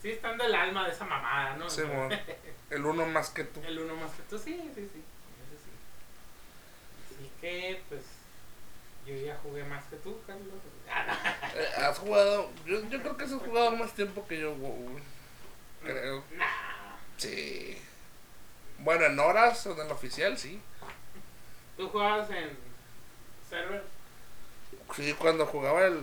Sigue 0.00 0.14
estando 0.14 0.44
el 0.44 0.54
alma 0.54 0.86
de 0.86 0.92
esa 0.92 1.04
mamada, 1.04 1.56
¿no? 1.56 1.66
O 1.66 1.70
Sí, 1.70 1.82
mo. 1.82 2.08
El 2.70 2.84
uno 2.84 3.06
más 3.06 3.30
que 3.30 3.44
tú. 3.44 3.60
el 3.66 3.78
uno 3.78 3.96
más 3.96 4.12
que 4.12 4.22
tú, 4.24 4.38
sí, 4.38 4.54
sí, 4.74 4.88
sí. 4.92 5.02
Eso 5.02 5.58
sí. 5.64 5.70
Así 7.16 7.30
que, 7.40 7.82
pues. 7.88 8.02
Yo 9.06 9.14
ya 9.14 9.34
jugué 9.42 9.64
más 9.64 9.82
que 9.86 9.96
tú, 9.96 10.20
Carlos. 10.26 10.54
Ah. 10.90 11.50
Eh, 11.54 11.68
Has 11.82 11.98
jugado, 11.98 12.50
yo, 12.64 12.80
yo 12.88 13.00
creo 13.02 13.16
que 13.16 13.24
has 13.24 13.32
jugado 13.32 13.72
más 13.72 13.92
tiempo 13.92 14.26
que 14.26 14.40
yo, 14.40 14.54
güey. 14.54 15.02
Creo. 15.82 16.24
Nah. 16.36 16.96
Sí. 17.18 17.78
Bueno, 18.78 19.04
en 19.06 19.18
horas, 19.18 19.66
en 19.66 19.78
el 19.78 19.90
oficial, 19.90 20.38
sí. 20.38 20.60
¿Tú 21.76 21.88
jugabas 21.90 22.30
en 22.30 22.56
server? 23.48 23.82
Sí, 24.98 25.14
cuando 25.14 25.46
jugaba 25.46 25.86
el, 25.86 26.00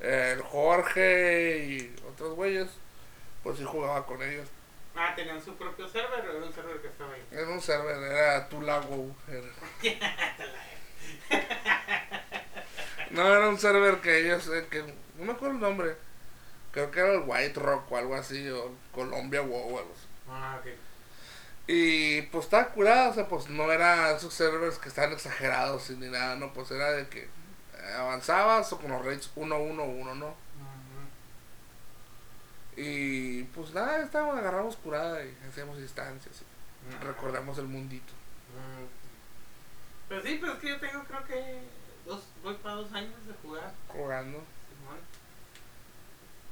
el 0.00 0.42
Jorge 0.42 1.58
y 1.64 1.94
otros 2.10 2.34
güeyes, 2.34 2.68
pues 3.44 3.58
sí 3.58 3.64
jugaba 3.64 4.04
con 4.04 4.20
ellos. 4.20 4.48
Ah, 4.96 5.12
¿tenían 5.14 5.40
su 5.40 5.54
propio 5.54 5.86
server 5.86 6.18
o 6.26 6.36
era 6.36 6.44
un 6.44 6.52
server 6.52 6.80
que 6.82 6.88
estaba 6.88 7.14
ahí? 7.14 7.24
Era 7.30 7.48
un 7.48 7.60
server, 7.60 7.96
era 7.96 8.48
Tulago. 8.48 9.14
Era. 9.28 9.46
No, 13.10 13.26
era 13.26 13.46
un 13.50 13.58
server 13.58 14.00
que 14.00 14.20
ellos, 14.20 14.48
eh, 14.48 14.66
que 14.70 14.82
no 15.18 15.24
me 15.26 15.32
acuerdo 15.32 15.56
el 15.56 15.60
nombre. 15.60 15.96
Creo 16.72 16.90
que 16.90 16.98
era 16.98 17.12
el 17.12 17.24
White 17.26 17.60
Rock 17.60 17.92
o 17.92 17.98
algo 17.98 18.14
así, 18.14 18.48
o 18.48 18.74
Colombia 18.90 19.42
WoW 19.42 19.74
o 19.74 19.78
algo 19.78 19.92
así. 19.92 20.06
Ah, 20.28 20.58
ok. 20.58 20.70
Y 21.66 22.22
pues 22.22 22.46
estaba 22.46 22.70
curado, 22.70 23.10
o 23.10 23.14
sea, 23.14 23.28
pues 23.28 23.50
no 23.50 23.70
era 23.70 24.16
esos 24.16 24.32
servers 24.32 24.78
que 24.78 24.88
estaban 24.88 25.12
exagerados 25.12 25.90
ni 25.90 26.08
nada, 26.08 26.36
no, 26.36 26.54
pues 26.54 26.70
era 26.70 26.90
de 26.92 27.06
que 27.08 27.28
avanzabas 27.96 28.72
o 28.72 28.78
con 28.78 28.90
los 28.90 29.04
rates 29.04 29.30
1, 29.34 29.58
1, 29.58 29.84
1, 29.84 30.14
¿no? 30.14 30.34
Y 32.76 33.42
pues 33.44 33.72
nada, 33.74 34.02
estábamos, 34.02 34.38
agarramos 34.38 34.76
curada 34.76 35.22
y 35.24 35.36
hacíamos 35.48 35.78
y 35.78 35.84
Ah. 36.90 37.04
recordamos 37.04 37.58
el 37.58 37.66
mundito. 37.66 38.12
Mm. 38.52 40.08
Pues 40.08 40.24
sí, 40.24 40.38
pero 40.40 40.54
es 40.54 40.58
que 40.58 40.68
yo 40.68 40.80
tengo 40.80 41.04
creo 41.04 41.24
que 41.26 41.60
dos, 42.06 42.22
voy 42.42 42.54
para 42.54 42.76
dos 42.76 42.92
años 42.92 43.26
de 43.26 43.34
jugar, 43.42 43.72
Jugando. 43.88 44.38
Simón. 44.68 44.98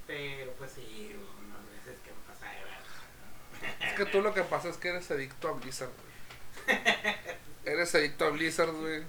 Pero 0.06 0.52
pues 0.52 0.72
sí, 0.72 1.16
unas 1.16 1.68
veces 1.70 2.00
que 2.04 2.10
me 2.10 2.20
pasa 2.26 2.46
de. 2.52 3.86
Es 3.86 3.92
que 3.94 4.06
tú 4.06 4.22
lo 4.22 4.32
que 4.34 4.42
pasa 4.42 4.68
es 4.68 4.76
que 4.76 4.88
eres 4.88 5.10
adicto 5.10 5.48
a 5.48 5.52
Blizzard, 5.52 5.90
güey. 5.90 6.78
Eres 7.64 7.94
adicto 7.94 8.24
a 8.24 8.30
Blizzard, 8.30 8.72
güey. 8.72 9.02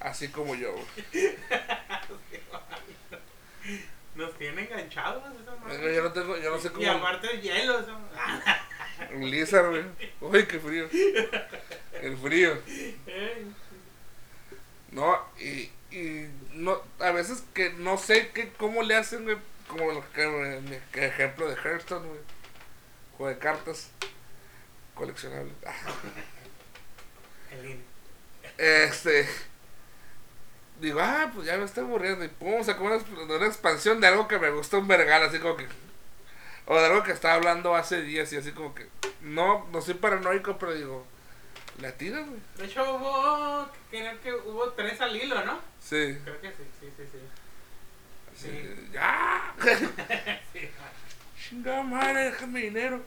Así 0.00 0.28
como 0.28 0.54
yo. 0.54 0.74
Nos 4.14 4.36
tiene 4.38 4.62
enganchados 4.62 5.22
esa 5.42 5.56
madre. 5.56 5.94
Yo 5.94 6.02
no 6.02 6.12
tengo, 6.12 6.36
yo 6.38 6.50
no 6.50 6.58
sé 6.58 6.68
Y 6.68 6.70
cómo. 6.70 6.90
aparte 6.90 7.30
el 7.32 7.42
hielo, 7.42 7.78
esa 7.80 7.98
Blizzard, 9.14 9.68
güey. 9.70 9.84
Uy, 10.20 10.46
qué 10.46 10.58
frío. 10.58 10.88
El 12.00 12.16
frío. 12.16 12.58
No, 14.92 15.18
y, 15.38 15.70
y 15.94 16.28
no, 16.52 16.80
a 17.00 17.10
veces 17.10 17.42
que 17.52 17.70
no 17.74 17.98
sé 17.98 18.30
qué, 18.32 18.50
cómo 18.56 18.82
le 18.82 18.96
hacen, 18.96 19.24
güey, 19.24 19.36
como 19.68 19.90
el, 19.92 20.02
que, 20.14 20.26
mi 20.62 20.78
que 20.92 21.06
ejemplo 21.06 21.46
de 21.48 21.56
Hearthstone, 21.56 22.06
güey. 22.06 22.20
Juego 23.18 23.34
de 23.34 23.38
cartas. 23.38 23.90
Coleccionable. 24.94 25.52
El 27.50 27.80
Este. 28.56 29.28
Digo, 30.80 31.00
ah, 31.00 31.30
pues 31.34 31.46
ya 31.46 31.56
me 31.56 31.64
estoy 31.64 31.84
aburriendo. 31.84 32.24
Y 32.24 32.28
pum, 32.28 32.62
sacó 32.62 32.84
una, 32.84 32.96
una 32.96 33.46
expansión 33.46 34.00
de 34.00 34.08
algo 34.08 34.28
que 34.28 34.38
me 34.38 34.50
gustó 34.50 34.78
un 34.78 34.88
vergal, 34.88 35.22
así 35.22 35.38
como 35.38 35.56
que. 35.56 35.66
O 36.66 36.78
de 36.78 36.86
algo 36.86 37.02
que 37.02 37.12
estaba 37.12 37.34
hablando 37.34 37.74
hace 37.74 38.02
días 38.02 38.32
y 38.32 38.36
así 38.36 38.52
como 38.52 38.74
que. 38.74 38.86
No, 39.22 39.66
no 39.72 39.80
soy 39.80 39.94
paranoico, 39.94 40.58
pero 40.58 40.74
digo. 40.74 41.06
La 41.80 41.92
tira, 41.92 42.20
güey. 42.20 42.40
De 42.56 42.64
hecho 42.64 42.82
hubo, 42.94 43.68
creo 43.90 44.20
que 44.22 44.32
hubo 44.32 44.70
tres 44.70 44.98
al 45.00 45.14
hilo, 45.14 45.44
¿no? 45.44 45.60
Sí. 45.78 46.16
Creo 46.24 46.40
que 46.40 46.48
sí, 46.48 46.62
sí, 46.80 46.88
sí, 46.96 47.02
sí. 47.12 47.18
Así, 48.32 48.48
Sí. 48.48 48.88
¡Ya! 48.92 49.54
sí. 50.52 50.68
Chingada 51.48 51.82
madre, 51.82 52.24
déjame 52.24 52.60
dinero. 52.60 53.02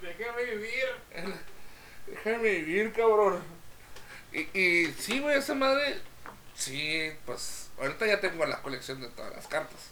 Déjame 0.00 0.44
vivir. 0.44 0.84
Déjame 2.06 2.50
vivir, 2.50 2.92
cabrón. 2.92 3.42
Y, 4.32 4.58
y 4.58 4.92
sí, 4.92 5.18
güey, 5.18 5.38
esa 5.38 5.54
madre. 5.54 6.00
Sí, 6.58 7.12
pues. 7.24 7.70
Ahorita 7.78 8.04
ya 8.06 8.20
tengo 8.20 8.44
la 8.44 8.60
colección 8.60 9.00
de 9.00 9.08
todas 9.08 9.34
las 9.34 9.46
cartas. 9.46 9.90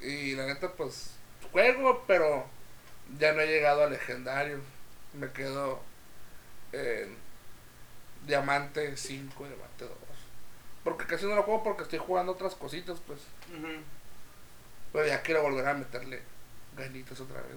Y 0.00 0.34
la 0.34 0.46
neta, 0.46 0.72
pues. 0.72 1.12
Juego, 1.52 2.04
pero. 2.06 2.46
Ya 3.18 3.32
no 3.32 3.40
he 3.40 3.46
llegado 3.46 3.84
al 3.84 3.92
legendario. 3.92 4.58
Me 5.14 5.30
quedo. 5.30 5.80
En. 6.72 7.16
Diamante 8.26 8.96
5 8.96 9.44
y 9.46 9.48
Diamante 9.48 9.84
2. 9.84 9.92
Porque 10.82 11.06
casi 11.06 11.26
no 11.26 11.36
lo 11.36 11.44
juego 11.44 11.62
porque 11.62 11.84
estoy 11.84 12.00
jugando 12.00 12.32
otras 12.32 12.56
cositas, 12.56 12.98
pues. 13.06 13.20
Ujú, 13.56 13.80
Pero 14.92 15.06
ya 15.06 15.22
quiero 15.22 15.42
volver 15.42 15.68
a 15.68 15.74
meterle 15.74 16.22
ganitas 16.76 17.20
otra 17.20 17.40
vez. 17.42 17.56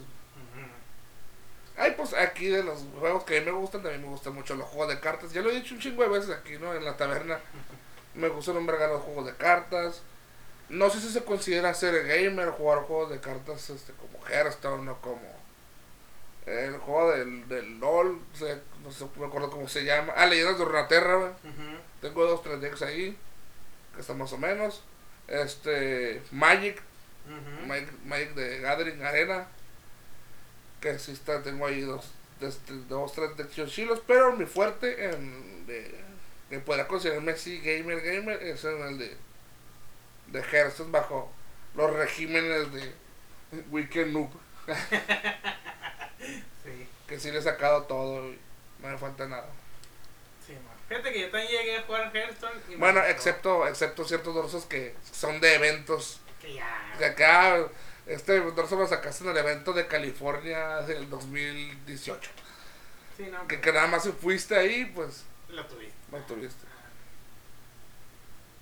Ay, 1.82 1.94
pues 1.96 2.14
aquí 2.14 2.48
de 2.48 2.62
los 2.62 2.84
juegos 3.00 3.24
que 3.24 3.38
a 3.38 3.40
mí 3.40 3.46
me 3.46 3.52
gustan, 3.54 3.82
también 3.82 4.02
me 4.02 4.10
gustan 4.10 4.34
mucho 4.34 4.54
los 4.56 4.68
juegos 4.68 4.90
de 4.94 5.00
cartas. 5.00 5.32
Ya 5.32 5.42
lo 5.42 5.50
he 5.50 5.56
dicho 5.56 5.74
un 5.74 5.80
chingo 5.80 6.04
de 6.04 6.10
veces 6.10 6.30
aquí, 6.32 6.58
¿no? 6.60 6.74
En 6.76 6.84
la 6.84 6.98
taberna. 6.98 7.40
Me 8.16 8.28
gustan 8.28 8.58
un 8.58 8.66
verga 8.66 8.88
los 8.88 9.02
juegos 9.02 9.26
de 9.28 9.36
cartas. 9.36 10.02
No 10.68 10.90
sé 10.90 11.00
si 11.00 11.10
se 11.10 11.24
considera 11.24 11.74
ser 11.74 12.06
gamer, 12.06 12.50
jugar 12.50 12.80
juegos 12.80 13.10
de 13.12 13.20
cartas 13.22 13.70
este, 13.70 13.94
como 13.94 14.24
Hearthstone 14.28 14.90
o 14.90 14.98
como 15.02 15.22
el 16.46 16.78
juego 16.80 17.12
del, 17.12 17.48
del 17.48 17.80
LOL. 17.80 18.20
o 18.34 18.38
sea, 18.38 18.60
no 18.84 18.92
sé, 18.92 19.06
me 19.16 19.26
acuerdo 19.28 19.50
cómo 19.50 19.68
se 19.68 19.84
llama. 19.86 20.14
Ah, 20.16 20.26
Leyendas 20.26 20.60
de 20.60 20.66
Runeterra, 20.66 21.16
güey. 21.16 21.30
Ujú. 21.30 21.78
Tengo 22.02 22.26
dos, 22.26 22.44
tres 22.44 22.60
decks 22.62 22.82
ahí, 22.82 23.18
que 23.96 24.02
están 24.02 24.18
más 24.18 24.34
o 24.34 24.38
menos. 24.38 24.84
Este, 25.28 26.22
Magic, 26.32 26.82
Ujú. 27.26 27.68
Magic, 27.68 27.90
Magic 28.06 28.34
de 28.34 28.60
Gathering 28.60 29.04
Arena. 29.04 29.48
Que 30.82 30.98
sí 31.00 31.12
está, 31.12 31.42
tengo 31.44 31.66
ahí 31.66 31.82
dos, 31.82 32.12
este, 32.42 32.74
dos 32.88 33.14
tres 33.14 33.72
chilos, 33.72 34.02
pero 34.08 34.36
mi 34.36 34.46
fuerte 34.46 35.10
en 35.10 35.66
de, 35.66 35.94
que 36.50 36.60
podría 36.60 36.88
considerarme 36.88 37.34
así 37.34 37.60
gamer 37.60 38.02
gamer 38.02 38.42
es 38.42 38.64
en 38.64 38.82
el 38.82 38.98
de 38.98 39.18
de 40.28 40.40
Hearthstone 40.42 40.92
bajo 40.92 41.32
los 41.76 41.92
regímenes 41.94 42.72
de 42.72 42.94
Weekend 43.72 44.14
Noob, 44.14 44.30
Sí, 46.64 46.88
que 47.08 47.20
sí 47.20 47.32
le 47.32 47.40
he 47.40 47.42
sacado 47.42 47.84
todo 47.84 48.30
y 48.30 48.38
no 48.82 48.88
me 48.90 48.98
falta 48.98 49.28
nada. 49.28 49.48
sí, 50.46 50.54
man. 50.54 50.78
Fíjate 50.88 51.14
que 51.14 51.22
yo 51.22 51.30
también 51.30 51.52
llegué 51.52 51.78
a 51.78 51.84
jugar 51.84 52.12
Hearthstone. 52.16 52.62
y 52.70 52.76
Bueno, 52.76 53.04
excepto 53.04 53.68
excepto 53.68 54.06
ciertos 54.06 54.34
dorsos 54.36 54.66
que 54.66 54.96
son 55.12 55.40
de 55.40 55.56
eventos 55.56 56.20
Que 56.42 56.54
ya. 56.56 56.96
de 57.00 57.06
acá 57.06 57.68
este 58.10 58.40
dorso 58.40 58.76
lo 58.76 58.88
sacaste 58.88 59.24
en 59.24 59.30
el 59.32 59.38
evento 59.38 59.74
de 59.74 59.88
California 59.88 60.82
del 60.82 61.10
2018. 61.10 62.30
Sí, 63.18 63.24
no, 63.32 63.48
Que, 63.48 63.60
que 63.62 63.72
nada 63.74 63.88
más 63.88 64.04
si 64.04 64.12
fuiste 64.12 64.56
ahí, 64.58 64.86
pues 64.96 65.24
lo 65.50 65.66
tuviste. 65.66 65.94
no 66.12 66.18
tuviste. 66.20 66.66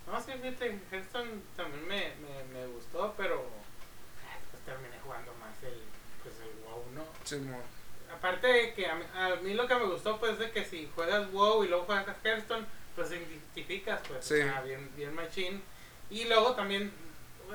No, 0.07 0.21
sí, 0.21 0.31
fíjate, 0.41 0.79
Hearthstone 0.91 1.41
también 1.57 1.85
me, 1.87 2.13
me, 2.21 2.43
me 2.59 2.67
gustó, 2.67 3.13
pero 3.17 3.45
pues 4.51 4.63
terminé 4.63 4.95
jugando 5.03 5.33
más 5.35 5.51
el, 5.63 5.81
pues 6.23 6.35
el 6.39 6.63
WoW, 6.63 6.85
¿no? 6.95 7.03
Sí, 7.25 7.35
mo. 7.37 7.59
Aparte 8.15 8.47
de 8.47 8.73
que 8.73 8.87
a 8.87 8.95
mí, 8.95 9.03
a 9.13 9.35
mí 9.43 9.53
lo 9.53 9.67
que 9.67 9.75
me 9.75 9.83
gustó 9.85 10.17
pues 10.17 10.33
es 10.33 10.39
de 10.39 10.51
que 10.51 10.63
si 10.63 10.89
juegas 10.95 11.29
WoW 11.33 11.65
y 11.65 11.67
luego 11.67 11.83
juegas 11.85 12.05
Hearthstone, 12.23 12.65
pues 12.95 13.11
identificas 13.11 13.99
pues, 14.07 14.23
Sí. 14.25 14.35
o 14.35 14.37
sea, 14.37 14.61
bien, 14.61 14.89
bien 14.95 15.13
machine. 15.13 15.59
Y 16.09 16.23
luego 16.23 16.55
también, 16.55 16.89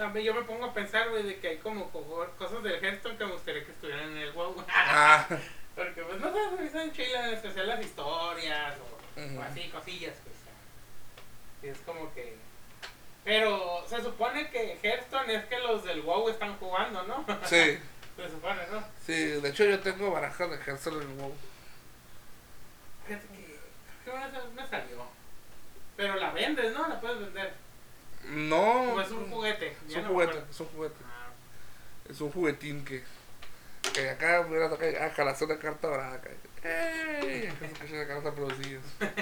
a 0.01 0.09
mí 0.09 0.23
yo 0.23 0.35
me 0.35 0.43
pongo 0.43 0.67
a 0.67 0.75
pensar, 0.75 1.11
güey, 1.11 1.23
de 1.25 1.39
que 1.39 1.49
hay 1.49 1.59
como 1.59 1.91
co- 1.91 2.27
cosas 2.39 2.63
del 2.63 2.83
Hearthstone 2.83 3.17
que 3.19 3.25
me 3.27 3.33
gustaría 3.33 3.65
que 3.65 3.73
estuvieran 3.73 4.11
en 4.13 4.19
el 4.19 4.33
WoW. 4.33 4.65
Ah, 4.69 5.27
Porque 5.75 6.03
pues 6.03 6.21
no 6.21 6.33
sé, 6.33 6.39
me 6.61 6.67
hacen 6.69 6.93
chilas, 6.93 7.27
en 7.29 7.35
especial 7.35 7.67
las 7.69 7.81
historias 7.85 8.75
o, 8.79 9.43
así, 9.43 9.69
cosillas, 9.71 10.15
pues. 10.23 10.37
y 11.63 11.69
es 11.69 11.79
como 11.87 12.13
que... 12.15 12.37
Pero 13.25 13.85
se 13.89 14.03
supone 14.03 14.51
que 14.51 14.79
Hearthstone 14.83 15.35
es 15.35 15.45
que 15.47 15.59
los 15.61 15.85
del 15.85 16.03
WoW 16.03 16.29
están 16.29 16.57
jugando, 16.59 17.03
¿no? 17.05 17.25
sí, 17.45 17.79
se 18.17 18.31
supone, 18.31 18.61
¿no? 18.71 18.83
sí. 19.07 19.15
De 19.15 19.49
hecho, 19.49 19.65
yo 19.65 19.81
tengo 19.81 20.11
barajas 20.11 20.51
de 20.51 20.57
Hearthstone 20.57 21.03
en 21.03 21.11
el 21.11 21.17
WoW. 21.17 21.35
Fíjate 23.07 23.27
que 23.29 23.53
que 24.05 24.11
me 24.55 24.67
salió. 24.67 25.07
Pero 25.97 26.17
la 26.17 26.31
vendes, 26.33 26.73
¿no? 26.75 26.89
La 26.89 27.01
puedes 27.01 27.21
vender. 27.21 27.55
No. 28.31 28.95
O 28.95 29.01
es 29.01 29.11
un 29.11 29.31
juguete. 29.31 29.77
Es 29.89 29.97
un 29.97 30.03
no 30.03 30.09
juguete, 30.09 30.43
es 30.51 30.61
un 30.61 30.67
juguete. 30.69 30.95
Es 32.09 32.21
un 32.21 32.31
juguetín 32.33 32.85
que. 32.85 33.03
Que 33.95 34.11
acá, 34.11 34.47
mira, 34.49 34.67
acá, 34.67 34.87
ah, 35.01 35.11
jalaste 35.15 35.45
una 35.45 35.59
carta 35.59 35.89
dorada. 35.89 36.15
Acá. 36.15 36.31
¡Ey! 36.63 37.47
Acá 37.81 38.07
cartas 38.07 38.35
producidas. 38.35 38.83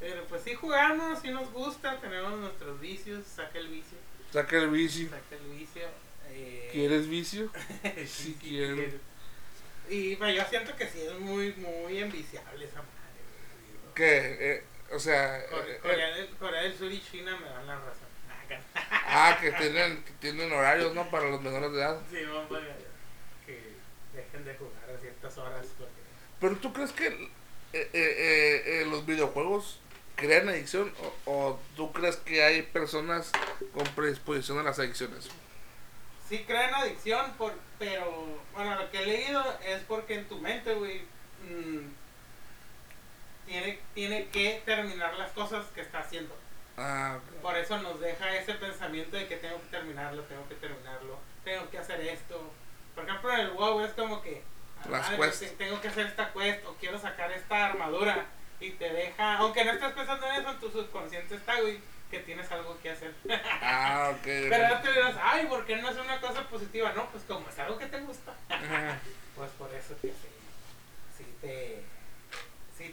Pero 0.00 0.24
pues 0.24 0.42
sí 0.42 0.54
jugamos, 0.54 1.20
sí 1.20 1.30
nos 1.30 1.50
gusta, 1.52 1.98
tenemos 2.00 2.38
nuestros 2.38 2.80
vicios, 2.80 3.24
saca 3.26 3.58
el 3.58 3.68
vicio, 3.68 3.98
Saca 4.32 4.56
el 4.56 4.70
vicio. 4.70 5.08
saca 5.08 5.34
el 5.42 5.58
vicio. 5.58 5.82
Eh, 6.30 6.68
¿Quieres 6.72 7.08
vicio? 7.08 7.50
sí, 7.96 8.06
Sí 8.06 8.38
quiero. 8.40 8.82
Y 9.88 10.14
bueno, 10.16 10.34
yo 10.34 10.44
siento 10.48 10.76
que 10.76 10.86
sí 10.86 11.00
es 11.00 11.18
muy, 11.18 11.52
muy 11.54 11.98
enviciable 11.98 12.64
esa 12.64 12.76
madre. 12.76 12.92
digo. 13.66 13.94
Que, 13.94 14.52
eh, 14.52 14.62
o 14.92 14.98
sea. 14.98 15.46
Core- 15.48 15.72
eh, 15.72 15.78
Corea, 15.82 16.08
eh, 16.08 16.14
del, 16.14 16.28
Corea 16.36 16.62
del 16.62 16.76
Sur 16.76 16.92
y 16.92 17.02
China 17.02 17.36
me 17.36 17.48
dan 17.48 17.66
la 17.66 17.76
razón. 17.76 18.08
ah, 18.74 19.36
que 19.40 19.52
tienen, 19.52 20.02
que 20.04 20.12
tienen 20.20 20.50
horarios, 20.52 20.94
¿no? 20.94 21.10
Para 21.10 21.28
los 21.28 21.40
menores 21.42 21.72
de 21.72 21.78
edad. 21.78 22.00
Sí, 22.10 22.24
vamos 22.24 22.50
a 22.50 23.46
que 23.46 23.74
dejen 24.14 24.44
de 24.44 24.54
jugar 24.54 24.96
a 24.96 25.00
ciertas 25.00 25.36
horas. 25.38 25.66
Porque... 25.76 25.92
Pero 26.40 26.56
tú 26.56 26.72
crees 26.72 26.92
que 26.92 27.30
eh, 27.72 27.90
eh, 27.92 28.86
los 28.88 29.04
videojuegos 29.04 29.80
crean 30.18 30.48
adicción 30.48 30.92
o, 31.26 31.32
o 31.32 31.60
tú 31.76 31.92
crees 31.92 32.16
que 32.16 32.42
hay 32.42 32.62
personas 32.62 33.30
con 33.72 33.84
predisposición 33.94 34.58
a 34.58 34.62
las 34.64 34.78
adicciones? 34.78 35.28
Sí 36.28 36.44
crean 36.46 36.74
adicción, 36.74 37.32
por, 37.38 37.54
pero 37.78 38.42
bueno, 38.52 38.74
lo 38.74 38.90
que 38.90 39.02
he 39.02 39.06
leído 39.06 39.42
es 39.64 39.80
porque 39.84 40.14
en 40.14 40.28
tu 40.28 40.38
mente, 40.38 40.74
güey, 40.74 41.02
mm, 41.48 41.78
tiene, 43.48 43.78
tiene 43.94 44.28
que 44.28 44.62
terminar 44.64 45.14
las 45.14 45.30
cosas 45.32 45.64
que 45.74 45.80
está 45.80 46.00
haciendo. 46.00 46.36
Ah, 46.76 47.18
Por 47.42 47.56
eso 47.56 47.78
nos 47.78 47.98
deja 47.98 48.36
ese 48.36 48.54
pensamiento 48.54 49.16
de 49.16 49.26
que 49.26 49.36
tengo 49.36 49.60
que 49.62 49.68
terminarlo, 49.68 50.22
tengo 50.24 50.46
que 50.48 50.54
terminarlo, 50.54 51.18
tengo 51.42 51.68
que 51.70 51.78
hacer 51.78 52.00
esto. 52.02 52.52
Por 52.94 53.04
ejemplo, 53.04 53.32
en 53.32 53.40
el 53.40 53.50
WoW 53.50 53.80
es 53.80 53.92
como 53.92 54.22
que 54.22 54.42
ah, 54.80 54.88
Las 54.88 55.18
madre, 55.18 55.48
tengo 55.58 55.80
que 55.80 55.88
hacer 55.88 56.06
esta 56.06 56.32
quest 56.32 56.64
o 56.66 56.74
quiero 56.74 56.98
sacar 57.00 57.32
esta 57.32 57.66
armadura 57.66 58.26
y 58.60 58.70
te 58.70 58.92
deja, 58.92 59.38
aunque 59.38 59.64
no 59.64 59.72
estés 59.72 59.92
pensando 59.92 60.26
en 60.26 60.34
eso, 60.34 60.50
en 60.50 60.60
tu 60.60 60.70
subconsciente 60.70 61.34
está, 61.34 61.60
güey, 61.60 61.80
que 62.10 62.20
tienes 62.20 62.50
algo 62.52 62.78
que 62.80 62.90
hacer. 62.90 63.12
ah, 63.62 64.12
ok. 64.12 64.22
Pero 64.24 64.68
no 64.68 64.80
te 64.80 64.92
dirás, 64.92 65.16
ay, 65.20 65.46
¿por 65.46 65.66
qué 65.66 65.76
no 65.76 65.90
es 65.90 65.96
una 65.96 66.20
cosa 66.20 66.42
positiva? 66.48 66.92
No, 66.92 67.06
pues 67.10 67.24
como 67.24 67.48
es 67.48 67.58
algo 67.58 67.76
que 67.78 67.86
te 67.86 68.00
gusta. 68.00 68.34
Pues 69.38 69.52
por 69.52 69.72
eso 69.72 69.94
que 70.02 70.08
sí, 70.08 70.28
sí 71.16 71.24
te, 71.40 71.84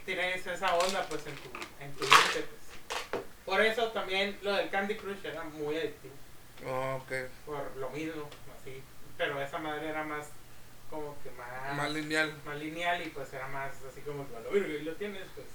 tienes 0.06 0.46
esa 0.46 0.74
onda 0.76 1.04
pues 1.08 1.26
en 1.26 1.34
tu, 1.36 1.50
en 1.80 1.92
tu 1.94 2.00
mente 2.04 2.48
pues. 2.48 3.22
Por 3.44 3.60
eso 3.60 3.88
también 3.92 4.38
lo 4.42 4.54
del 4.54 4.70
Candy 4.70 4.94
Crush 4.96 5.24
era 5.24 5.44
muy 5.44 5.76
adictivo, 5.76 6.14
Oh, 6.66 6.96
ok. 7.02 7.12
por 7.44 7.76
lo 7.76 7.90
mismo, 7.90 8.28
así. 8.58 8.82
Pero 9.18 9.40
esa 9.42 9.58
madre 9.58 9.88
era 9.90 10.02
más 10.04 10.28
como 10.90 11.16
que 11.22 11.30
más, 11.32 11.76
Más 11.76 11.90
lineal. 11.92 12.34
más 12.44 12.56
lineal 12.56 13.02
y 13.06 13.10
pues 13.10 13.32
era 13.32 13.46
más 13.48 13.72
así 13.90 14.00
como 14.00 14.26
que 14.26 14.34
verga, 14.50 14.68
y 14.74 14.82
lo 14.82 14.94
tienes 14.94 15.22
pues. 15.34 15.46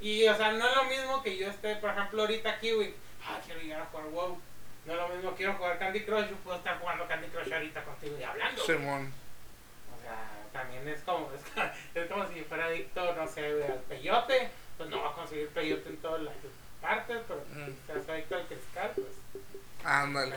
Y 0.00 0.26
o 0.28 0.36
sea, 0.36 0.52
no 0.52 0.68
es 0.68 0.76
lo 0.76 0.84
mismo 0.84 1.22
que 1.22 1.36
yo 1.36 1.48
esté, 1.48 1.76
por 1.76 1.90
ejemplo, 1.90 2.22
ahorita 2.22 2.50
aquí, 2.50 2.72
güey, 2.72 2.94
ah, 3.26 3.40
quiero 3.44 3.60
llegar 3.60 3.82
a 3.82 3.86
jugar 3.86 4.06
WoW. 4.08 4.38
No 4.86 4.92
es 4.92 4.98
lo 4.98 5.08
mismo, 5.08 5.34
quiero 5.34 5.54
jugar 5.54 5.78
Candy 5.78 6.04
Crush, 6.04 6.28
yo 6.28 6.36
puedo 6.36 6.58
estar 6.58 6.78
jugando 6.78 7.08
Candy 7.08 7.28
Crush 7.28 7.52
ahorita 7.52 7.82
contigo 7.84 8.16
y 8.18 8.22
hablando. 8.22 8.62
Simón. 8.64 9.12
O 9.96 10.02
sea, 10.02 10.18
también 10.54 10.88
es 10.88 11.00
como, 11.02 11.30
es, 11.34 11.40
co- 11.52 11.60
es 12.00 12.10
como 12.10 12.26
si 12.32 12.40
fuera 12.44 12.64
adicto, 12.66 13.14
no 13.14 13.28
sé, 13.28 13.44
al 13.64 13.80
peyote. 13.88 14.48
Pues 14.78 14.88
no 14.88 15.02
va 15.02 15.10
a 15.10 15.14
conseguir 15.14 15.48
peyote 15.50 15.88
en 15.90 15.96
todas 15.98 16.22
las 16.22 16.34
partes, 16.80 17.18
pero 17.28 17.40
Mm. 17.52 17.66
si 17.66 17.92
seas 17.92 18.08
adicto 18.08 18.36
al 18.36 18.46
cristal, 18.46 18.92
pues. 18.94 19.44
Ándale. 19.84 20.34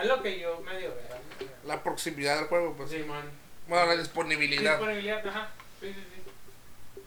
es 0.00 0.06
lo 0.06 0.22
que 0.22 0.38
yo 0.38 0.60
medio 0.60 0.94
veo. 0.94 1.18
¿no? 1.40 1.68
La 1.68 1.82
proximidad 1.82 2.36
del 2.36 2.46
juego, 2.46 2.74
pues. 2.76 2.90
Simón. 2.90 3.24
Bueno, 3.66 3.86
la 3.86 3.96
disponibilidad. 3.96 4.76
Disponibilidad, 4.78 5.26
ajá. 5.26 5.48
Sí, 5.80 5.92
sí, 5.92 6.04
sí. 6.14 7.00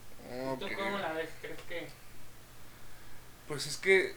Ok. 0.50 0.60
¿Tú 0.60 0.68
cómo 0.76 0.98
la 1.00 1.14
ves? 1.14 1.30
¿Crees 1.42 1.62
que.? 1.70 1.88
Pues 3.48 3.66
es 3.66 3.78
que 3.78 4.14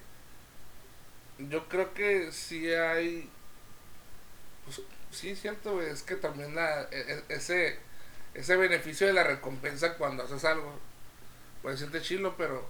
yo 1.39 1.69
creo 1.69 1.95
que 1.95 2.33
sí 2.33 2.71
hay, 2.75 3.31
pues 4.65 4.83
sí, 5.13 5.35
cierto, 5.37 5.81
es 5.81 6.03
que 6.03 6.17
también 6.17 6.55
la, 6.55 6.83
e- 6.91 7.23
e- 7.29 7.35
ese, 7.35 7.79
ese 8.35 8.57
beneficio 8.57 9.07
de 9.07 9.13
la 9.13 9.25
recompensa 9.25 9.95
cuando 9.95 10.23
haces 10.25 10.45
algo, 10.45 10.73
pues 11.63 11.79
siente 11.79 12.01
chilo, 12.03 12.35
pero 12.37 12.65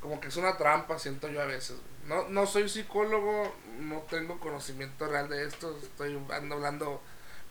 como 0.00 0.20
que 0.20 0.28
es 0.28 0.36
una 0.36 0.56
trampa, 0.56 0.98
siento 0.98 1.28
yo 1.28 1.42
a 1.42 1.46
veces. 1.46 1.76
No, 2.06 2.28
no 2.28 2.46
soy 2.46 2.68
psicólogo, 2.68 3.54
no 3.78 3.98
tengo 4.10 4.38
conocimiento 4.40 5.06
real 5.06 5.28
de 5.28 5.46
esto, 5.46 5.78
estoy 5.82 6.18
ando 6.32 6.54
hablando, 6.56 7.02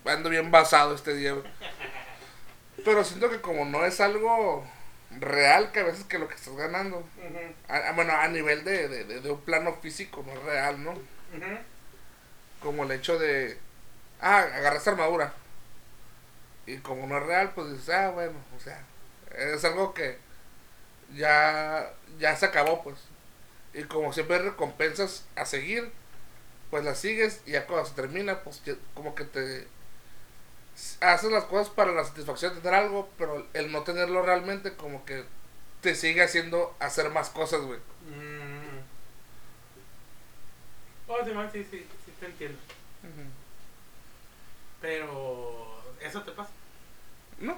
ando 0.05 0.29
bien 0.29 0.49
basado 0.51 0.95
este 0.95 1.13
día. 1.15 1.35
Pero 2.83 3.03
siento 3.03 3.29
que 3.29 3.41
como 3.41 3.65
no 3.65 3.85
es 3.85 3.99
algo 4.01 4.65
real, 5.19 5.71
que 5.71 5.79
a 5.81 5.83
veces 5.83 6.05
que 6.05 6.17
lo 6.19 6.27
que 6.27 6.35
estás 6.35 6.55
ganando, 6.55 7.03
a- 7.67 7.89
a- 7.89 7.91
bueno, 7.93 8.13
a 8.13 8.27
nivel 8.27 8.63
de, 8.63 8.87
de, 8.87 9.03
de- 9.05 9.21
de 9.21 9.31
un 9.31 9.41
plano 9.41 9.73
físico, 9.81 10.23
no 10.25 10.33
es 10.33 10.43
real, 10.43 10.83
¿no? 10.83 10.93
Como 12.61 12.83
el 12.83 12.91
hecho 12.91 13.17
de, 13.19 13.57
ah, 14.21 14.39
agarraste 14.39 14.89
armadura. 14.91 15.33
Y 16.69 16.77
como 16.77 17.07
no 17.07 17.17
es 17.17 17.23
real, 17.25 17.51
pues 17.55 17.71
dices, 17.71 17.89
ah, 17.89 18.11
bueno, 18.11 18.33
o 18.55 18.59
sea, 18.59 18.79
es 19.35 19.65
algo 19.65 19.91
que 19.95 20.19
ya, 21.15 21.91
ya 22.19 22.35
se 22.35 22.45
acabó, 22.45 22.83
pues. 22.83 22.97
Y 23.73 23.83
como 23.85 24.13
siempre 24.13 24.35
hay 24.35 24.43
recompensas 24.43 25.25
a 25.35 25.45
seguir, 25.45 25.91
pues 26.69 26.83
las 26.83 26.99
sigues 26.99 27.41
y 27.47 27.51
ya 27.53 27.65
cuando 27.65 27.89
se 27.89 27.95
termina, 27.95 28.43
pues 28.43 28.61
como 28.93 29.15
que 29.15 29.25
te 29.25 29.67
haces 31.01 31.31
las 31.31 31.45
cosas 31.45 31.73
para 31.73 31.91
la 31.91 32.05
satisfacción 32.05 32.53
de 32.53 32.61
tener 32.61 32.79
algo, 32.79 33.09
pero 33.17 33.47
el 33.53 33.71
no 33.71 33.81
tenerlo 33.81 34.21
realmente 34.21 34.75
como 34.75 35.03
que 35.05 35.25
te 35.81 35.95
sigue 35.95 36.21
haciendo 36.21 36.75
hacer 36.79 37.09
más 37.09 37.29
cosas, 37.29 37.61
güey. 37.61 37.79
Mm. 37.79 38.79
Oh, 41.07 41.25
Simón, 41.25 41.49
sí, 41.51 41.65
sí, 41.69 41.87
sí 42.05 42.13
te 42.19 42.27
entiendo. 42.27 42.59
Pero. 44.79 45.81
¿Eso 45.99 46.21
te 46.21 46.31
pasa? 46.31 46.51
No, 47.39 47.53
Mm. 47.53 47.57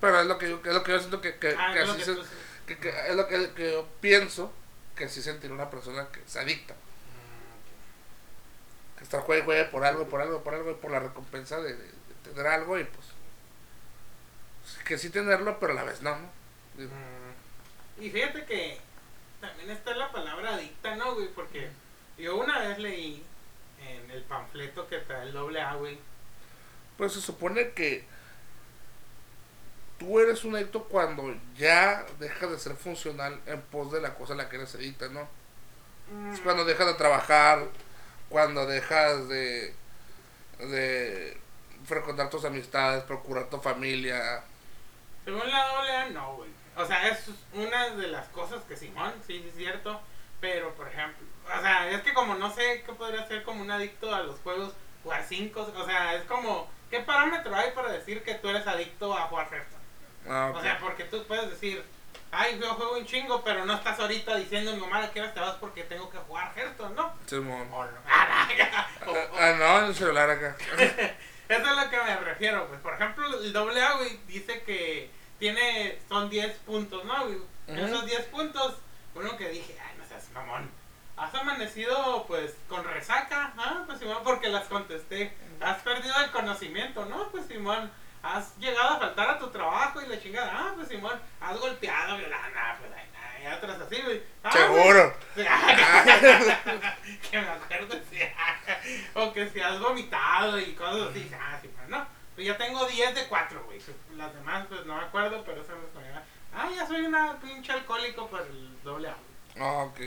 pero 0.00 0.20
es 0.20 0.26
lo 0.26 0.38
que 0.38 0.50
yo, 0.50 0.60
es 0.64 0.74
lo 0.74 0.82
que 0.82 0.92
yo 0.92 0.98
siento 0.98 1.20
que, 1.20 1.36
que, 1.38 1.54
Ah, 1.58 1.72
que 1.72 1.80
es 1.82 1.86
lo 1.86 1.92
así 1.94 2.02
que 2.04 2.14
se- 2.66 2.78
que- 2.78 3.08
es 3.08 3.14
lo 3.16 3.28
que, 3.28 3.52
yo 3.72 3.88
pienso 4.00 4.52
que 4.96 5.08
sí 5.08 5.22
sentir 5.22 5.52
una 5.52 5.70
persona 5.70 6.08
que 6.12 6.20
se 6.26 6.38
adicta. 6.40 6.74
Mm, 6.74 6.78
Que 8.98 9.04
está 9.04 9.20
juegue, 9.20 9.42
y 9.42 9.44
juegue 9.44 9.64
por 9.66 9.84
algo, 9.84 10.08
por 10.08 10.20
algo, 10.20 10.42
por 10.42 10.54
algo, 10.54 10.70
y 10.70 10.74
por 10.74 10.90
la 10.90 11.00
recompensa 11.00 11.60
de, 11.60 11.74
de- 11.74 11.84
de 11.84 12.30
tener 12.32 12.46
algo 12.46 12.78
y 12.78 12.84
pues. 12.84 13.06
Que 14.84 14.98
sí 14.98 15.10
tenerlo, 15.10 15.58
pero 15.60 15.72
a 15.72 15.76
la 15.76 15.84
vez 15.84 16.02
no, 16.02 16.16
¿no? 16.16 16.28
Digo, 16.76 16.90
Mm. 16.90 18.02
Y 18.02 18.10
fíjate 18.10 18.44
que 18.44 18.80
también 19.40 19.70
está 19.70 19.94
la 19.94 20.10
palabra 20.10 20.54
adicta, 20.54 20.96
¿no, 20.96 21.14
güey? 21.14 21.28
Porque 21.28 21.70
yo 22.18 22.36
una 22.36 22.58
vez 22.58 22.78
leí 22.78 23.22
en 23.80 24.10
el 24.10 24.22
panfleto 24.22 24.88
que 24.88 24.98
trae 24.98 25.22
el 25.22 25.32
doble 25.32 25.60
A, 25.60 25.74
güey. 25.74 25.98
Pues 26.96 27.12
se 27.12 27.20
supone 27.20 27.72
que 27.72 28.04
tú 30.04 30.20
eres 30.20 30.44
un 30.44 30.54
adicto 30.54 30.84
cuando 30.84 31.34
ya 31.56 32.04
dejas 32.18 32.50
de 32.50 32.58
ser 32.58 32.76
funcional 32.76 33.40
en 33.46 33.60
pos 33.62 33.90
de 33.90 34.00
la 34.00 34.14
cosa 34.14 34.34
a 34.34 34.36
la 34.36 34.48
que 34.48 34.56
eres 34.56 34.74
adicta, 34.74 35.08
¿no? 35.08 35.26
Es 36.32 36.40
cuando 36.40 36.64
dejas 36.66 36.86
de 36.86 36.94
trabajar, 36.94 37.64
cuando 38.28 38.66
dejas 38.66 39.26
de, 39.28 39.74
de 40.58 41.40
frecuentar 41.86 42.28
tus 42.28 42.44
amistades, 42.44 43.02
procurar 43.04 43.48
tu 43.48 43.58
familia. 43.58 44.44
Según 45.24 45.50
la 45.50 45.68
doble 45.68 46.10
no, 46.10 46.36
güey. 46.36 46.50
O 46.76 46.84
sea, 46.84 47.08
es 47.08 47.30
una 47.54 47.90
de 47.90 48.08
las 48.08 48.28
cosas 48.28 48.62
que 48.64 48.76
Simón, 48.76 49.14
sí, 49.26 49.40
sí 49.40 49.48
es 49.48 49.54
cierto. 49.56 50.00
Pero, 50.40 50.74
por 50.74 50.86
ejemplo, 50.88 51.24
o 51.46 51.60
sea, 51.62 51.88
es 51.90 52.02
que 52.02 52.12
como 52.12 52.34
no 52.34 52.54
sé 52.54 52.82
qué 52.84 52.92
podría 52.92 53.26
ser 53.26 53.42
como 53.44 53.62
un 53.62 53.70
adicto 53.70 54.14
a 54.14 54.22
los 54.22 54.38
juegos, 54.40 54.74
jugar 55.02 55.24
cinco, 55.26 55.66
o 55.74 55.86
sea, 55.86 56.14
es 56.14 56.24
como, 56.24 56.68
¿qué 56.90 57.00
parámetro 57.00 57.54
hay 57.54 57.70
para 57.70 57.90
decir 57.90 58.22
que 58.22 58.34
tú 58.34 58.50
eres 58.50 58.66
adicto 58.66 59.16
a 59.16 59.22
jugar 59.28 59.48
Hearthstone? 59.50 59.83
Ah. 60.28 60.52
O 60.54 60.60
sea, 60.60 60.78
porque 60.78 61.04
tú 61.04 61.24
puedes 61.26 61.50
decir, 61.50 61.84
ay, 62.30 62.58
yo 62.60 62.74
juego 62.74 62.96
un 62.96 63.06
chingo, 63.06 63.42
pero 63.44 63.64
no 63.64 63.74
estás 63.74 63.98
ahorita 64.00 64.36
diciendo, 64.36 64.72
mi 64.74 64.80
mamá, 64.80 65.10
¿qué 65.12 65.20
horas 65.20 65.34
te 65.34 65.40
vas 65.40 65.56
porque 65.56 65.84
tengo 65.84 66.10
que 66.10 66.18
jugar 66.18 66.52
Hearthstone, 66.56 66.94
no? 66.94 67.12
Simón. 67.26 67.68
O 67.72 67.84
no. 67.84 67.90
Ah, 69.38 69.54
no. 69.58 69.78
En 69.80 69.84
el 69.86 69.94
celular 69.94 70.30
acá. 70.30 70.56
Eso 71.48 71.60
es 71.70 71.76
lo 71.76 71.90
que 71.90 71.96
me 71.98 72.16
refiero, 72.16 72.66
pues. 72.68 72.80
Por 72.80 72.94
ejemplo, 72.94 73.26
el 73.40 73.52
doble 73.52 73.82
A, 73.82 73.96
güey, 73.96 74.18
dice 74.26 74.62
que 74.62 75.10
tiene, 75.38 75.98
son 76.08 76.30
10 76.30 76.56
puntos, 76.60 77.04
¿no, 77.04 77.24
güey? 77.24 77.36
Ujú. 77.36 77.84
Esos 77.86 78.06
10 78.06 78.22
puntos, 78.26 78.76
uno 79.14 79.36
que 79.36 79.50
dije, 79.50 79.76
ay, 79.80 79.94
no 79.98 80.06
seas 80.06 80.30
mamón. 80.30 80.70
¿Has 81.16 81.34
amanecido, 81.34 82.24
pues, 82.26 82.54
con 82.68 82.82
resaca? 82.84 83.52
Ah, 83.56 83.84
pues, 83.86 83.98
Simón, 83.98 84.22
porque 84.24 84.48
las 84.48 84.64
contesté. 84.64 85.32
¿Has 85.60 85.78
perdido 85.82 86.14
el 86.24 86.30
conocimiento? 86.30 87.04
No, 87.04 87.30
pues, 87.30 87.46
Simón. 87.46 87.90
¿Has 88.24 88.56
llegado 88.56 88.94
a 88.94 88.98
faltar 88.98 89.30
a 89.30 89.38
tu 89.38 89.48
trabajo 89.50 90.00
y 90.00 90.06
la 90.06 90.18
chingada? 90.18 90.50
Ah, 90.50 90.72
pues, 90.74 90.88
Simón. 90.88 91.20
¿Has 91.42 91.60
golpeado, 91.60 92.16
violado? 92.16 92.42
Ah, 92.56 92.74
pues, 92.80 92.90
ay, 92.96 93.06
ay, 93.46 93.52
otras 93.54 93.78
así, 93.82 94.00
güey. 94.00 94.22
Ah, 94.42 94.50
Seguro. 94.50 95.14
que 97.30 97.38
me 97.38 97.48
acuerdo, 97.48 98.00
sí. 98.10 98.18
o 99.14 99.30
que 99.30 99.50
si 99.50 99.60
has 99.60 99.78
vomitado 99.78 100.58
y 100.58 100.72
cosas 100.72 101.10
así. 101.10 101.30
Ah, 101.38 101.58
sí, 101.60 101.68
pues 101.68 101.86
no. 101.88 102.06
Pues 102.34 102.46
ya 102.46 102.56
tengo 102.56 102.86
10 102.86 103.14
de 103.14 103.26
4, 103.28 103.64
güey. 103.66 103.78
Las 104.16 104.34
demás, 104.34 104.64
pues 104.70 104.86
no 104.86 104.96
me 104.96 105.02
acuerdo, 105.02 105.44
pero 105.44 105.60
eso 105.60 105.72
me. 105.72 105.84
Ah, 106.56 106.70
ya 106.74 106.86
soy 106.86 107.02
una 107.02 107.38
pinche 107.40 107.72
alcohólico 107.72 108.28
por 108.28 108.40
el 108.40 108.82
doble 108.82 109.08
A. 109.08 109.16
Ah, 109.58 109.84
ok. 109.84 110.00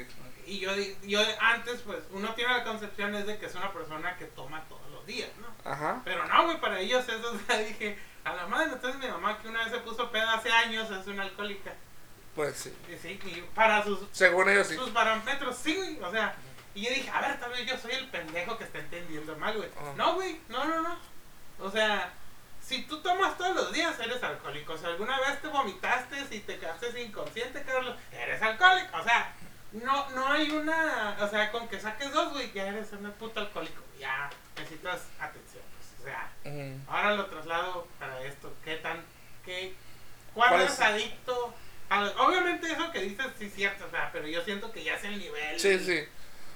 Y 0.48 0.60
yo, 0.60 0.74
di- 0.74 0.96
yo 1.04 1.20
antes, 1.42 1.82
pues, 1.82 2.00
uno 2.12 2.34
tiene 2.34 2.54
la 2.54 2.64
concepción 2.64 3.14
es 3.16 3.28
de 3.28 3.38
que 3.38 3.48
es 3.48 3.56
una 3.56 3.72
persona 3.74 4.16
que 4.18 4.26
toma 4.26 4.64
todos 4.70 4.90
los 4.92 5.06
días, 5.06 5.30
¿no? 5.42 5.48
Ajá. 5.70 6.02
Pero 6.06 6.26
no, 6.26 6.46
güey, 6.46 6.60
para 6.62 6.80
ellos 6.80 7.08
eso, 7.08 7.32
o 7.34 7.38
sea, 7.46 7.58
dije, 7.60 8.00
a 8.24 8.34
la 8.34 8.48
madre, 8.48 8.72
entonces 8.74 9.00
mi 9.02 9.08
mamá 9.08 9.40
que 9.42 9.50
una 9.50 9.64
vez 9.64 9.72
se 9.74 9.80
puso 9.80 10.10
peda 10.10 10.34
hace 10.36 10.50
años 10.52 10.90
es 10.90 11.06
una 11.08 11.24
alcohólica. 11.24 11.74
Pues 12.34 12.56
sí. 12.56 12.74
Y 12.94 12.98
sí, 12.98 13.20
y 13.26 13.42
para 13.56 13.84
sus 13.84 14.00
Según 14.12 14.48
ellos 14.50 14.68
sí. 14.68 14.76
sus 14.76 14.90
parámetros, 14.92 15.58
sí. 15.58 16.00
O 16.02 16.12
sea, 16.12 16.36
y 16.76 16.84
yo 16.84 16.90
dije, 16.92 17.10
a 17.10 17.20
ver, 17.22 17.40
tal 17.40 17.50
vez 17.50 17.66
yo 17.66 17.78
soy 17.78 17.92
el 17.94 18.08
pendejo 18.10 18.58
que 18.58 18.64
está 18.64 18.78
entendiendo 18.80 19.36
mal, 19.38 19.58
güey. 19.58 19.70
Ajá. 19.76 19.94
No, 19.98 20.14
güey, 20.16 20.40
no, 20.48 20.64
no, 20.66 20.82
no. 20.82 20.98
O 21.60 21.72
sea, 21.72 22.14
si 22.62 22.84
tú 22.84 23.02
tomas 23.02 23.38
todos 23.38 23.56
los 23.56 23.74
días, 23.74 24.00
eres 24.00 24.22
alcohólico. 24.24 24.78
Si 24.78 24.86
alguna 24.86 25.20
vez 25.22 25.42
te 25.42 25.48
vomitaste, 25.48 26.26
si 26.28 26.42
te 26.42 26.58
quedaste 26.60 27.02
inconsciente, 27.02 27.64
Carlos, 27.64 27.96
eres 28.12 28.42
alcohólico. 28.42 28.98
O 28.98 29.04
sea, 29.04 29.34
no, 29.84 30.10
no 30.12 30.28
hay 30.28 30.50
una. 30.52 31.18
O 31.20 31.28
sea, 31.30 31.52
con 31.52 31.68
que 31.68 31.80
saques 31.80 32.12
dos, 32.12 32.34
güey, 32.34 32.52
ya 32.54 32.68
eres 32.68 32.92
un 32.94 33.12
puto 33.14 33.40
alcohólico. 33.40 33.82
Ya 34.00 34.30
necesitas 34.58 35.02
atención, 35.20 35.64
pues. 35.78 35.88
O 36.00 36.04
sea, 36.04 36.30
ahora 36.88 37.16
lo 37.16 37.26
traslado 37.28 37.88
para 38.00 38.22
esto. 38.24 38.54
¿Qué 38.64 38.76
tan. 38.78 39.04
qué, 39.46 39.74
¿Cuándo 40.34 40.56
¿Cuál 40.56 40.62
eres 40.62 40.74
es? 40.74 40.82
adicto 40.82 41.54
obviamente 41.90 42.72
eso 42.72 42.92
que 42.92 43.02
dices 43.02 43.26
sí 43.38 43.46
es 43.46 43.54
cierto, 43.54 43.86
o 43.86 43.90
sea, 43.90 44.10
pero 44.12 44.28
yo 44.28 44.44
siento 44.44 44.72
que 44.72 44.84
ya 44.84 44.96
es 44.96 45.04
el 45.04 45.18
nivel. 45.20 45.60
Sí, 45.60 45.80
sí. 45.80 45.94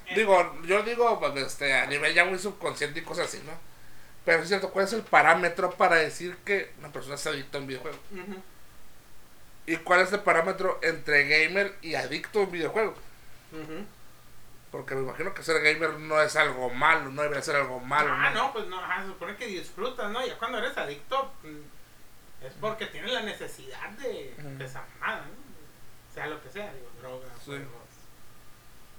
Eh, 0.08 0.16
Digo, 0.16 0.62
yo 0.66 0.84
digo 0.84 1.20
pues, 1.20 1.36
este, 1.38 1.74
a 1.74 1.86
nivel 1.86 2.14
ya 2.14 2.26
muy 2.26 2.38
subconsciente 2.38 3.00
y 3.00 3.04
cosas 3.04 3.28
así, 3.28 3.42
¿no? 3.46 3.54
Pero 4.26 4.44
es 4.44 4.50
cierto, 4.50 4.72
¿cuál 4.72 4.86
es 4.86 4.94
el 4.94 5.02
parámetro 5.02 5.72
para 5.72 5.96
decir 5.96 6.38
que 6.46 6.72
una 6.80 6.92
persona 6.92 7.16
es 7.16 7.26
adicta 7.26 7.58
a 7.58 7.62
un 7.62 7.68
videojuego? 7.68 7.98
¿Y 9.66 9.78
cuál 9.78 10.02
es 10.02 10.12
el 10.12 10.20
parámetro 10.20 10.80
entre 10.84 11.28
gamer 11.28 11.76
y 11.82 11.96
adicto 11.96 12.40
a 12.40 12.44
un 12.44 12.52
videojuego? 12.52 12.94
Ujú. 13.52 13.86
Porque 14.72 14.96
me 14.96 15.02
imagino 15.02 15.34
que 15.34 15.44
ser 15.44 15.62
gamer 15.62 16.00
no 16.00 16.22
es 16.22 16.36
algo 16.38 16.70
malo, 16.70 17.10
no 17.12 17.22
debería 17.22 17.44
ser 17.44 17.58
algo 17.58 17.80
malo. 17.82 18.10
Ah, 18.14 18.32
no, 18.34 18.54
pues 18.54 18.68
no, 18.68 18.80
ajá, 18.80 19.02
se 19.02 19.08
supone 19.10 19.36
que 19.36 19.48
disfrutas, 19.48 20.10
¿no? 20.12 20.26
Ya 20.26 20.38
cuando 20.38 20.60
eres 20.60 20.78
adicto, 20.78 21.34
mm, 21.44 22.46
es 22.46 22.54
porque 22.62 22.86
tienes 22.88 23.12
la 23.12 23.22
necesidad 23.22 23.90
de, 23.92 24.34
Ujú. 24.40 24.58
de 24.58 24.66
esa 24.66 24.86
mamada, 25.00 25.22
¿no? 25.26 26.14
Sea 26.14 26.28
lo 26.28 26.42
que 26.42 26.50
sea, 26.50 26.74
digo, 26.74 26.90
droga, 27.02 27.28
Sí. 27.40 27.46
juegos, 27.48 27.68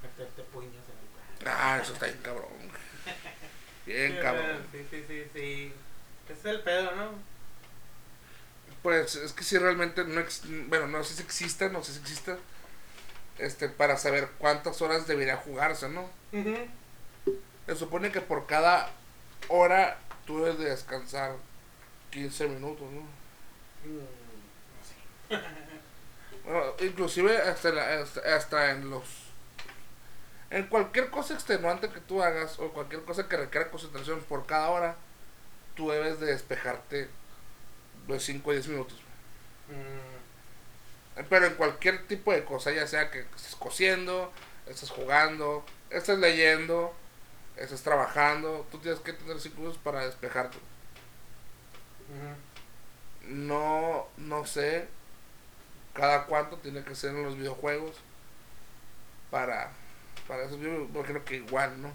meterte 0.03 0.42
puños 0.44 0.72
en 0.74 1.46
el 1.46 1.53
Ah, 1.55 1.78
eso 1.82 1.92
está 1.94 2.07
bien 2.07 2.18
cabrón. 2.22 2.48
Bien 3.86 4.12
Sí, 4.12 4.18
cabrón. 4.22 4.66
Sí, 4.70 4.86
sí, 4.90 5.05
sí, 5.09 5.24
sí. 5.34 5.72
Ese 6.28 6.38
es 6.38 6.44
el 6.44 6.61
pedo, 6.61 6.92
¿no? 6.94 7.11
Pues 8.82 9.14
es 9.16 9.32
que 9.32 9.42
si 9.44 9.59
realmente 9.59 10.05
no 10.05 10.20
ex- 10.20 10.42
bueno, 10.68 10.86
no 10.88 11.03
sé 11.05 11.14
si 11.14 11.22
existe, 11.22 11.68
no 11.70 11.82
sé 11.82 11.92
si 11.94 12.00
existe 12.00 12.36
este 13.45 13.68
para 13.68 13.97
saber 13.97 14.28
cuántas 14.38 14.80
horas 14.82 15.07
debería 15.07 15.36
jugarse, 15.36 15.88
¿no? 15.88 16.09
Se 17.66 17.76
supone 17.76 18.11
que 18.11 18.20
por 18.20 18.47
cada 18.47 18.90
hora 19.49 19.99
tú 20.26 20.43
debes 20.43 20.59
de 20.59 20.70
descansar 20.70 21.34
15 22.11 22.49
minutos, 22.49 22.90
¿no? 22.90 23.01
Mm, 23.01 23.99
no 25.30 25.38
sé. 25.38 25.43
Bueno, 26.45 26.62
inclusive 26.80 27.36
hasta, 27.38 27.70
la- 27.70 28.01
hasta, 28.03 28.20
hasta 28.36 28.70
en 28.72 28.90
los 28.90 29.05
en 30.51 30.66
cualquier 30.66 31.09
cosa 31.11 31.32
extenuante 31.34 31.88
que 31.88 32.01
tú 32.01 32.22
hagas 32.22 32.59
o 32.59 32.70
cualquier 32.72 33.03
cosa 33.05 33.26
que 33.26 33.38
requiera 33.38 33.70
concentración 33.70 34.20
por 34.20 34.45
cada 34.45 34.68
hora, 34.68 34.97
tú 35.74 35.90
debes 35.90 36.20
de 36.20 36.26
despejarte 36.26 37.09
de 38.07 38.20
5 38.20 38.51
a 38.51 38.55
10 38.55 38.68
minutos. 38.68 38.99
Mm, 39.70 40.11
Pero 41.28 41.46
en 41.46 41.54
cualquier 41.54 42.06
tipo 42.06 42.32
de 42.32 42.44
cosa, 42.44 42.72
ya 42.72 42.86
sea 42.86 43.10
que 43.10 43.20
estés 43.20 43.54
cosiendo, 43.56 44.32
estés 44.66 44.90
jugando, 44.90 45.64
estés 45.90 46.18
leyendo, 46.18 46.94
estés 47.56 47.82
trabajando, 47.82 48.66
tú 48.70 48.78
tienes 48.78 49.00
que 49.00 49.12
tener 49.12 49.38
5 49.38 49.56
minutos 49.58 49.80
para 49.82 50.06
despejarte. 50.06 50.58
No, 53.22 54.08
no 54.16 54.46
sé 54.46 54.88
cada 55.92 56.24
cuánto 56.24 56.56
tiene 56.58 56.82
que 56.82 56.94
ser 56.94 57.10
en 57.10 57.24
los 57.24 57.36
videojuegos 57.36 57.96
para, 59.30 59.70
para 60.26 60.44
eso. 60.44 60.56
Yo 60.58 60.68
imagino 60.68 61.24
que 61.24 61.36
igual, 61.36 61.80
¿no? 61.80 61.92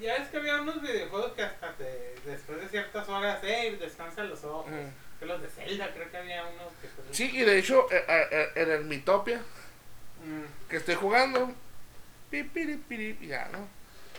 Ya 0.00 0.16
es 0.16 0.28
que 0.28 0.38
había 0.38 0.60
unos 0.60 0.82
videojuegos 0.82 1.32
que 1.32 1.42
hasta 1.42 1.72
te, 1.74 2.14
después 2.24 2.60
de 2.60 2.68
ciertas 2.68 3.08
horas, 3.08 3.38
hey, 3.42 3.76
descansa 3.80 4.24
los 4.24 4.42
ojos. 4.44 4.70
Que 5.18 5.26
los 5.26 5.40
de 5.42 5.48
Zelda, 5.48 5.90
creo 5.94 6.10
que 6.10 6.16
había 6.16 6.42
unos 6.44 6.72
que... 6.80 6.88
pues, 6.88 7.08
Sí, 7.16 7.30
y 7.32 7.40
de 7.42 7.58
hecho, 7.58 7.86
eh, 7.90 8.04
eh, 8.08 8.26
eh, 8.30 8.48
en 8.56 8.70
el 8.70 8.84
Mitopia 8.84 9.40
Mm, 10.24 10.68
que 10.68 10.76
estoy 10.78 10.94
jugando, 10.96 11.52
pi, 12.30 12.42
piri, 12.42 12.76
piri, 12.78 13.16
y 13.20 13.26
ya, 13.28 13.48
¿no? 13.52 13.68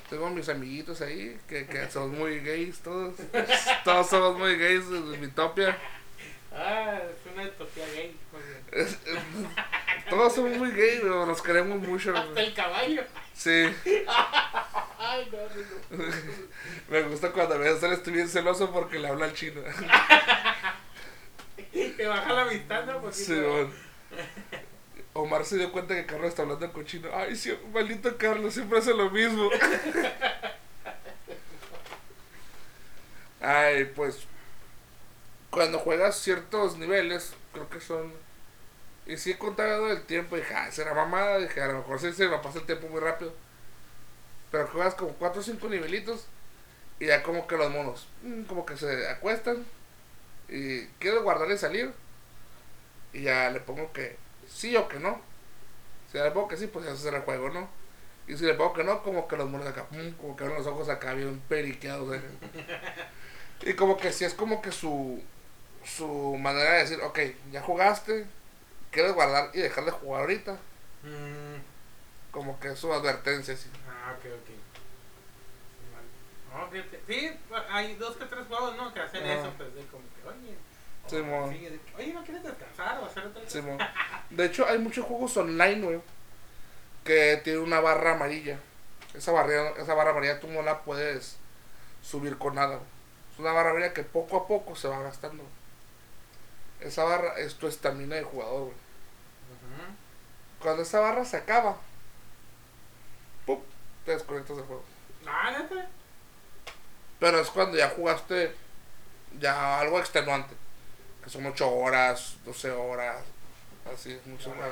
Tengo 0.10 0.30
mis 0.30 0.48
amiguitos 0.48 1.02
ahí, 1.02 1.38
que, 1.50 1.66
que 1.66 1.90
son 1.92 2.18
muy 2.18 2.40
gays 2.40 2.80
todos. 2.80 3.16
Todos 3.84 4.08
somos 4.10 4.38
muy 4.38 4.56
gays 4.58 4.86
en 4.86 5.20
Mitopia. 5.20 5.76
Ah, 6.54 7.00
es 7.04 7.34
una 7.34 7.44
utopía 7.44 7.86
gay. 7.94 8.16
Es- 8.72 8.98
todos 10.10 10.34
somos 10.36 10.56
muy 10.58 10.72
gays, 10.72 11.00
pero 11.02 11.26
nos 11.26 11.42
queremos 11.42 11.80
mucho. 11.80 12.16
Hasta 12.16 12.42
el 12.42 12.54
caballo. 12.54 13.04
Sí, 13.34 13.50
Ay, 15.00 15.30
no, 15.32 15.98
no, 15.98 16.04
no. 16.06 16.14
me 16.90 17.02
gusta 17.04 17.32
cuando 17.32 17.56
a 17.56 17.58
veces 17.60 17.84
él 17.84 17.94
estoy 17.94 18.14
bien 18.14 18.30
celoso 18.30 18.72
porque 18.72 18.98
le 19.00 19.10
habla 19.10 19.26
al 19.26 19.34
chino. 19.34 19.62
Te 21.96 22.08
baja 22.08 22.34
la 22.34 22.42
amistad, 22.44 22.86
¿no? 22.86 23.02
Poquito. 23.02 23.14
Sí, 23.14 23.40
bueno. 23.40 23.72
Omar 25.14 25.46
se 25.46 25.58
dio 25.58 25.72
cuenta 25.72 25.96
que 25.96 26.06
Carlos 26.06 26.30
está 26.30 26.44
hablando 26.44 26.72
con 26.72 26.86
chino. 26.86 27.10
Ay, 27.14 27.36
sí, 27.36 27.58
maldito 27.74 28.18
Carlos, 28.18 28.54
siempre 28.54 28.80
hace 28.80 28.94
lo 28.94 29.10
mismo. 29.10 29.50
Ay, 33.42 33.86
pues. 33.96 34.20
Cuando 35.50 35.80
juegas 35.80 36.20
ciertos 36.20 36.78
niveles, 36.78 37.34
creo 37.54 37.70
que 37.70 37.80
son. 37.80 38.14
Y 39.06 39.18
sí 39.18 39.32
he 39.32 39.38
contado 39.38 39.90
el 39.90 40.04
tiempo, 40.04 40.36
dije, 40.36 40.54
ah, 40.54 40.72
será 40.72 40.94
mamada. 40.94 41.40
Dije, 41.40 41.62
a 41.62 41.68
lo 41.68 41.80
mejor 41.80 42.00
sí 42.00 42.12
se 42.14 42.28
me 42.28 42.38
pasa 42.40 42.60
el 42.60 42.66
tiempo 42.66 42.88
muy 42.88 43.00
rápido. 43.00 43.34
Pero 44.52 44.68
juegas 44.68 44.96
como 44.96 45.14
4 45.14 45.40
o 45.40 45.44
5 45.44 45.70
nivelitos. 45.70 46.26
Y 47.00 47.08
ya 47.08 47.24
como 47.24 47.48
que 47.48 47.58
los 47.58 47.72
monos, 47.72 48.08
mm, 48.24 48.44
como 48.44 48.66
que 48.66 48.76
se 48.76 49.08
acuestan. 49.10 49.66
Y 50.50 50.86
quiero 51.00 51.24
guardar 51.24 51.50
y 51.52 51.58
salir. 51.58 51.94
Y 53.14 53.24
ya 53.24 53.50
le 53.50 53.60
pongo 53.60 53.92
que 53.94 54.18
sí 54.48 54.76
o 54.76 54.88
que 54.88 55.00
no. 55.00 55.20
Si 56.12 56.18
le 56.18 56.32
pongo 56.32 56.48
que 56.48 56.58
sí, 56.58 56.68
pues 56.68 56.86
ya 56.86 56.96
se 56.96 57.10
el 57.10 57.22
juego, 57.22 57.50
¿no? 57.50 57.68
Y 58.28 58.36
si 58.38 58.46
le 58.46 58.54
pongo 58.54 58.74
que 58.74 58.84
no, 58.84 59.04
como 59.04 59.28
que 59.28 59.38
los 59.38 59.50
monos 59.50 59.68
acá, 59.68 59.86
pum, 59.86 60.12
como 60.14 60.36
que 60.36 60.44
abren 60.44 60.58
los 60.58 60.68
ojos 60.68 60.90
acá 60.90 61.14
bien 61.14 61.42
periqueados. 61.48 62.16
¿eh? 62.16 62.22
y 63.62 63.74
como 63.74 63.98
que 63.98 64.12
sí 64.12 64.26
es 64.26 64.34
como 64.34 64.62
que 64.62 64.72
su, 64.72 65.22
su 65.86 66.38
manera 66.38 66.74
de 66.74 66.80
decir, 66.80 67.00
ok, 67.02 67.20
ya 67.52 67.62
jugaste, 67.62 68.26
quieres 68.92 69.14
guardar 69.14 69.50
y 69.54 69.60
dejar 69.60 69.86
de 69.86 69.92
jugar 69.92 70.22
ahorita. 70.22 70.54
Mm, 71.04 72.32
Como 72.32 72.60
que 72.60 72.70
es 72.70 72.80
su 72.80 72.92
advertencia, 72.94 73.56
sí. 73.56 73.70
Ah, 73.90 74.16
ok, 74.18 74.26
ok. 74.26 74.50
Sí, 77.08 77.32
hay 77.70 77.96
dos 77.96 78.16
que 78.18 78.26
tres 78.26 78.48
juegos, 78.48 78.76
¿no? 78.78 78.94
Que 78.94 79.00
hacen 79.02 79.24
Ah. 79.24 79.34
eso, 79.36 79.54
pues, 79.58 79.74
de 79.76 79.86
como 79.86 80.04
que, 81.08 81.80
oye. 81.98 82.14
¿no 82.14 82.24
quieres 82.24 82.44
descansar 82.44 83.00
o 83.00 83.06
hacer 83.06 83.26
otra 83.26 83.42
cosa? 83.42 83.52
Simón. 83.52 83.78
De 84.30 84.46
hecho, 84.46 84.68
hay 84.68 84.80
muchos 84.80 85.06
juegos 85.06 85.36
online, 85.38 85.82
güey, 85.82 86.02
que 87.04 87.42
tiene 87.44 87.60
una 87.60 87.80
barra 87.80 88.14
amarilla. 88.14 88.60
Esa 89.14 89.32
barra, 89.32 89.70
esa 89.78 89.94
barra 89.94 90.12
amarilla 90.12 90.40
tú 90.40 90.48
no 90.48 90.62
la 90.62 90.84
puedes 90.84 91.38
subir 92.02 92.38
con 92.38 92.56
nada. 92.56 92.80
Es 93.34 93.40
una 93.40 93.52
barra 93.52 93.72
amarilla 93.72 93.94
que 93.94 94.04
poco 94.04 94.38
a 94.38 94.48
poco 94.48 94.76
se 94.76 94.88
va 94.88 95.02
gastando. 95.02 95.44
Esa 96.80 97.04
barra 97.04 97.38
es 97.38 97.56
tu 97.56 97.68
estamina 97.68 98.16
de 98.16 98.24
jugador, 98.24 98.66
güey. 98.66 98.88
Cuando 100.60 100.82
esa 100.82 101.00
barra 101.00 101.24
se 101.24 101.38
acaba, 101.38 101.78
¡pum! 103.46 103.60
te 104.06 104.12
desconectas 104.12 104.58
del 104.58 104.66
juego. 104.66 104.84
Ah. 105.28 105.66
Pero 107.20 107.40
es 107.40 107.50
cuando 107.50 107.78
ya 107.78 107.90
jugaste 107.90 108.56
ya 109.40 109.80
algo 109.80 110.00
extenuante. 110.00 110.56
Que 111.28 111.34
son 111.34 111.46
8 111.46 111.70
horas, 111.70 112.38
12 112.46 112.72
horas, 112.72 113.18
así, 113.94 114.18
mucho 114.28 114.56
más. 114.56 114.70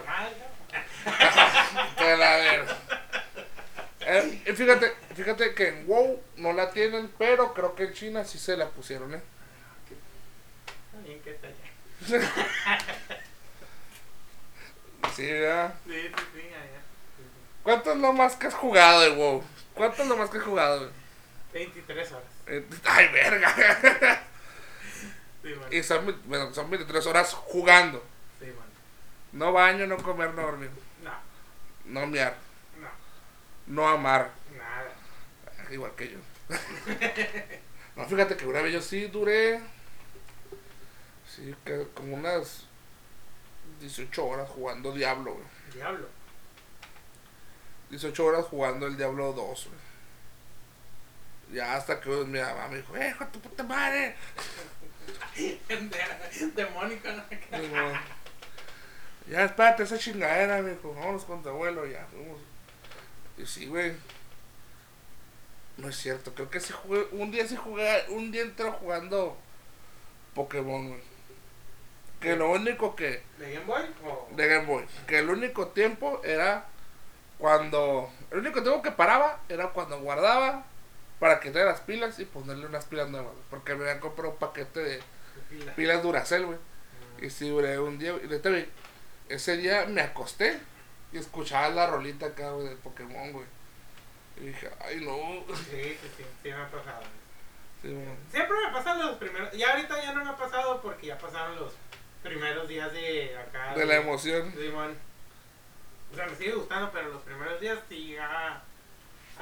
Eh, 4.00 4.54
fíjate, 4.56 4.94
fíjate 5.14 5.54
que 5.54 5.68
en 5.68 5.86
WoW 5.86 6.24
no 6.38 6.54
la 6.54 6.72
tienen, 6.72 7.12
pero 7.18 7.54
creo 7.54 7.76
que 7.76 7.84
en 7.84 7.94
China 7.94 8.24
sí 8.24 8.40
se 8.40 8.56
la 8.56 8.70
pusieron, 8.70 9.14
¿eh? 9.16 9.22
Sí, 15.14 15.26
¿verdad? 15.26 15.74
Sí, 15.86 15.92
sí, 15.94 16.24
sí, 16.34 16.42
allá. 16.48 16.82
¿Cuánto 17.64 17.92
es 17.92 17.98
lo 17.98 18.14
más 18.14 18.38
que 18.38 18.48
has 18.48 18.54
jugado 18.54 19.02
de 19.02 19.10
WoW? 19.10 19.44
¿Cuánto 19.74 20.04
es 20.04 20.08
lo 20.08 20.16
más 20.16 20.30
que 20.30 20.38
has 20.38 20.44
jugado? 20.46 20.80
güey? 20.80 20.92
23 21.52 22.12
horas. 22.14 22.24
Eh, 22.48 22.66
Ay, 22.86 23.08
verga. 23.10 24.24
Sí. 25.46 25.54
Y 25.78 25.84
son, 25.84 26.22
bueno, 26.26 26.52
son 26.54 26.70
23 26.72 27.06
horas 27.06 27.34
jugando. 27.34 28.04
Sí. 28.40 28.48
No 29.32 29.54
baño, 29.54 29.86
no 29.86 29.98
comer, 29.98 30.34
no 30.34 30.42
dormir. 30.42 30.72
No, 31.04 32.02
No 32.02 32.08
miar, 32.08 32.36
no, 32.82 32.88
no 33.84 33.88
amar. 33.88 34.32
nada. 34.58 34.92
Igual 35.72 35.92
que 35.96 36.10
yo. 36.10 36.18
no, 37.96 38.06
fíjate 38.08 38.36
que 38.36 38.48
una 38.48 38.62
vez 38.62 38.74
yo 38.74 38.82
sí 38.82 39.06
duré. 39.08 39.62
Sí, 41.28 41.54
que 41.64 41.88
como 41.94 42.16
unas 42.16 42.66
18 43.82 44.26
horas 44.26 44.50
jugando 44.50 44.92
Diablo, 44.94 45.34
güey. 45.34 45.46
Diablo. 45.74 46.08
18 47.92 48.26
horas 48.26 48.46
jugando 48.46 48.88
el 48.88 48.98
Diablo 48.98 49.34
2, 49.34 49.68
güey. 49.68 49.85
Ya 51.52 51.76
hasta 51.76 52.00
que 52.00 52.10
mi 52.10 52.40
mamá 52.40 52.68
me 52.68 52.78
dijo, 52.78 52.96
¡eh, 52.98 53.16
tu 53.32 53.40
puta 53.40 53.64
madre! 53.64 54.16
De- 55.38 56.48
Demónico, 56.56 57.10
¿no? 57.10 57.24
Digo, 57.60 57.76
ya 59.28 59.44
espérate 59.44 59.84
esa 59.84 59.98
chingadera, 59.98 60.62
me 60.62 60.72
dijo, 60.72 60.94
vámonos 60.94 61.26
con 61.26 61.42
tu 61.44 61.50
abuelo, 61.50 61.86
ya 61.86 62.06
fuimos. 62.12 62.40
Y 63.38 63.46
sí, 63.46 63.66
güey. 63.68 63.94
No 65.78 65.90
es 65.90 65.98
cierto, 65.98 66.34
creo 66.34 66.50
que 66.50 66.60
sí 66.62 66.74
jugué, 66.74 67.06
un 67.12 67.32
día 67.32 67.46
sí 67.48 67.56
jugué, 67.58 68.06
un 68.10 68.32
día 68.32 68.44
entero 68.44 68.72
jugando 68.74 69.38
Pokémon, 70.34 70.88
güey. 70.90 71.02
Que 72.22 72.36
lo 72.38 72.50
único 72.52 72.96
que. 72.96 73.22
¿De 73.38 73.54
Game 73.54 73.66
Boy? 73.66 73.84
O... 74.06 74.30
De 74.32 74.48
Game 74.48 74.66
Boy. 74.66 74.86
Que 75.06 75.20
el 75.20 75.30
único 75.30 75.68
tiempo 75.68 76.22
era 76.24 76.66
cuando. 77.38 78.10
El 78.32 78.40
único 78.40 78.64
tiempo 78.64 78.82
que 78.82 78.92
paraba 78.92 79.42
era 79.50 79.70
cuando 79.70 80.00
guardaba 80.00 80.66
para 81.20 81.40
quitar 81.40 81.66
las 81.66 81.82
pilas 81.82 82.20
y 82.20 82.26
ponerle 82.26 82.66
unas 82.66 82.86
pilas 82.86 83.10
nuevas. 83.10 83.34
Porque 83.50 83.76
me 83.76 83.84
habían 83.84 84.00
comprado 84.00 84.34
un 84.34 84.40
paquete 84.40 84.80
de 84.80 84.90
de 84.98 85.02
pila? 85.50 85.76
pilas 85.76 86.04
Duracell, 86.04 86.46
güey. 86.46 86.58
Mm. 86.58 87.26
Y 87.26 87.30
sí, 87.30 87.50
duré 87.50 87.80
un 87.80 87.98
día. 87.98 88.14
Y 88.24 88.28
neta, 88.28 88.50
güey, 88.50 88.68
ese 89.30 89.58
día 89.58 89.86
me 89.86 90.02
acosté 90.02 90.60
y 91.12 91.18
escuchaba 91.18 91.70
la 91.70 91.88
rolita 91.88 92.28
acá, 92.28 92.52
güey, 92.52 92.70
de 92.70 92.76
Pokémon, 92.76 93.32
güey. 93.32 93.46
Y 94.38 94.48
dije, 94.48 94.70
ay, 94.84 95.02
no. 95.02 95.16
Sí, 95.56 95.98
sí, 96.02 96.12
sí, 96.18 96.26
sí 96.44 96.50
me 96.50 96.56
ha 96.56 96.70
pasado. 96.70 97.04
Sí. 97.82 97.96
Siempre 98.32 98.58
me 98.66 98.74
pasan 98.74 99.00
los 99.00 99.18
primeros. 99.18 99.52
Ya 99.54 99.72
ahorita 99.72 100.04
ya 100.04 100.14
no 100.14 100.24
me 100.26 100.32
ha 100.32 100.38
pasado 100.38 100.82
porque 100.82 101.08
ya 101.08 101.18
pasaron 101.18 101.56
los 101.56 101.74
primeros 102.22 102.68
días 102.68 102.92
de 102.92 103.38
acá. 103.38 103.74
De 103.76 103.86
la 103.86 103.96
emoción. 103.98 104.54
Simón. 104.58 104.98
O 106.12 106.16
sea, 106.16 106.28
me 106.28 106.36
sigue 106.36 106.54
gustando, 106.54 106.92
pero 106.92 107.10
los 107.10 107.22
primeros 107.24 107.60
días 107.60 107.80
sí 107.90 108.18
a 108.18 108.62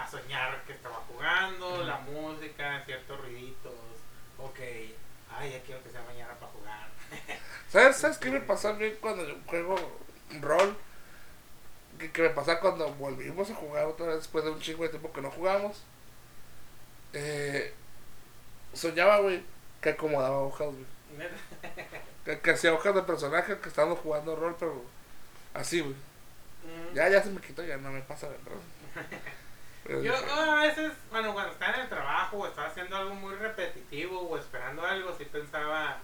soñar 0.10 0.64
que 0.66 0.74
estaba 0.74 0.96
jugando, 1.08 1.76
Ujú. 1.76 1.84
la 1.84 1.98
música, 2.00 2.82
ciertos 2.86 3.20
ruiditos. 3.22 3.74
Ok, 4.38 4.60
ay, 5.44 5.52
ya 5.52 5.62
quiero 5.62 5.84
que 5.84 5.90
sea 5.90 6.02
mañana 6.04 6.34
para 6.40 6.52
jugar. 6.52 6.88
¿Sabes, 7.70 7.98
¿Sabes 7.98 8.18
qué 8.18 8.32
me 8.32 8.40
pasa 8.40 8.70
a 8.70 8.74
mí 8.74 8.92
cuando 9.02 9.28
yo 9.28 9.36
juego 9.46 9.76
rol? 10.42 10.78
Que, 12.00 12.12
que 12.12 12.22
me 12.24 12.30
pasa 12.30 12.60
cuando 12.60 12.94
volvimos 12.96 13.50
a 13.50 13.56
jugar 13.56 13.86
otra 13.86 14.08
vez 14.08 14.18
después 14.18 14.44
de 14.44 14.52
un 14.52 14.60
chingo 14.60 14.84
de 14.84 14.90
tiempo 14.90 15.12
que 15.12 15.22
no 15.22 15.30
jugamos. 15.30 15.84
Eh, 17.14 17.74
soñaba, 18.74 19.20
güey, 19.20 19.44
que 19.82 19.90
acomodaba 19.90 20.40
hojas, 20.40 20.68
güey. 20.68 20.86
Que, 22.24 22.40
que 22.40 22.52
hacía 22.52 22.74
hojas 22.74 22.96
de 22.96 23.04
personaje 23.04 23.60
que 23.60 23.68
estábamos 23.68 24.00
jugando 24.00 24.34
rol, 24.38 24.56
pero 24.58 24.82
así, 25.54 25.82
güey. 25.82 25.94
Mm. 25.94 26.96
Ya, 26.96 27.10
ya 27.10 27.22
se 27.22 27.30
me 27.30 27.42
quitó, 27.42 27.66
ya 27.66 27.76
no 27.76 27.92
me 27.92 28.00
pasa, 28.00 28.30
¿verdad? 28.30 28.62
Yo 29.86 30.16
a 30.16 30.62
veces, 30.62 30.94
bueno, 31.12 31.34
cuando 31.34 31.52
estaba 31.52 31.74
en 31.76 31.82
el 31.82 31.90
trabajo 31.90 32.38
o 32.38 32.48
estaba 32.48 32.68
haciendo 32.68 32.96
algo 32.96 33.16
muy 33.16 33.36
repetitivo 33.36 34.22
o 34.22 34.38
esperando 34.38 34.86
algo, 34.86 35.14
sí 35.18 35.26
pensaba 35.26 35.98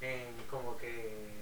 en 0.00 0.26
como 0.48 0.76
que 0.78 0.88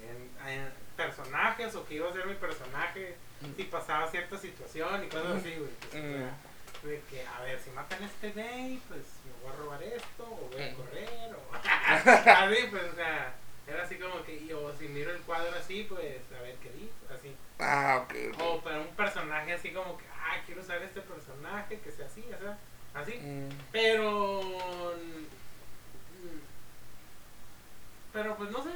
en, 0.09 0.49
en 0.49 0.73
personajes 0.97 1.75
o 1.75 1.87
que 1.87 1.95
iba 1.97 2.09
a 2.09 2.13
ser 2.13 2.27
mi 2.27 2.35
personaje 2.35 3.17
si 3.57 3.65
pasaba 3.65 4.11
cierta 4.11 4.39
situación 4.39 5.05
y 5.05 5.09
cosas 5.09 5.37
así, 5.37 5.55
güey. 5.57 5.71
Pues, 5.81 5.95
o 5.95 6.19
sea, 6.19 6.35
de 6.83 7.03
que, 7.11 7.27
a 7.27 7.41
ver, 7.43 7.61
si 7.61 7.71
matan 7.71 8.03
a 8.03 8.07
este 8.07 8.31
güey, 8.33 8.79
pues 8.89 9.05
me 9.25 9.33
voy 9.43 9.53
a 9.53 9.57
robar 9.57 9.83
esto, 9.83 10.23
o 10.25 10.49
voy 10.51 10.63
a 10.63 10.75
correr, 10.75 11.35
o 11.35 11.55
así, 11.55 12.67
pues, 12.71 12.85
o 12.93 12.95
sea, 12.95 13.35
era 13.67 13.83
así 13.83 13.97
como 13.97 14.23
que, 14.25 14.55
o 14.55 14.73
si 14.79 14.89
miro 14.89 15.11
el 15.11 15.21
cuadro 15.23 15.57
así, 15.57 15.87
pues, 15.89 16.21
a 16.39 16.43
ver 16.43 16.55
qué 16.57 16.71
dice, 16.71 16.93
así. 17.13 17.37
Ah, 17.59 18.05
ok. 18.05 18.15
ok. 18.35 18.41
O 18.43 18.61
para 18.61 18.81
un 18.81 18.95
personaje 18.95 19.53
así 19.53 19.73
como 19.73 19.99
que, 19.99 20.05
ah, 20.37 20.43
quiero 20.47 20.61
usar 20.63 20.83
este 20.83 21.01
personaje 21.01 21.81
que 21.81 21.91
sea 21.91 22.07
así, 22.07 22.25
o 22.35 22.39
sea, 22.39 22.59
así. 22.95 23.13
Mm, 23.19 23.49
Pero. 23.73 24.41
mm, 24.97 25.27
Pero 28.13 28.37
pues 28.37 28.51
no 28.51 28.63
sé. 28.63 28.71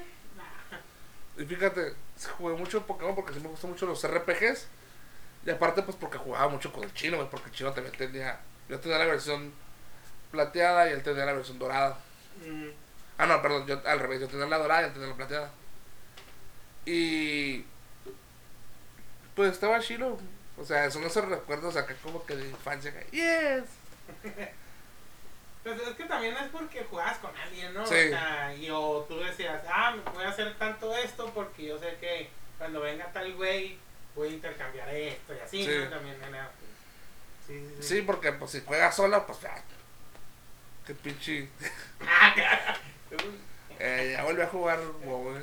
Y 1.38 1.44
fíjate, 1.46 1.94
jugué 2.36 2.54
mucho 2.56 2.86
Pokémon 2.86 3.14
porque 3.14 3.32
sí 3.32 3.40
me 3.40 3.48
gustan 3.48 3.70
mucho 3.70 3.86
los 3.86 4.04
RPGs. 4.04 4.66
Y 5.46 5.50
aparte, 5.50 5.82
pues 5.82 5.96
porque 5.96 6.18
jugaba 6.18 6.48
mucho 6.48 6.70
con 6.72 6.84
el 6.84 6.92
chino, 6.92 7.16
güey, 7.16 7.30
porque 7.30 7.48
el 7.48 7.54
chino 7.54 7.72
también 7.72 7.96
tenía. 7.96 8.38
Yo 8.68 8.78
tenía 8.78 8.98
la 8.98 9.06
versión 9.06 9.52
plateada 10.30 10.88
y 10.88 10.92
él 10.92 11.02
tenía 11.02 11.24
la 11.24 11.32
versión 11.32 11.58
dorada. 11.58 11.98
Mm, 12.46 12.68
Ah, 13.18 13.26
no, 13.26 13.42
perdón, 13.42 13.66
yo 13.66 13.80
al 13.86 13.98
revés, 14.00 14.20
yo 14.20 14.28
tenía 14.28 14.46
la 14.46 14.56
dorada 14.58 14.82
y 14.82 14.84
él 14.86 14.92
tenía 14.92 15.08
la 15.08 15.14
plateada. 15.16 15.50
Y. 16.86 17.64
Pues 19.34 19.52
estaba 19.52 19.80
chilo. 19.80 20.18
O 20.60 20.64
sea, 20.64 20.90
son 20.90 21.04
esos 21.04 21.24
recuerdos 21.26 21.76
acá 21.76 21.94
como 22.02 22.24
que 22.26 22.36
de 22.36 22.48
infancia. 22.50 22.92
Yes. 23.10 23.64
Pues 25.62 25.80
es 25.80 25.94
que 25.96 26.04
también 26.04 26.34
es 26.36 26.48
porque 26.50 26.84
jugabas 26.84 27.18
con 27.18 27.34
alguien, 27.36 27.72
¿no? 27.74 27.86
Sí. 27.86 27.94
O 27.94 28.08
sea, 28.08 28.54
y 28.54 28.70
o 28.70 29.04
tú 29.08 29.18
decías, 29.20 29.62
ah, 29.72 29.92
me 29.96 30.10
voy 30.12 30.24
a 30.24 30.28
hacer 30.30 30.56
tanto 30.58 30.94
esto 30.96 31.30
porque 31.34 31.64
yo 31.66 31.78
sé 31.78 31.96
que 32.00 32.30
cuando 32.58 32.80
venga 32.80 33.10
tal 33.12 33.34
güey 33.34 33.78
voy 34.14 34.28
a 34.28 34.32
intercambiar 34.32 34.88
esto 34.94 35.34
y 35.34 35.38
así, 35.40 35.64
Sí. 35.64 35.70
¿no? 35.84 35.88
También 35.90 36.16
era. 36.22 36.50
sí, 37.46 37.58
sí, 37.58 37.74
sí. 37.80 37.88
Sí, 37.96 38.02
porque 38.02 38.32
pues 38.32 38.50
si 38.52 38.60
juegas 38.62 38.94
sola, 38.96 39.26
pues 39.26 39.40
ya. 39.40 39.62
Qué 40.86 40.94
pinche. 40.94 41.48
Ah. 42.06 42.34
Eh, 43.82 44.12
ya 44.14 44.24
vuelve 44.24 44.42
a 44.42 44.46
jugar, 44.46 44.78
güey. 45.02 45.42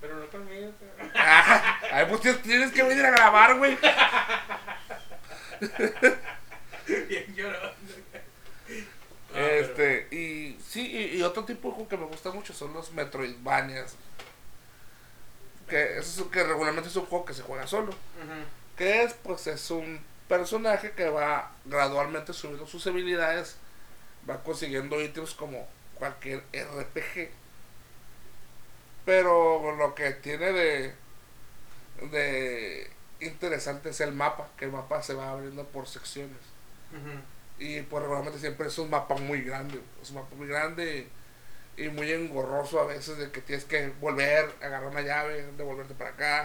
Pero 0.00 0.16
no 0.16 0.26
conmigo. 0.28 0.70
Ah, 1.14 1.80
Ay, 1.92 2.06
pues 2.08 2.20
tienes- 2.42 2.72
que 2.72 2.82
venir 2.82 3.04
a 3.04 3.10
grabar, 3.10 3.56
güey. 3.58 3.76
Bien 7.08 7.34
llorón. 7.34 7.72
No, 9.34 9.38
Este, 9.38 10.08
y 10.10 10.58
sí, 10.66 10.86
y, 10.86 11.18
y 11.18 11.22
otro 11.22 11.44
tipo 11.44 11.68
de 11.68 11.74
juego 11.74 11.88
que 11.88 11.96
me 11.96 12.06
gusta 12.06 12.30
mucho 12.30 12.52
son 12.54 12.72
los 12.72 12.92
Metroidvanias. 12.92 13.96
Que, 15.68 15.98
eso 15.98 16.22
es, 16.24 16.30
que 16.30 16.44
regularmente 16.44 16.88
es 16.88 16.96
un 16.96 17.06
juego 17.06 17.24
que 17.26 17.34
se 17.34 17.42
juega 17.42 17.66
solo. 17.66 17.88
Ujú. 17.90 18.44
Que 18.76 19.02
es, 19.02 19.12
pues, 19.14 19.46
es 19.48 19.70
un 19.70 20.00
personaje 20.28 20.92
que 20.92 21.08
va 21.10 21.52
gradualmente 21.66 22.32
subiendo 22.32 22.66
sus 22.66 22.86
habilidades, 22.86 23.56
va 24.28 24.42
consiguiendo 24.42 25.00
ítems 25.00 25.34
como 25.34 25.68
cualquier 25.94 26.42
RPG. 26.52 27.30
Pero 29.08 29.74
lo 29.74 29.94
que 29.94 30.10
tiene 30.10 30.52
de, 30.52 30.94
de 32.10 32.90
interesante 33.20 33.88
es 33.88 34.02
el 34.02 34.12
mapa, 34.12 34.50
que 34.58 34.66
el 34.66 34.70
mapa 34.70 35.02
se 35.02 35.14
va 35.14 35.30
abriendo 35.30 35.64
por 35.64 35.88
secciones. 35.88 36.36
Y 37.58 37.80
pues 37.80 38.02
regularmente 38.02 38.38
siempre 38.38 38.68
es 38.68 38.76
un 38.76 38.90
mapa 38.90 39.14
muy 39.14 39.40
grande, 39.40 39.80
es 40.02 40.10
un 40.10 40.16
mapa 40.16 40.36
muy 40.36 40.46
grande 40.46 41.08
y, 41.78 41.84
y 41.84 41.88
muy 41.88 42.12
engorroso 42.12 42.80
a 42.80 42.84
veces 42.84 43.16
de 43.16 43.30
que 43.30 43.40
tienes 43.40 43.64
que 43.64 43.88
volver, 43.98 44.52
agarrar 44.60 44.90
una 44.90 45.00
llave, 45.00 45.52
devolverte 45.56 45.94
para 45.94 46.10
acá, 46.10 46.44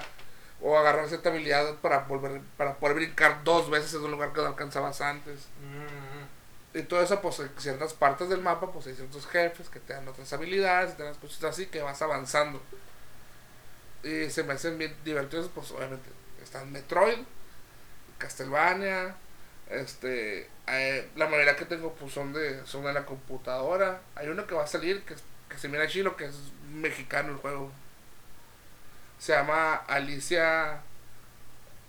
o 0.61 0.78
agarrar 0.78 1.09
cierta 1.09 1.32
habilidad 1.32 1.76
para 1.82 1.99
volver, 2.05 2.39
para 2.55 2.76
poder 2.76 2.95
brincar 2.95 3.43
dos 3.43 3.70
veces 3.70 3.93
en 3.95 4.05
un 4.05 4.11
lugar 4.11 4.32
que 4.32 4.39
no 4.39 4.47
alcanzabas 4.47 5.01
antes. 5.01 5.49
Ujú. 5.59 6.02
Y 6.74 6.82
todo 6.84 7.01
eso, 7.03 7.21
pues 7.21 7.39
en 7.39 7.51
ciertas 7.57 7.93
partes 7.93 8.30
del 8.30 8.41
mapa, 8.41 8.71
pues 8.71 8.88
hay 8.88 8.95
ciertos 8.95 9.28
jefes 9.28 9.69
que 9.69 9.80
te 9.80 9.93
dan 9.93 10.07
otras 10.07 10.32
habilidades, 10.34 10.97
te 10.97 11.03
dan 11.03 11.13
cosas 11.15 11.43
así 11.43 11.67
que 11.67 11.82
vas 11.82 12.01
avanzando. 12.01 12.61
Y 14.03 14.30
se 14.30 14.43
me 14.43 14.53
hacen 14.53 14.78
bien 14.78 14.95
divertidos, 15.05 15.49
pues 15.53 15.71
obviamente 15.71 16.09
están 16.41 16.71
Metroid, 16.71 17.19
Castlevania, 18.17 19.15
este, 19.69 20.49
eh, 20.67 21.09
la 21.15 21.28
mayoría 21.28 21.55
que 21.55 21.65
tengo 21.65 21.93
pues 21.93 22.13
son 22.13 22.34
de, 22.34 22.65
son 22.65 22.91
la 22.91 23.05
computadora. 23.05 24.01
Hay 24.15 24.28
uno 24.28 24.47
que 24.47 24.55
va 24.55 24.63
a 24.63 24.67
salir 24.67 25.03
que, 25.03 25.15
que 25.49 25.57
se 25.57 25.69
mira 25.69 25.88
chilo, 25.88 26.17
que 26.17 26.26
es 26.26 26.36
mexicano 26.71 27.32
el 27.32 27.38
juego. 27.38 27.71
Se 29.19 29.34
llama 29.34 29.76
Alicia 29.76 30.82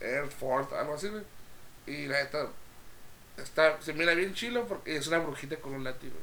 Air 0.00 0.28
Force, 0.28 0.74
algo 0.76 0.94
así. 0.94 1.10
Y 1.86 2.06
la 2.06 2.22
neta, 2.22 2.48
está, 3.36 3.80
se 3.82 3.92
mira 3.92 4.14
bien 4.14 4.34
chilo 4.34 4.66
porque 4.66 4.96
es 4.96 5.06
una 5.06 5.18
brujita 5.18 5.56
con 5.56 5.74
un 5.74 5.84
látigo. 5.84 6.14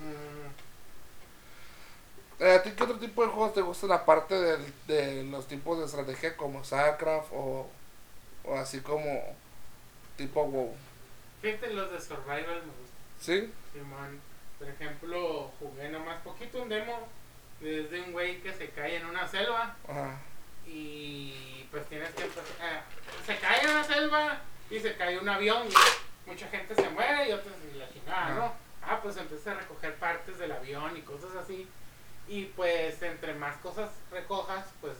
Mm, 0.00 0.50
Eh, 2.42 2.54
¿A 2.54 2.62
ti 2.62 2.70
qué 2.70 2.82
otro 2.84 2.96
tipo 2.98 3.22
de 3.22 3.28
juegos 3.30 3.52
te 3.52 3.60
gustan 3.60 3.92
aparte 3.92 4.34
de, 4.34 4.56
de 4.86 5.24
los 5.24 5.46
tipos 5.46 5.78
de 5.78 5.84
estrategia 5.84 6.36
como 6.38 6.64
StarCraft 6.64 7.28
o, 7.32 7.68
o 8.44 8.56
así 8.56 8.80
como 8.80 9.36
tipo 10.16 10.44
WoW? 10.44 10.74
Fíjate, 11.42 11.74
los 11.74 11.90
de 11.92 12.00
Survival 12.00 12.46
me 12.46 12.72
gustan. 12.80 13.20
¿Sí? 13.20 13.52
Simón. 13.74 14.20
Por 14.58 14.68
ejemplo, 14.68 15.50
jugué 15.58 15.90
nomás 15.90 16.22
poquito 16.22 16.62
un 16.62 16.70
demo 16.70 17.08
desde 17.60 18.00
un 18.00 18.12
güey 18.12 18.40
que 18.40 18.54
se 18.54 18.70
cae 18.70 18.96
en 18.96 19.04
una 19.06 19.28
selva 19.28 19.76
Ajá. 19.86 20.18
y 20.66 21.66
pues 21.70 21.86
tienes 21.90 22.08
que 22.14 22.22
empezar. 22.22 22.44
eh, 22.62 22.80
se 23.26 23.36
cae 23.38 23.64
en 23.64 23.70
una 23.70 23.84
selva 23.84 24.40
y 24.70 24.80
se 24.80 24.94
cae 24.96 25.18
un 25.18 25.28
avión 25.28 25.66
y 25.68 25.74
mucha 26.30 26.46
gente 26.48 26.74
se 26.74 26.88
muere 26.90 27.28
y 27.28 27.32
otros 27.32 27.54
y 27.72 27.76
la 27.76 27.88
chingada, 27.92 28.34
¿no? 28.34 28.52
Ah, 28.82 29.00
pues 29.02 29.16
empiezas 29.16 29.48
a 29.48 29.60
recoger 29.60 29.94
partes 29.96 30.38
del 30.38 30.52
avión 30.52 30.96
y 30.96 31.02
cosas 31.02 31.34
así. 31.36 31.68
Y 32.28 32.44
pues 32.46 33.02
entre 33.02 33.34
más 33.34 33.56
cosas 33.56 33.90
recojas, 34.12 34.64
pues 34.80 34.94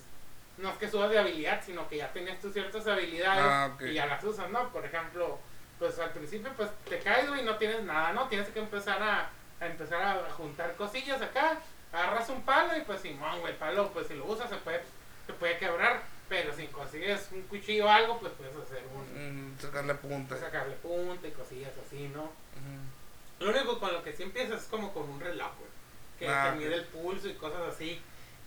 no 0.59 0.71
es 0.71 0.77
que 0.77 0.91
subas 0.91 1.11
de 1.11 1.19
habilidad, 1.19 1.63
sino 1.65 1.89
que 1.89 1.99
ya 1.99 2.13
tienes 2.13 2.41
tus 2.41 2.53
ciertas 2.53 2.87
habilidades 2.87 3.45
Ah, 3.47 3.71
y 3.81 3.95
ya 3.95 4.07
las 4.07 4.23
usas, 4.25 4.51
¿no? 4.51 4.69
Por 4.71 4.85
ejemplo, 4.85 5.39
pues 5.79 5.99
al 5.99 6.11
principio 6.11 6.51
pues 6.57 6.69
te 6.89 6.99
caes 6.99 7.27
y 7.41 7.45
no 7.45 7.57
tienes 7.57 7.83
nada, 7.85 8.13
¿no? 8.13 8.29
Tienes 8.29 8.49
que 8.49 8.59
empezar 8.59 9.01
a, 9.03 9.31
a 9.61 9.67
empezar 9.67 10.03
a 10.03 10.31
juntar 10.33 10.75
cosillas 10.75 11.23
acá, 11.23 11.59
agarras 11.93 12.29
un 12.29 12.43
palo 12.43 12.77
y 12.77 12.81
pues 12.83 13.01
Simón, 13.01 13.41
güey, 13.41 13.53
el 13.53 13.59
palo 13.59 13.91
pues 13.93 14.09
si 14.09 14.15
lo 14.15 14.27
usas 14.27 14.51
se 14.51 14.57
puede, 14.57 14.83
se 15.27 15.33
puede 15.35 15.57
quebrar, 15.59 16.03
pero 16.31 16.55
si 16.57 16.67
consigues 16.69 17.29
un 17.33 17.43
cuchillo 17.43 17.85
o 17.87 17.89
algo, 17.89 18.19
pues 18.21 18.33
puedes 18.39 18.57
hacer 18.57 18.83
un, 18.95 19.51
Mm, 19.53 19.59
sacarle 19.61 19.95
punta. 19.97 20.39
sacarle 20.39 20.77
punta 20.77 21.27
y 21.29 21.33
cosillas 21.33 21.73
así, 21.87 22.09
¿no? 22.15 22.23
Ujú. 22.23 23.45
Lo 23.45 23.51
único 23.51 23.79
con 23.81 23.93
lo 23.93 24.03
que 24.03 24.13
sí 24.15 24.23
empiezas 24.23 24.63
es 24.63 24.69
como 24.69 24.95
con 24.95 25.09
un 25.11 25.21
reloj, 25.21 25.51
güey. 25.59 25.71
Que 26.21 26.29
Ah, 26.29 26.51
te 26.53 26.59
mide 26.59 26.75
el 26.75 26.85
pulso 26.85 27.29
y 27.29 27.35
cosas 27.35 27.63
así. 27.75 28.01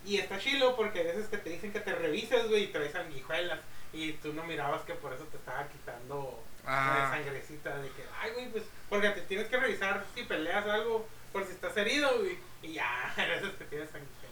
Y 0.06 0.18
está 0.18 0.40
chilo 0.40 0.76
porque 0.76 1.02
a 1.02 1.04
veces 1.04 1.28
que 1.28 1.38
te 1.38 1.50
dicen 1.50 1.72
que 1.74 1.80
te 1.82 1.94
revises, 1.94 2.48
güey, 2.48 2.64
y 2.64 2.68
traes 2.68 2.94
sanguijuelas. 2.94 3.60
Y 3.92 4.14
tú 4.14 4.32
no 4.34 4.44
mirabas 4.46 4.82
que 4.84 4.94
por 4.94 5.12
eso 5.14 5.24
te 5.26 5.38
estaba 5.38 5.68
quitando 5.68 6.42
Ah. 6.66 7.10
la 7.12 7.18
sangrecita 7.18 7.76
de 7.78 7.90
que, 7.90 8.04
ay, 8.22 8.32
güey, 8.32 8.50
pues, 8.50 8.64
porque 8.90 9.10
te 9.10 9.22
tienes 9.22 9.48
que 9.50 9.58
revisar 9.58 10.06
si 10.16 10.24
peleas 10.24 10.66
algo, 10.66 11.06
por 11.34 11.46
si 11.46 11.52
estás 11.52 11.76
herido, 11.76 12.10
güey. 12.20 12.38
Y 12.62 12.74
ya, 12.74 13.12
a 13.18 13.26
veces 13.26 13.52
que 13.58 13.66
tienes 13.66 13.90
sanguijuelas. 13.90 14.23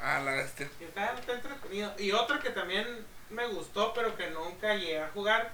Ah, 0.00 0.20
la 0.24 0.40
este. 0.40 0.68
Y 0.80 0.84
está, 0.84 1.12
está 1.14 1.32
entretenido. 1.34 1.92
Y 1.98 2.12
otro 2.12 2.38
que 2.40 2.50
también 2.50 2.86
me 3.30 3.46
gustó, 3.48 3.92
pero 3.94 4.16
que 4.16 4.30
nunca 4.30 4.74
llegué 4.74 5.00
a 5.00 5.08
jugar, 5.10 5.50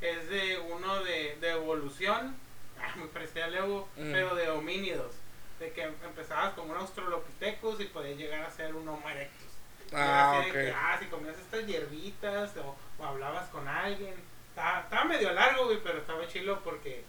es 0.00 0.28
de 0.30 0.58
uno 0.58 1.02
de, 1.04 1.36
de 1.40 1.50
evolución, 1.50 2.36
ah, 2.80 2.92
muy 2.96 3.08
parecido 3.08 3.44
al 3.44 3.54
Evo, 3.54 3.88
Mm. 3.96 4.12
pero 4.12 4.34
de 4.34 4.48
homínidos. 4.50 5.12
De 5.58 5.72
que 5.72 5.82
empezabas 5.82 6.54
como 6.54 6.72
un 6.72 6.78
Australopithecus 6.78 7.80
y 7.80 7.84
podías 7.86 8.16
llegar 8.16 8.40
a 8.42 8.50
ser 8.50 8.74
un 8.74 8.88
Homo 8.88 9.08
erectus. 9.10 9.48
Ah, 9.92 10.38
así 10.38 10.46
de 10.46 10.52
que, 10.52 10.70
ok. 10.70 10.76
ah, 10.80 10.96
si 10.98 11.06
comías 11.06 11.36
estas 11.38 11.66
hierbitas 11.66 12.56
o, 12.58 12.76
o 12.98 13.04
hablabas 13.04 13.48
con 13.50 13.66
alguien. 13.68 14.14
Estaba, 14.50 14.80
estaba 14.80 15.04
medio 15.04 15.32
largo, 15.32 15.66
güey, 15.66 15.80
pero 15.82 15.98
estaba 15.98 16.26
chilo 16.28 16.60
porque 16.64 17.04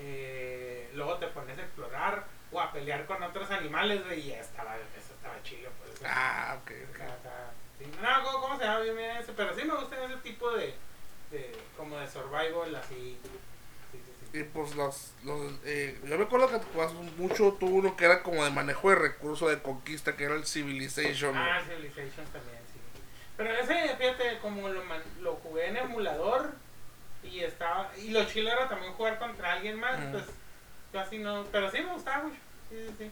eh, 0.00 0.90
luego 0.94 1.14
te 1.16 1.26
pones 1.28 1.58
a 1.58 1.62
explorar 1.62 2.24
o 2.52 2.60
a 2.60 2.70
pelear 2.72 3.06
con 3.06 3.22
otros 3.22 3.50
animales, 3.50 4.04
güey, 4.04 4.20
y 4.20 4.26
ya 4.28 4.40
estaba, 4.40 4.76
eso 4.76 5.14
estaba 5.14 5.42
chilo. 5.42 5.70
Pues, 5.82 5.95
Ah, 6.08 6.58
ok. 6.60 6.70
sí. 7.78 7.84
No, 8.02 8.40
¿cómo, 8.40 8.58
se 8.58 8.64
llama 8.64 8.80
bien, 8.80 8.96
bien 8.96 9.16
ese? 9.16 9.32
Pero 9.32 9.54
sí 9.54 9.64
me 9.64 9.74
gustan 9.74 10.10
ese 10.10 10.16
tipo 10.22 10.50
de, 10.52 10.74
de 11.30 11.56
como 11.76 11.98
de 11.98 12.08
survival 12.08 12.74
así. 12.76 13.18
Sí, 13.22 13.28
sí, 13.92 14.00
sí. 14.32 14.38
Y 14.38 14.44
pues 14.44 14.74
los, 14.74 15.12
los 15.24 15.52
eh, 15.64 15.98
yo 16.04 16.18
me 16.18 16.24
acuerdo 16.24 16.48
que 16.48 16.64
jugabas 16.72 16.94
mucho 16.94 17.56
tú 17.58 17.66
uno 17.66 17.96
que 17.96 18.04
era 18.04 18.22
como 18.22 18.44
de 18.44 18.50
manejo 18.50 18.90
de 18.90 18.96
recursos 18.96 19.50
de 19.50 19.60
conquista, 19.60 20.16
que 20.16 20.24
era 20.24 20.34
el 20.34 20.46
Civilization. 20.46 21.34
¿no? 21.34 21.40
Ah, 21.40 21.60
Civilization 21.66 22.26
también, 22.26 22.58
sí. 22.72 22.80
Pero 23.36 23.50
ese, 23.50 23.96
fíjate, 23.96 24.38
como 24.40 24.68
lo, 24.68 24.82
lo 25.20 25.34
jugué 25.36 25.68
en 25.68 25.76
emulador 25.76 26.54
y 27.22 27.40
estaba. 27.40 27.90
Y 27.96 28.10
lo 28.10 28.24
chido 28.24 28.50
era 28.50 28.68
también 28.68 28.92
jugar 28.94 29.18
contra 29.18 29.52
alguien 29.52 29.78
más, 29.78 29.98
pues 30.10 30.24
yo 30.92 31.00
así 31.00 31.18
no. 31.18 31.44
Pero 31.52 31.70
sí 31.70 31.78
me 31.80 31.92
gustaba 31.92 32.24
mucho. 32.24 32.38
Sí, 32.68 32.76
sí, 32.88 32.94
sí. 32.98 33.10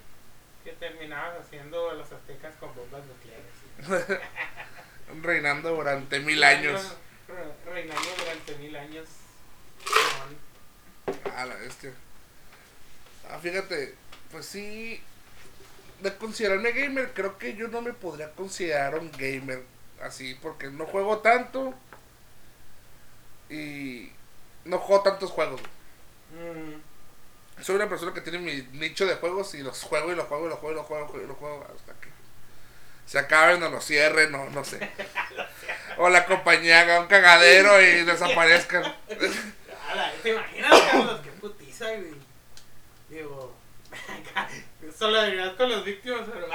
Que 0.64 0.72
terminabas 0.72 1.40
haciendo 1.46 1.92
los 1.92 2.10
aztecas 2.10 2.54
con 2.58 2.74
bombas 2.74 3.02
nucleares. 3.06 4.20
Reinando 5.22 5.70
durante 5.74 6.20
mil 6.20 6.42
años. 6.42 6.96
Re- 7.28 7.70
Reinando 7.72 8.08
durante 8.18 8.54
mil 8.56 8.74
años. 8.74 9.06
Ah, 11.36 11.44
la 11.44 11.54
bestia. 11.56 11.92
Ah, 13.30 13.38
fíjate, 13.38 13.94
pues 14.30 14.46
sí. 14.46 15.02
De 16.00 16.16
considerarme 16.16 16.72
gamer, 16.72 17.12
creo 17.14 17.38
que 17.38 17.54
yo 17.54 17.68
no 17.68 17.80
me 17.82 17.92
podría 17.92 18.30
considerar 18.32 18.98
un 18.98 19.10
gamer 19.12 19.62
así, 20.02 20.34
porque 20.40 20.70
no 20.70 20.86
juego 20.86 21.18
tanto. 21.18 21.74
Y 23.50 24.10
no 24.64 24.78
juego 24.78 25.02
tantos 25.02 25.30
juegos. 25.30 25.60
Mm. 26.32 26.80
Soy 27.60 27.76
una 27.76 27.88
persona 27.88 28.12
que 28.12 28.20
tiene 28.20 28.38
mi 28.38 28.62
nicho 28.78 29.06
de 29.06 29.14
juegos 29.14 29.54
y 29.54 29.62
los 29.62 29.82
juego 29.82 30.12
y 30.12 30.16
los 30.16 30.26
juego 30.26 30.46
y 30.46 30.48
los 30.48 30.58
juego 30.58 30.72
y 30.72 30.76
los 30.76 30.86
juego 30.86 31.20
y 31.22 31.26
los 31.26 31.36
juego 31.36 31.66
hasta 31.74 31.92
que 32.00 32.08
se 33.06 33.18
acaben 33.18 33.62
o 33.62 33.70
los 33.70 33.84
cierren 33.84 34.34
o 34.34 34.50
no 34.50 34.64
sé. 34.64 34.90
O 35.96 36.08
la 36.08 36.26
compañía 36.26 36.80
haga 36.80 36.98
un 36.98 37.06
cagadero 37.06 37.80
y 37.80 38.02
desaparezcan. 38.04 38.82
¿Te 40.24 40.30
imaginas, 40.30 40.80
Carlos? 40.90 41.20
Qué 41.22 41.30
putiza, 41.30 41.84
güey. 41.84 42.14
Digo, 43.08 43.54
solidaridad 44.98 45.56
con 45.56 45.70
las 45.70 45.84
víctimas, 45.84 46.22
pero. 46.32 46.48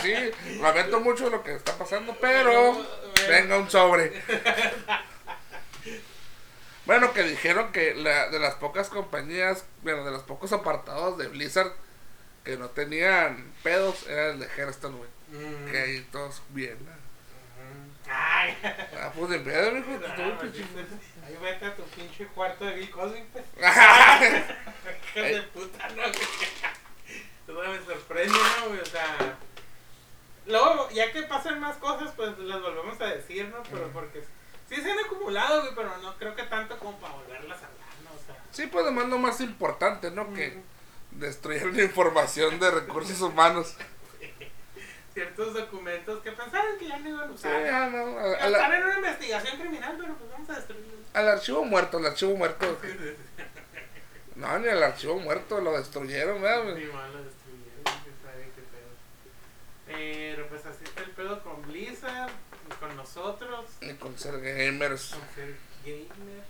Sí, 0.00 0.14
lamento 0.60 1.00
mucho 1.00 1.28
lo 1.28 1.42
que 1.42 1.54
está 1.54 1.76
pasando, 1.76 2.16
pero 2.18 2.82
venga 3.28 3.58
un 3.58 3.70
sobre. 3.70 4.22
Bueno, 6.86 7.12
que 7.12 7.22
dijeron 7.24 7.72
que 7.72 7.94
la, 7.94 8.28
de 8.30 8.38
las 8.38 8.54
pocas 8.54 8.88
compañías, 8.88 9.64
bueno, 9.82 10.04
de 10.04 10.12
los 10.12 10.22
pocos 10.22 10.52
apartados 10.52 11.18
de 11.18 11.28
Blizzard 11.28 11.72
que 12.44 12.56
no 12.56 12.68
tenían 12.70 13.52
pedos, 13.64 14.06
era 14.08 14.28
el 14.30 14.38
de 14.38 14.46
Hearthstone, 14.46 14.96
güey. 14.96 15.10
Mm. 15.32 15.70
Que 15.70 15.78
ahí 15.78 16.08
todos 16.12 16.42
bien. 16.50 16.78
¿no? 16.84 16.92
Ujú. 16.92 17.92
Ay. 18.08 18.56
Ah, 18.62 19.12
pues 19.16 19.30
de 19.30 19.40
pedo, 19.40 19.72
pinche- 19.72 20.64
Ahí 21.26 21.36
vete 21.42 21.66
a 21.66 21.74
tu 21.74 21.82
pinche 21.86 22.24
cuarto 22.28 22.64
de 22.64 22.74
Bill 22.76 22.90
Cosby, 22.90 23.24
pues. 23.32 23.44
De 25.16 25.42
puta, 25.52 25.88
no, 25.88 25.94
güey. 26.02 26.12
Todo 27.46 27.62
me 27.68 27.78
sorprende, 27.84 28.38
¿no, 28.60 28.68
güey? 28.68 28.80
O 28.80 28.84
sea. 28.86 29.36
Luego, 30.46 30.88
ya 30.90 31.10
que 31.12 31.22
pasen 31.24 31.58
más 31.58 31.76
cosas, 31.78 32.12
pues 32.14 32.38
las 32.38 32.62
volvemos 32.62 33.00
a 33.00 33.06
decir, 33.06 33.48
¿no? 33.48 33.60
Pero 33.64 33.88
porque 33.92 34.22
sí 34.68 34.76
se 34.76 34.90
han 34.90 34.98
acumulado, 34.98 35.62
güey, 35.62 35.74
pero 35.74 35.96
no 35.98 36.16
creo 36.16 36.34
que 36.36 36.42
tanto 36.44 36.78
como 36.78 36.98
para 36.98 37.14
volverlas 37.14 37.62
a 37.62 37.66
hablar, 37.66 37.88
¿no? 38.04 38.10
O 38.10 38.24
sea. 38.26 38.42
Sí, 38.52 38.66
pues 38.66 38.84
además 38.84 39.08
lo 39.08 39.18
más 39.18 39.40
importante, 39.40 40.10
¿no? 40.10 40.32
Que 40.34 40.48
ujú. 40.50 40.62
destruyeron 41.12 41.76
la 41.76 41.82
información 41.84 42.58
de 42.60 42.70
recursos 42.70 43.20
humanos. 43.20 43.74
ciertos 45.14 45.54
documentos 45.54 46.22
que 46.22 46.30
pensaban 46.32 46.78
que 46.78 46.88
ya 46.88 46.98
no 46.98 47.08
iban 47.08 47.22
a 47.22 47.26
Sí, 47.28 47.32
usar. 47.34 47.90
no, 47.90 48.18
a- 48.18 48.22
a 48.22 48.32
Están 48.34 48.52
la- 48.52 48.76
en 48.76 48.82
una 48.84 48.96
investigación 48.96 49.58
criminal, 49.60 49.96
pero 49.98 50.14
pues 50.14 50.30
vamos 50.30 50.50
a 50.50 50.54
destruirlos. 50.56 50.94
al 51.14 51.28
archivo 51.28 51.64
muerto, 51.64 51.98
el 51.98 52.06
archivo 52.06 52.36
muerto. 52.36 52.78
No, 54.36 54.58
ni 54.58 54.68
el 54.68 54.82
archivo 54.82 55.18
muerto, 55.18 55.62
lo 55.62 55.72
destruyeron, 55.78 56.42
¿verdad? 56.42 56.64
Ni 56.74 56.84
mal 56.92 57.10
lo 57.10 57.24
destruyeron, 57.24 57.82
quién 57.84 58.14
sabe 58.22 58.50
qué 58.54 58.60
pedo. 58.60 58.90
Pero 59.86 60.46
pues 60.48 60.66
así 60.66 60.84
está 60.84 61.00
el 61.04 61.10
pedo 61.12 61.42
con 61.42 61.62
Blizzard, 61.62 62.30
nosotros, 63.14 63.66
Y 63.80 63.92
con 63.94 64.18
ser 64.18 64.40
gamers. 64.40 65.10
con 65.10 65.34
ser 65.34 65.54
gamer. 65.84 66.42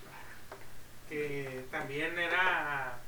Que 1.09 1.65
también 1.71 2.19
era. 2.19 2.99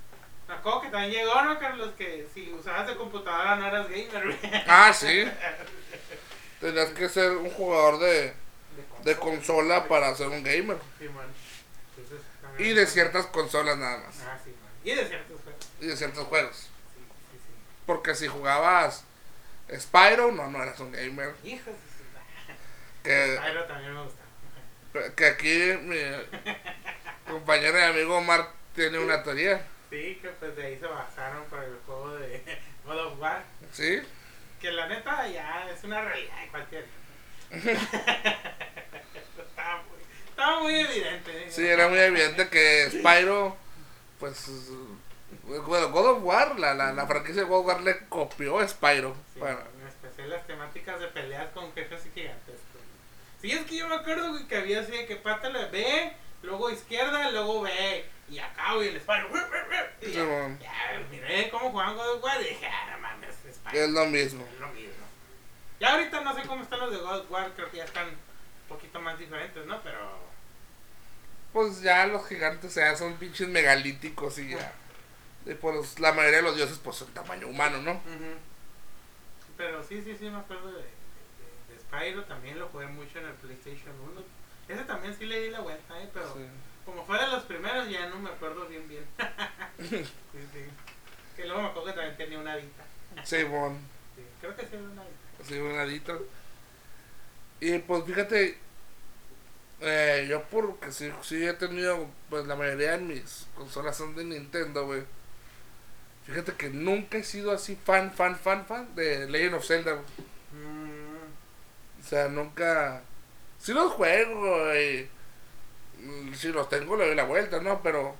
Me 0.47 0.55
acuerdo 0.55 0.83
que 0.83 0.89
también 0.89 1.13
llegó, 1.13 1.43
¿no, 1.43 1.59
Carlos? 1.59 1.91
Que 1.99 2.27
si 2.33 2.53
usabas 2.53 2.87
de 2.87 2.97
computadora 2.97 3.57
no 3.57 3.67
eras 3.67 3.89
gamer. 3.89 4.65
Ah, 4.67 4.93
sí. 4.93 5.25
Tenías 6.61 6.91
que 6.91 7.09
ser 7.09 7.33
un 7.33 7.51
jugador 7.51 7.99
de, 7.99 8.33
de 9.05 9.17
consola 9.17 9.87
para 9.89 10.15
ser 10.15 10.29
un 10.29 10.43
gamer. 10.43 10.79
Sí, 10.99 11.09
man. 11.09 11.27
Entonces, 11.97 12.25
Y 12.59 12.73
de 12.73 12.87
ciertas 12.87 13.27
consolas 13.27 13.77
nada 13.79 13.99
más. 13.99 14.17
Ah, 14.27 14.39
sí, 14.45 14.51
man. 14.51 14.71
Y 14.85 14.95
de 14.95 15.07
ciertos 15.07 15.41
juegos. 15.43 15.67
Y 15.81 15.87
de 15.87 15.97
ciertos 15.97 16.27
juegos. 16.27 16.57
Sí, 16.57 16.67
sí. 17.33 17.39
Porque 17.87 18.15
si 18.15 18.27
jugabas 18.29 19.05
Spyro, 19.77 20.33
no, 20.33 20.49
no 20.51 20.63
eras 20.63 20.81
un 20.81 20.93
gamer. 20.93 21.35
Su 21.43 21.49
Que, 23.03 23.39
Pyro 23.45 23.65
también 23.65 23.95
me 23.95 24.03
gusta. 24.03 24.23
que 25.15 25.27
aquí 25.27 25.73
mi 25.83 25.97
compañero 27.31 27.79
y 27.79 27.83
amigo 27.83 28.17
Omar 28.19 28.49
tiene 28.75 28.99
una 28.99 29.23
teoría. 29.23 29.65
Sí, 29.91 30.19
que 30.21 30.29
pues 30.29 30.55
de 30.57 30.67
ahí 30.67 30.79
se 30.79 30.87
basaron 30.87 31.45
para 31.47 31.65
el 31.65 31.77
juego 31.87 32.17
de 32.17 32.43
God 32.85 32.99
of 33.07 33.19
War. 33.19 33.43
¿Sí? 33.73 34.01
Que 34.61 34.73
la 34.73 34.87
neta 34.89 35.27
ya 35.29 35.71
es 35.71 35.83
una 35.85 36.03
realidad 36.03 36.41
de 36.43 36.49
cualquier. 36.49 36.85
estaba, 37.51 37.77
muy, 39.89 39.99
estaba 40.29 40.61
muy 40.61 40.75
evidente. 40.75 41.45
¿eh? 41.45 41.51
Sí, 41.51 41.67
era 41.67 41.89
muy 41.89 41.99
evidente 41.99 42.49
que 42.49 42.91
Spyro, 42.91 43.57
pues, 44.19 44.51
bueno, 45.43 45.91
God 45.91 46.07
of 46.11 46.25
War, 46.25 46.59
la, 46.59 46.75
la, 46.75 46.93
la 46.93 47.07
franquicia 47.07 47.43
de 47.43 47.49
God 47.49 47.61
of 47.61 47.67
War 47.67 47.81
le 47.83 47.99
copió 48.09 48.59
a 48.59 48.69
Spyro. 48.69 49.15
Sí, 49.33 49.41
Bueno, 49.41 49.61
en 49.81 49.87
especial 49.89 50.31
las 50.31 50.47
temáticas 50.47 51.01
de 51.01 51.07
peleas 51.09 51.49
con 51.55 51.73
jefes 51.73 52.03
gigantescos. 52.15 52.65
Sí, 53.41 53.53
es 53.53 53.65
que 53.67 53.77
yo 53.77 53.89
me 53.89 53.95
acuerdo 53.95 54.35
que 54.49 54.57
había 54.57 54.81
así 54.81 54.93
de 54.93 55.07
que 55.07 55.17
pátale 55.17 55.67
B, 55.67 56.13
luego 56.43 56.71
izquierda, 56.71 57.31
luego 57.31 57.63
B, 57.63 58.05
y 58.29 58.39
acá, 58.39 58.75
güey, 58.75 58.89
el 58.89 59.01
Spyro. 59.01 59.29
Y 60.03 60.13
ya, 60.13 60.59
miré 61.11 61.49
cómo 61.51 61.71
jugaban 61.71 61.97
God 61.97 62.17
of 62.17 62.25
War 62.25 62.41
y 62.41 62.49
dije, 62.49 62.67
ah, 62.67 62.91
no 62.93 62.99
mames, 62.99 63.35
Spyro. 63.53 63.85
es 63.85 63.91
lo 63.91 64.07
mismo. 64.07 64.45
Es 64.53 64.61
lo 64.61 64.69
mismo. 64.69 65.07
Ya 65.81 65.93
ahorita 65.93 66.21
no 66.23 66.35
sé 66.35 66.43
cómo 66.43 66.63
están 66.63 66.81
los 66.81 66.91
de 66.91 66.99
God 66.99 67.21
of 67.21 67.31
War, 67.31 67.53
creo 67.55 67.71
que 67.71 67.77
ya 67.77 67.85
están 67.85 68.09
un 68.09 68.17
poquito 68.69 69.01
más 69.01 69.19
diferentes, 69.19 69.65
¿no? 69.67 69.81
Pero. 69.83 70.29
Pues 71.53 71.81
ya 71.81 72.07
los 72.07 72.27
gigantes 72.27 72.75
ya 72.75 72.95
son 72.97 73.17
pinches 73.17 73.49
megalíticos 73.49 74.39
y 74.39 74.51
ya. 74.51 74.73
Y 75.47 75.55
pues 75.55 75.99
la 75.99 76.13
mayoría 76.13 76.39
de 76.39 76.43
los 76.43 76.57
dioses 76.57 76.79
pues 76.83 76.97
son 76.97 77.09
tamaño 77.15 77.47
humano, 77.47 77.79
¿no? 77.79 78.01
Pero 79.57 79.83
sí, 79.83 80.03
sí, 80.03 80.15
sí, 80.19 80.29
me 80.29 80.39
acuerdo 80.39 80.73
de 80.73 80.98
Spyro, 81.89 82.25
también 82.25 82.59
lo 82.59 82.69
jugué 82.69 82.87
mucho 82.87 83.19
en 83.19 83.27
el 83.27 83.35
PlayStation 83.35 83.95
1. 84.13 84.23
Ese 84.69 84.85
también 84.85 85.17
sí 85.19 85.27
le 85.27 85.41
di 85.43 85.51
la 85.51 85.61
vuelta, 85.61 86.01
¿eh? 86.03 86.09
Pero 86.13 86.33
Sí. 86.35 86.41
como 86.85 87.05
fue 87.05 87.19
de 87.19 87.27
los 87.29 87.45
primeros, 87.45 87.89
ya 87.89 88.09
no 88.09 88.19
me 88.19 88.31
acuerdo 88.31 88.67
bien, 88.67 88.87
bien. 88.89 89.05
sí, 89.79 90.05
sí. 90.53 90.65
Que 91.37 91.45
luego 91.47 91.63
me 91.63 91.69
acuerdo 91.69 91.87
que 91.87 91.93
también 91.95 92.17
tenía 92.17 92.39
una 92.39 92.53
adita. 92.53 92.85
Sí, 93.25 93.43
bon. 93.45 93.79
Sí, 94.17 94.23
creo 94.41 94.57
que 94.57 94.63
sí 94.63 94.69
era 94.75 94.83
una. 94.83 95.03
Sí, 95.45 95.55
un 95.59 95.77
ladito. 95.77 96.27
Y 97.61 97.79
pues 97.79 98.05
fíjate, 98.05 98.59
eh, 99.81 100.27
yo 100.29 100.43
porque 100.45 100.93
sí, 100.93 101.11
sí 101.23 101.47
he 101.47 101.55
tenido, 101.55 102.09
pues 102.29 102.47
la 102.47 102.57
mayoría 102.57 102.93
de 102.93 102.99
mis 102.99 103.47
consolas 103.55 103.97
son 103.97 104.15
de 104.15 104.25
Nintendo, 104.25 104.85
güey. 104.87 105.03
Fíjate 106.27 106.53
que 106.53 106.69
nunca 106.69 107.17
he 107.19 107.25
sido 107.25 107.53
así 107.53 107.75
fan, 107.77 108.13
fan, 108.13 108.37
fan, 108.37 108.67
fan 108.67 108.95
de 108.95 109.29
Legend 109.31 109.55
of 109.55 109.65
Zelda. 109.67 109.93
güey. 109.93 110.05
O 112.01 112.07
sea, 112.09 112.29
nunca. 112.29 113.03
Sí 113.59 113.73
los 113.73 113.93
juego, 113.93 114.75
y. 114.75 115.09
mm, 115.99 116.35
Si 116.35 116.49
los 116.49 116.69
tengo, 116.69 116.97
le 116.97 117.07
doy 117.07 117.15
la 117.15 117.25
vuelta, 117.25 117.61
¿no? 117.61 117.83
Pero 117.83 118.15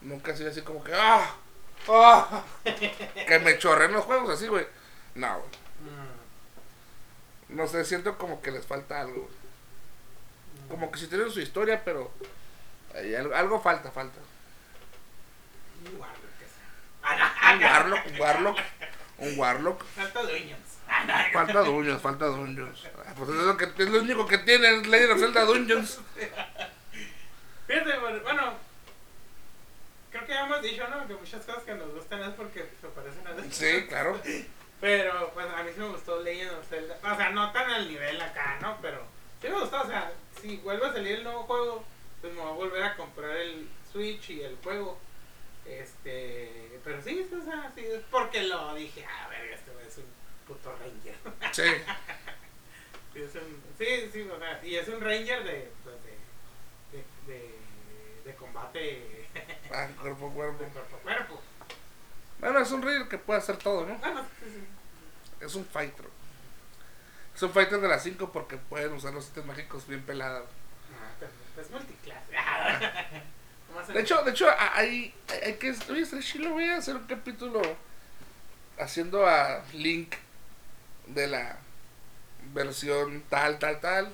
nunca 0.00 0.36
sido 0.36 0.50
así 0.50 0.62
como 0.62 0.82
que. 0.82 0.92
¡Ah! 0.94 1.34
¡Ah! 1.88 2.44
que 2.64 3.38
me 3.40 3.58
chorren 3.58 3.92
los 3.92 4.04
juegos 4.04 4.30
así, 4.30 4.48
güey. 4.48 4.66
No, 5.14 5.38
güey. 5.38 5.50
No 7.48 7.66
sé, 7.66 7.84
siento 7.84 8.18
como 8.18 8.42
que 8.42 8.50
les 8.50 8.66
falta 8.66 9.00
algo, 9.00 9.22
güey. 9.22 10.68
Como 10.68 10.90
que 10.90 10.98
si 10.98 11.06
tienen 11.06 11.30
su 11.30 11.40
historia, 11.40 11.82
pero. 11.84 12.10
algo, 12.94 13.34
algo 13.34 13.60
falta, 13.60 13.90
falta. 13.90 14.18
Un 15.84 15.98
Warlock. 16.00 16.28
Un 17.54 17.62
Warlock, 17.64 18.06
un 18.06 18.20
Warlock, 18.20 18.58
un 19.18 19.38
Warlock. 19.38 19.84
Falta 19.84 20.22
dueños. 20.22 20.58
Falta 21.32 21.60
Dungeons, 21.60 22.02
falta 22.02 22.26
Dungeons. 22.26 22.84
Ah, 23.06 23.12
Pues 23.16 23.28
es 23.28 23.36
lo, 23.36 23.56
que, 23.56 23.64
es 23.64 23.90
lo 23.90 24.00
único 24.00 24.26
que 24.26 24.38
tiene 24.38 24.82
Legend 24.86 25.12
of 25.12 25.20
Zelda 25.20 25.44
Dungeons. 25.44 26.00
Fíjate, 27.66 27.98
bueno, 27.98 28.54
creo 30.10 30.26
que 30.26 30.32
ya 30.32 30.46
hemos 30.46 30.62
dicho, 30.62 30.88
¿no? 30.88 31.06
Que 31.06 31.14
muchas 31.14 31.44
cosas 31.44 31.62
que 31.64 31.74
nos 31.74 31.92
gustan 31.92 32.22
es 32.22 32.34
porque 32.34 32.66
se 32.80 32.88
parecen 32.88 33.26
a 33.26 33.30
nosotros. 33.30 33.54
Sí, 33.54 33.86
claro. 33.88 34.20
Pero, 34.80 35.32
pues 35.34 35.46
a 35.46 35.62
mí 35.64 35.70
sí 35.74 35.80
me 35.80 35.88
gustó 35.88 36.22
Legend 36.22 36.52
of 36.52 36.68
Zelda. 36.68 36.98
O 37.02 37.16
sea, 37.16 37.30
no 37.30 37.52
tan 37.52 37.68
al 37.70 37.88
nivel 37.88 38.20
acá, 38.20 38.58
¿no? 38.62 38.78
Pero 38.80 39.02
sí 39.42 39.48
me 39.48 39.60
gustó. 39.60 39.82
O 39.82 39.86
sea, 39.86 40.12
si 40.40 40.56
vuelve 40.58 40.86
a 40.86 40.92
salir 40.92 41.16
el 41.16 41.24
nuevo 41.24 41.42
juego, 41.42 41.84
pues 42.20 42.32
me 42.32 42.40
voy 42.40 42.50
a 42.50 42.54
volver 42.54 42.82
a 42.84 42.96
comprar 42.96 43.36
el 43.36 43.68
Switch 43.92 44.30
y 44.30 44.42
el 44.42 44.56
juego. 44.62 44.98
Este, 45.66 46.80
pero 46.84 47.02
sí, 47.02 47.28
o 47.30 47.44
sea, 47.44 47.70
sí, 47.74 47.84
es 47.84 48.02
porque 48.10 48.44
lo 48.44 48.74
dije, 48.74 49.04
ah, 49.04 49.28
verga, 49.28 49.54
este 49.54 49.70
es 49.86 49.98
un 49.98 50.17
puto 50.48 50.74
Ranger. 50.78 51.14
Sí. 51.52 51.62
Sí, 53.12 53.22
es 53.22 53.34
un, 53.36 53.62
sí, 53.78 54.10
sí, 54.12 54.28
o 54.30 54.38
sea, 54.38 54.60
y 54.64 54.76
es 54.76 54.86
un 54.86 55.00
Ranger 55.00 55.42
de, 55.42 55.72
pues, 55.82 55.96
de, 56.04 56.98
de, 56.98 57.32
de, 57.32 58.22
de 58.24 58.34
combate 58.36 59.26
Ah, 59.72 59.88
cuerpo 60.00 60.28
a 60.28 60.32
cuerpo. 60.32 60.62
de 60.62 60.70
cuerpo 60.70 60.96
a 60.96 61.00
cuerpo. 61.00 61.42
Bueno, 62.38 62.58
es 62.60 62.70
un 62.70 62.82
rey 62.82 63.08
que 63.08 63.18
puede 63.18 63.40
hacer 63.40 63.56
todo, 63.56 63.86
¿no? 63.86 63.94
Sí. 63.96 64.64
Es 65.40 65.54
un 65.54 65.64
fighter. 65.64 66.04
Es 67.34 67.42
un 67.42 67.50
fighter 67.50 67.80
de 67.80 67.88
las 67.88 68.02
5 68.02 68.30
porque 68.30 68.56
pueden 68.58 68.92
usar 68.92 69.12
los 69.14 69.26
ítems 69.28 69.46
mágicos 69.46 69.86
bien 69.88 70.02
pelados. 70.02 70.48
Ah, 70.92 71.60
es 71.60 71.70
multiclase. 71.70 72.32
¿Cómo 73.68 73.80
hacen? 73.80 73.94
De 73.94 74.00
hecho, 74.02 74.22
de 74.22 74.30
hecho, 74.30 74.46
hay 74.74 75.14
hay 75.42 75.54
que. 75.54 75.70
Oye, 75.90 76.02
estaría 76.02 76.24
chilo, 76.24 76.50
voy 76.50 76.68
a 76.68 76.76
hacer 76.76 76.94
un 76.94 77.06
capítulo 77.06 77.62
haciendo 78.78 79.26
a 79.26 79.64
Link 79.72 80.14
de 81.08 81.26
la 81.26 81.58
versión 82.52 83.22
tal, 83.28 83.58
tal, 83.58 83.80
tal. 83.80 84.12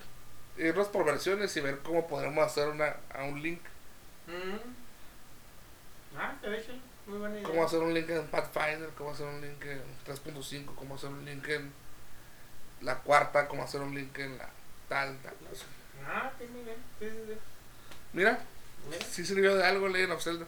Irnos 0.57 0.88
por 0.88 1.05
versiones 1.05 1.57
y 1.57 1.61
ver 1.61 1.80
cómo 1.80 2.07
podremos 2.07 2.45
hacer 2.45 2.68
una, 2.68 2.97
a 3.12 3.24
un 3.24 3.42
Link. 3.42 3.61
Mm. 4.26 6.16
Ah, 6.16 6.34
chido. 6.40 6.95
Muy 7.07 7.18
buena 7.18 7.34
idea. 7.34 7.49
Cómo 7.49 7.64
hacer 7.64 7.80
un 7.80 7.92
Link 7.92 8.09
en 8.09 8.26
Pathfinder, 8.28 8.88
cómo 8.97 9.11
hacer 9.11 9.26
un 9.26 9.40
Link 9.40 9.62
en 9.64 9.82
3.5, 10.07 10.74
cómo 10.74 10.95
hacer 10.95 11.11
un 11.11 11.24
Link 11.24 11.47
en 11.49 11.72
la 12.80 12.99
cuarta, 12.99 13.47
cómo 13.47 13.62
hacer 13.62 13.80
un 13.82 13.95
Link 13.95 14.18
en 14.18 14.38
la 14.38 14.49
tal, 14.88 15.18
tal. 15.18 15.34
Ah, 16.07 16.32
muy 16.38 16.62
bien. 16.62 16.76
Sí, 16.99 17.09
sí, 17.11 17.16
sí. 17.28 17.38
Mira, 18.12 18.38
Mira. 18.88 19.05
sí 19.05 19.24
sirvió 19.24 19.57
de 19.57 19.64
algo 19.64 19.88
Legend 19.88 20.12
of 20.12 20.22
Zelda. 20.22 20.47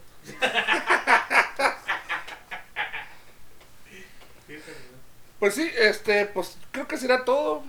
Pues 5.39 5.55
sí, 5.55 5.71
este, 5.77 6.27
pues 6.27 6.57
creo 6.73 6.89
que 6.89 6.97
será 6.97 7.25
todo. 7.25 7.63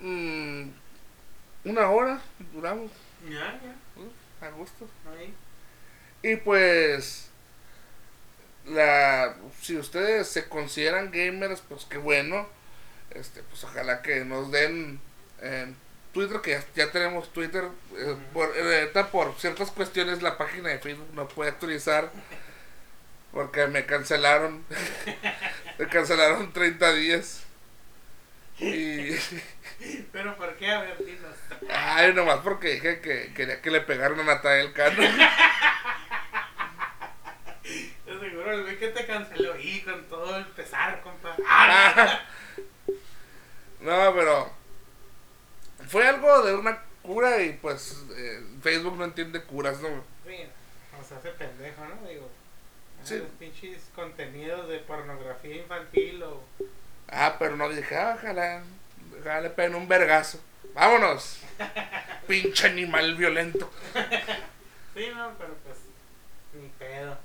Mm, 0.00 0.68
una 1.64 1.90
hora 1.90 2.20
duramos, 2.52 2.90
Ya, 3.28 3.60
ya. 3.62 4.02
uh, 4.02 4.44
a 4.44 4.50
gusto. 4.50 4.88
Ahí. 5.10 5.32
Y 6.22 6.36
pues, 6.36 7.28
la, 8.66 9.36
si 9.60 9.76
ustedes 9.76 10.28
se 10.28 10.48
consideran 10.48 11.10
gamers, 11.10 11.60
pues 11.68 11.84
qué 11.84 11.98
bueno. 11.98 12.48
Este, 13.10 13.42
pues 13.44 13.62
ojalá 13.64 14.02
que 14.02 14.24
nos 14.24 14.50
den 14.50 15.00
en 15.40 15.76
Twitter, 16.12 16.40
que 16.40 16.50
ya, 16.52 16.64
ya 16.74 16.90
tenemos 16.92 17.32
Twitter. 17.32 17.64
eh, 17.96 18.16
por, 18.32 18.52
eh, 18.56 18.90
por 19.12 19.34
ciertas 19.38 19.70
cuestiones 19.70 20.22
la 20.22 20.36
página 20.36 20.70
de 20.70 20.78
Facebook 20.80 21.10
no 21.14 21.28
puede 21.28 21.50
actualizar. 21.50 22.10
Porque 23.32 23.66
me 23.66 23.84
cancelaron. 23.86 24.64
me 25.78 25.88
cancelaron 25.88 26.52
30 26.52 26.92
días. 26.94 27.44
Y... 28.58 29.10
Pero 30.12 30.36
¿por 30.36 30.54
qué? 30.56 30.70
A 30.70 30.82
ver, 30.82 31.04
dinos. 31.04 31.34
Ay, 31.68 32.12
nomás 32.14 32.38
porque 32.40 32.74
dije 32.74 33.00
que 33.00 33.32
quería 33.34 33.60
que 33.60 33.70
le 33.70 33.80
pegaran 33.80 34.20
a 34.20 34.24
Natalia 34.24 34.72
Cano. 34.72 35.02
Yo 38.06 38.20
seguro 38.20 38.52
el 38.52 38.62
güey 38.62 38.78
que 38.78 38.88
te 38.88 39.06
canceló 39.06 39.58
y 39.58 39.80
con 39.80 40.04
todo 40.08 40.36
el 40.36 40.46
pesar, 40.48 41.00
compa. 41.02 41.36
Ah. 41.46 42.20
No, 43.80 44.14
pero 44.14 44.50
fue 45.88 46.08
algo 46.08 46.42
de 46.42 46.54
una 46.54 46.82
cura 47.02 47.42
y 47.42 47.52
pues 47.52 48.02
eh, 48.16 48.42
Facebook 48.62 48.96
no 48.96 49.04
entiende 49.04 49.42
curas, 49.42 49.78
¿no? 49.82 49.88
Sí, 50.26 50.46
o 50.98 51.04
sea, 51.04 51.18
hace 51.18 51.28
pendejo, 51.32 51.84
¿no? 51.84 52.08
Digo, 52.08 52.30
Sí. 53.04 53.18
los 53.18 53.28
pinches 53.38 53.82
contenidos 53.94 54.68
de 54.68 54.78
pornografía 54.78 55.56
infantil 55.56 56.22
o... 56.22 56.42
Ah, 57.08 57.36
pero 57.38 57.56
no 57.56 57.68
dije, 57.68 57.96
ah, 57.96 58.16
ojalá, 58.18 58.62
ojalá 59.20 59.54
peguen 59.54 59.74
un 59.74 59.88
vergazo. 59.88 60.40
Vámonos. 60.74 61.38
Pinche 62.26 62.66
animal 62.66 63.14
violento. 63.14 63.70
Sí, 64.94 65.08
no, 65.14 65.32
pero 65.38 65.54
pues, 65.64 65.78
ni 66.54 66.68
pedo. 66.70 67.16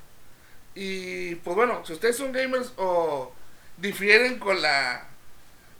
Y 0.74 1.34
pues 1.36 1.56
bueno, 1.56 1.84
si 1.84 1.94
ustedes 1.94 2.16
son 2.16 2.32
gamers 2.32 2.72
o 2.76 3.32
difieren 3.76 4.38
con 4.38 4.60
la 4.60 5.06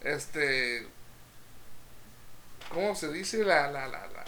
este 0.02 0.86
¿cómo 2.70 2.94
se 2.94 3.12
dice? 3.12 3.44
la 3.44 3.70
la, 3.70 3.86
la, 3.86 4.06
la, 4.08 4.24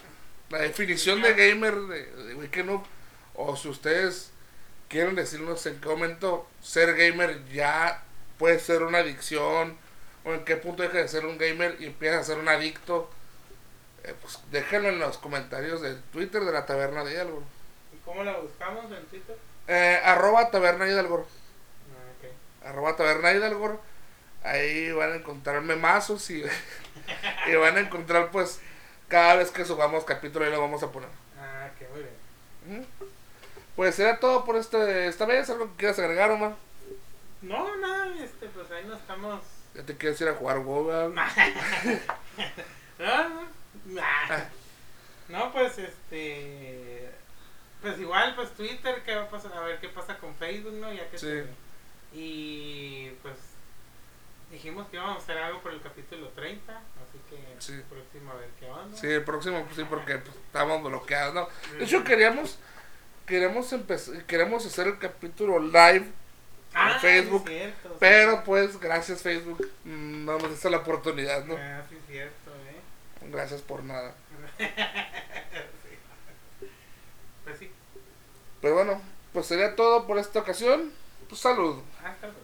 la 0.50 0.58
definición 0.58 1.22
de 1.22 1.32
gamer 1.32 1.74
de, 1.74 2.06
de 2.06 2.34
Weekend 2.34 2.82
o 3.34 3.56
si 3.56 3.68
ustedes 3.68 4.30
quieren 4.92 5.16
decirnos 5.16 5.66
en 5.66 5.80
qué 5.80 5.88
momento 5.88 6.46
ser 6.62 6.94
gamer 6.94 7.44
ya 7.46 8.04
puede 8.38 8.60
ser 8.60 8.84
una 8.84 8.98
adicción 8.98 9.76
o 10.24 10.32
en 10.34 10.44
qué 10.44 10.56
punto 10.56 10.84
deja 10.84 10.98
de 10.98 11.08
ser 11.08 11.26
un 11.26 11.38
gamer 11.38 11.76
y 11.80 11.86
empieza 11.86 12.20
a 12.20 12.24
ser 12.24 12.38
un 12.38 12.48
adicto 12.48 13.10
eh, 14.04 14.14
pues 14.22 14.38
déjenlo 14.52 14.90
en 14.90 15.00
los 15.00 15.18
comentarios 15.18 15.80
del 15.82 16.00
Twitter 16.12 16.42
de 16.44 16.52
la 16.52 16.66
taberna 16.66 17.04
de 17.04 17.12
Hidalgo 17.14 17.42
¿Y 17.92 17.96
cómo 18.04 18.22
la 18.22 18.36
buscamos 18.38 18.84
en 18.92 19.04
Twitter? 19.06 19.36
eh, 19.68 20.00
arroba 20.04 20.50
taberna 20.50 20.86
Hidalgo 20.88 21.26
Ah, 21.90 22.12
ok. 22.18 22.66
arroba 22.68 22.96
taberna 22.96 23.32
Hidalgo. 23.32 23.80
Ahí 24.44 24.90
van 24.92 25.12
a 25.12 25.16
encontrar 25.16 25.60
memazos 25.62 26.28
y, 26.30 26.42
y 27.46 27.54
van 27.54 27.76
a 27.76 27.80
encontrar 27.80 28.30
pues 28.32 28.60
cada 29.08 29.36
vez 29.36 29.50
que 29.52 29.64
subamos 29.64 30.04
capítulo 30.04 30.44
ahí 30.44 30.50
lo 30.50 30.60
vamos 30.60 30.82
a 30.82 30.90
poner. 30.90 31.08
Ah, 31.38 31.68
que 31.78 31.86
muy 31.88 32.00
bien. 32.00 32.82
Ujú. 32.98 33.01
Pues 33.76 33.94
será 33.94 34.18
todo 34.20 34.44
por 34.44 34.56
este, 34.56 35.06
esta 35.08 35.24
vez. 35.26 35.48
¿Algo 35.50 35.70
que 35.70 35.76
quieras 35.76 35.98
agregar, 35.98 36.30
Omar? 36.30 36.54
No, 37.40 37.76
nada, 37.78 38.14
este, 38.22 38.46
pues 38.48 38.70
ahí 38.70 38.84
nos 38.84 39.00
estamos... 39.00 39.40
Ya 39.74 39.82
te 39.84 39.96
quieres 39.96 40.20
ir 40.20 40.28
a 40.28 40.34
jugar 40.34 40.58
WoW, 40.58 40.86
¿verdad? 40.86 41.10
Ah. 43.04 43.28
No, 45.28 45.52
pues 45.52 45.78
este. 45.78 47.10
Pues 47.80 47.98
igual, 47.98 48.34
pues 48.36 48.50
Twitter, 48.52 49.02
¿qué 49.04 49.14
va 49.16 49.22
a 49.22 49.28
pasar? 49.30 49.52
A 49.54 49.60
ver 49.62 49.80
qué 49.80 49.88
pasa 49.88 50.16
con 50.18 50.34
Facebook, 50.36 50.74
¿no? 50.74 50.92
Ya 50.92 51.08
que 51.10 51.18
Sí. 51.18 51.26
se- 51.26 51.46
Y 52.12 53.10
pues 53.22 53.34
dijimos 54.50 54.86
que 54.88 54.96
íbamos 54.98 55.16
a 55.16 55.18
hacer 55.22 55.38
algo 55.38 55.60
por 55.62 55.72
el 55.72 55.80
capítulo 55.80 56.28
30, 56.28 56.76
así 56.76 57.18
que 57.30 57.42
Sí. 57.58 57.72
el 57.72 57.82
próximo 57.82 58.30
a 58.32 58.34
ver 58.34 58.50
qué 58.60 58.66
onda. 58.66 58.96
Sí, 58.96 59.06
el 59.08 59.24
próximo 59.24 59.64
pues, 59.64 59.76
sí, 59.76 59.84
porque 59.88 60.18
pues, 60.18 60.36
estamos 60.36 60.82
bloqueados, 60.82 61.34
¿no? 61.34 61.48
De 61.78 61.84
hecho, 61.84 62.04
queríamos, 62.04 62.58
queremos 63.26 63.72
empezar, 63.72 64.24
queremos 64.24 64.66
hacer 64.66 64.86
el 64.88 64.98
capítulo 64.98 65.58
live 65.58 66.06
Ah, 66.74 66.92
en 66.94 67.00
Facebook, 67.00 67.42
sí 67.46 67.52
cierto, 67.54 67.88
sí. 67.90 67.94
pero 68.00 68.44
pues 68.44 68.80
gracias 68.80 69.20
Facebook 69.22 69.70
mm, 69.84 70.24
no 70.24 70.38
nos 70.38 70.50
diste 70.50 70.70
la 70.70 70.78
oportunidad, 70.78 71.44
¿no? 71.44 71.54
Ah, 71.58 71.82
sí 71.90 71.96
cierto, 72.08 72.50
¿eh? 72.50 73.28
Gracias 73.30 73.60
por 73.62 73.84
nada. 73.84 74.14
Sí. 74.58 74.66
Pues 77.44 77.58
sí, 77.58 77.70
Pero 78.60 78.74
bueno, 78.74 79.00
pues 79.32 79.46
sería 79.46 79.74
todo 79.76 80.06
por 80.06 80.18
esta 80.18 80.40
ocasión. 80.40 80.92
Pues 81.28 81.40
salud. 81.40 81.82
hasta 82.04 82.26
luego. 82.28 82.40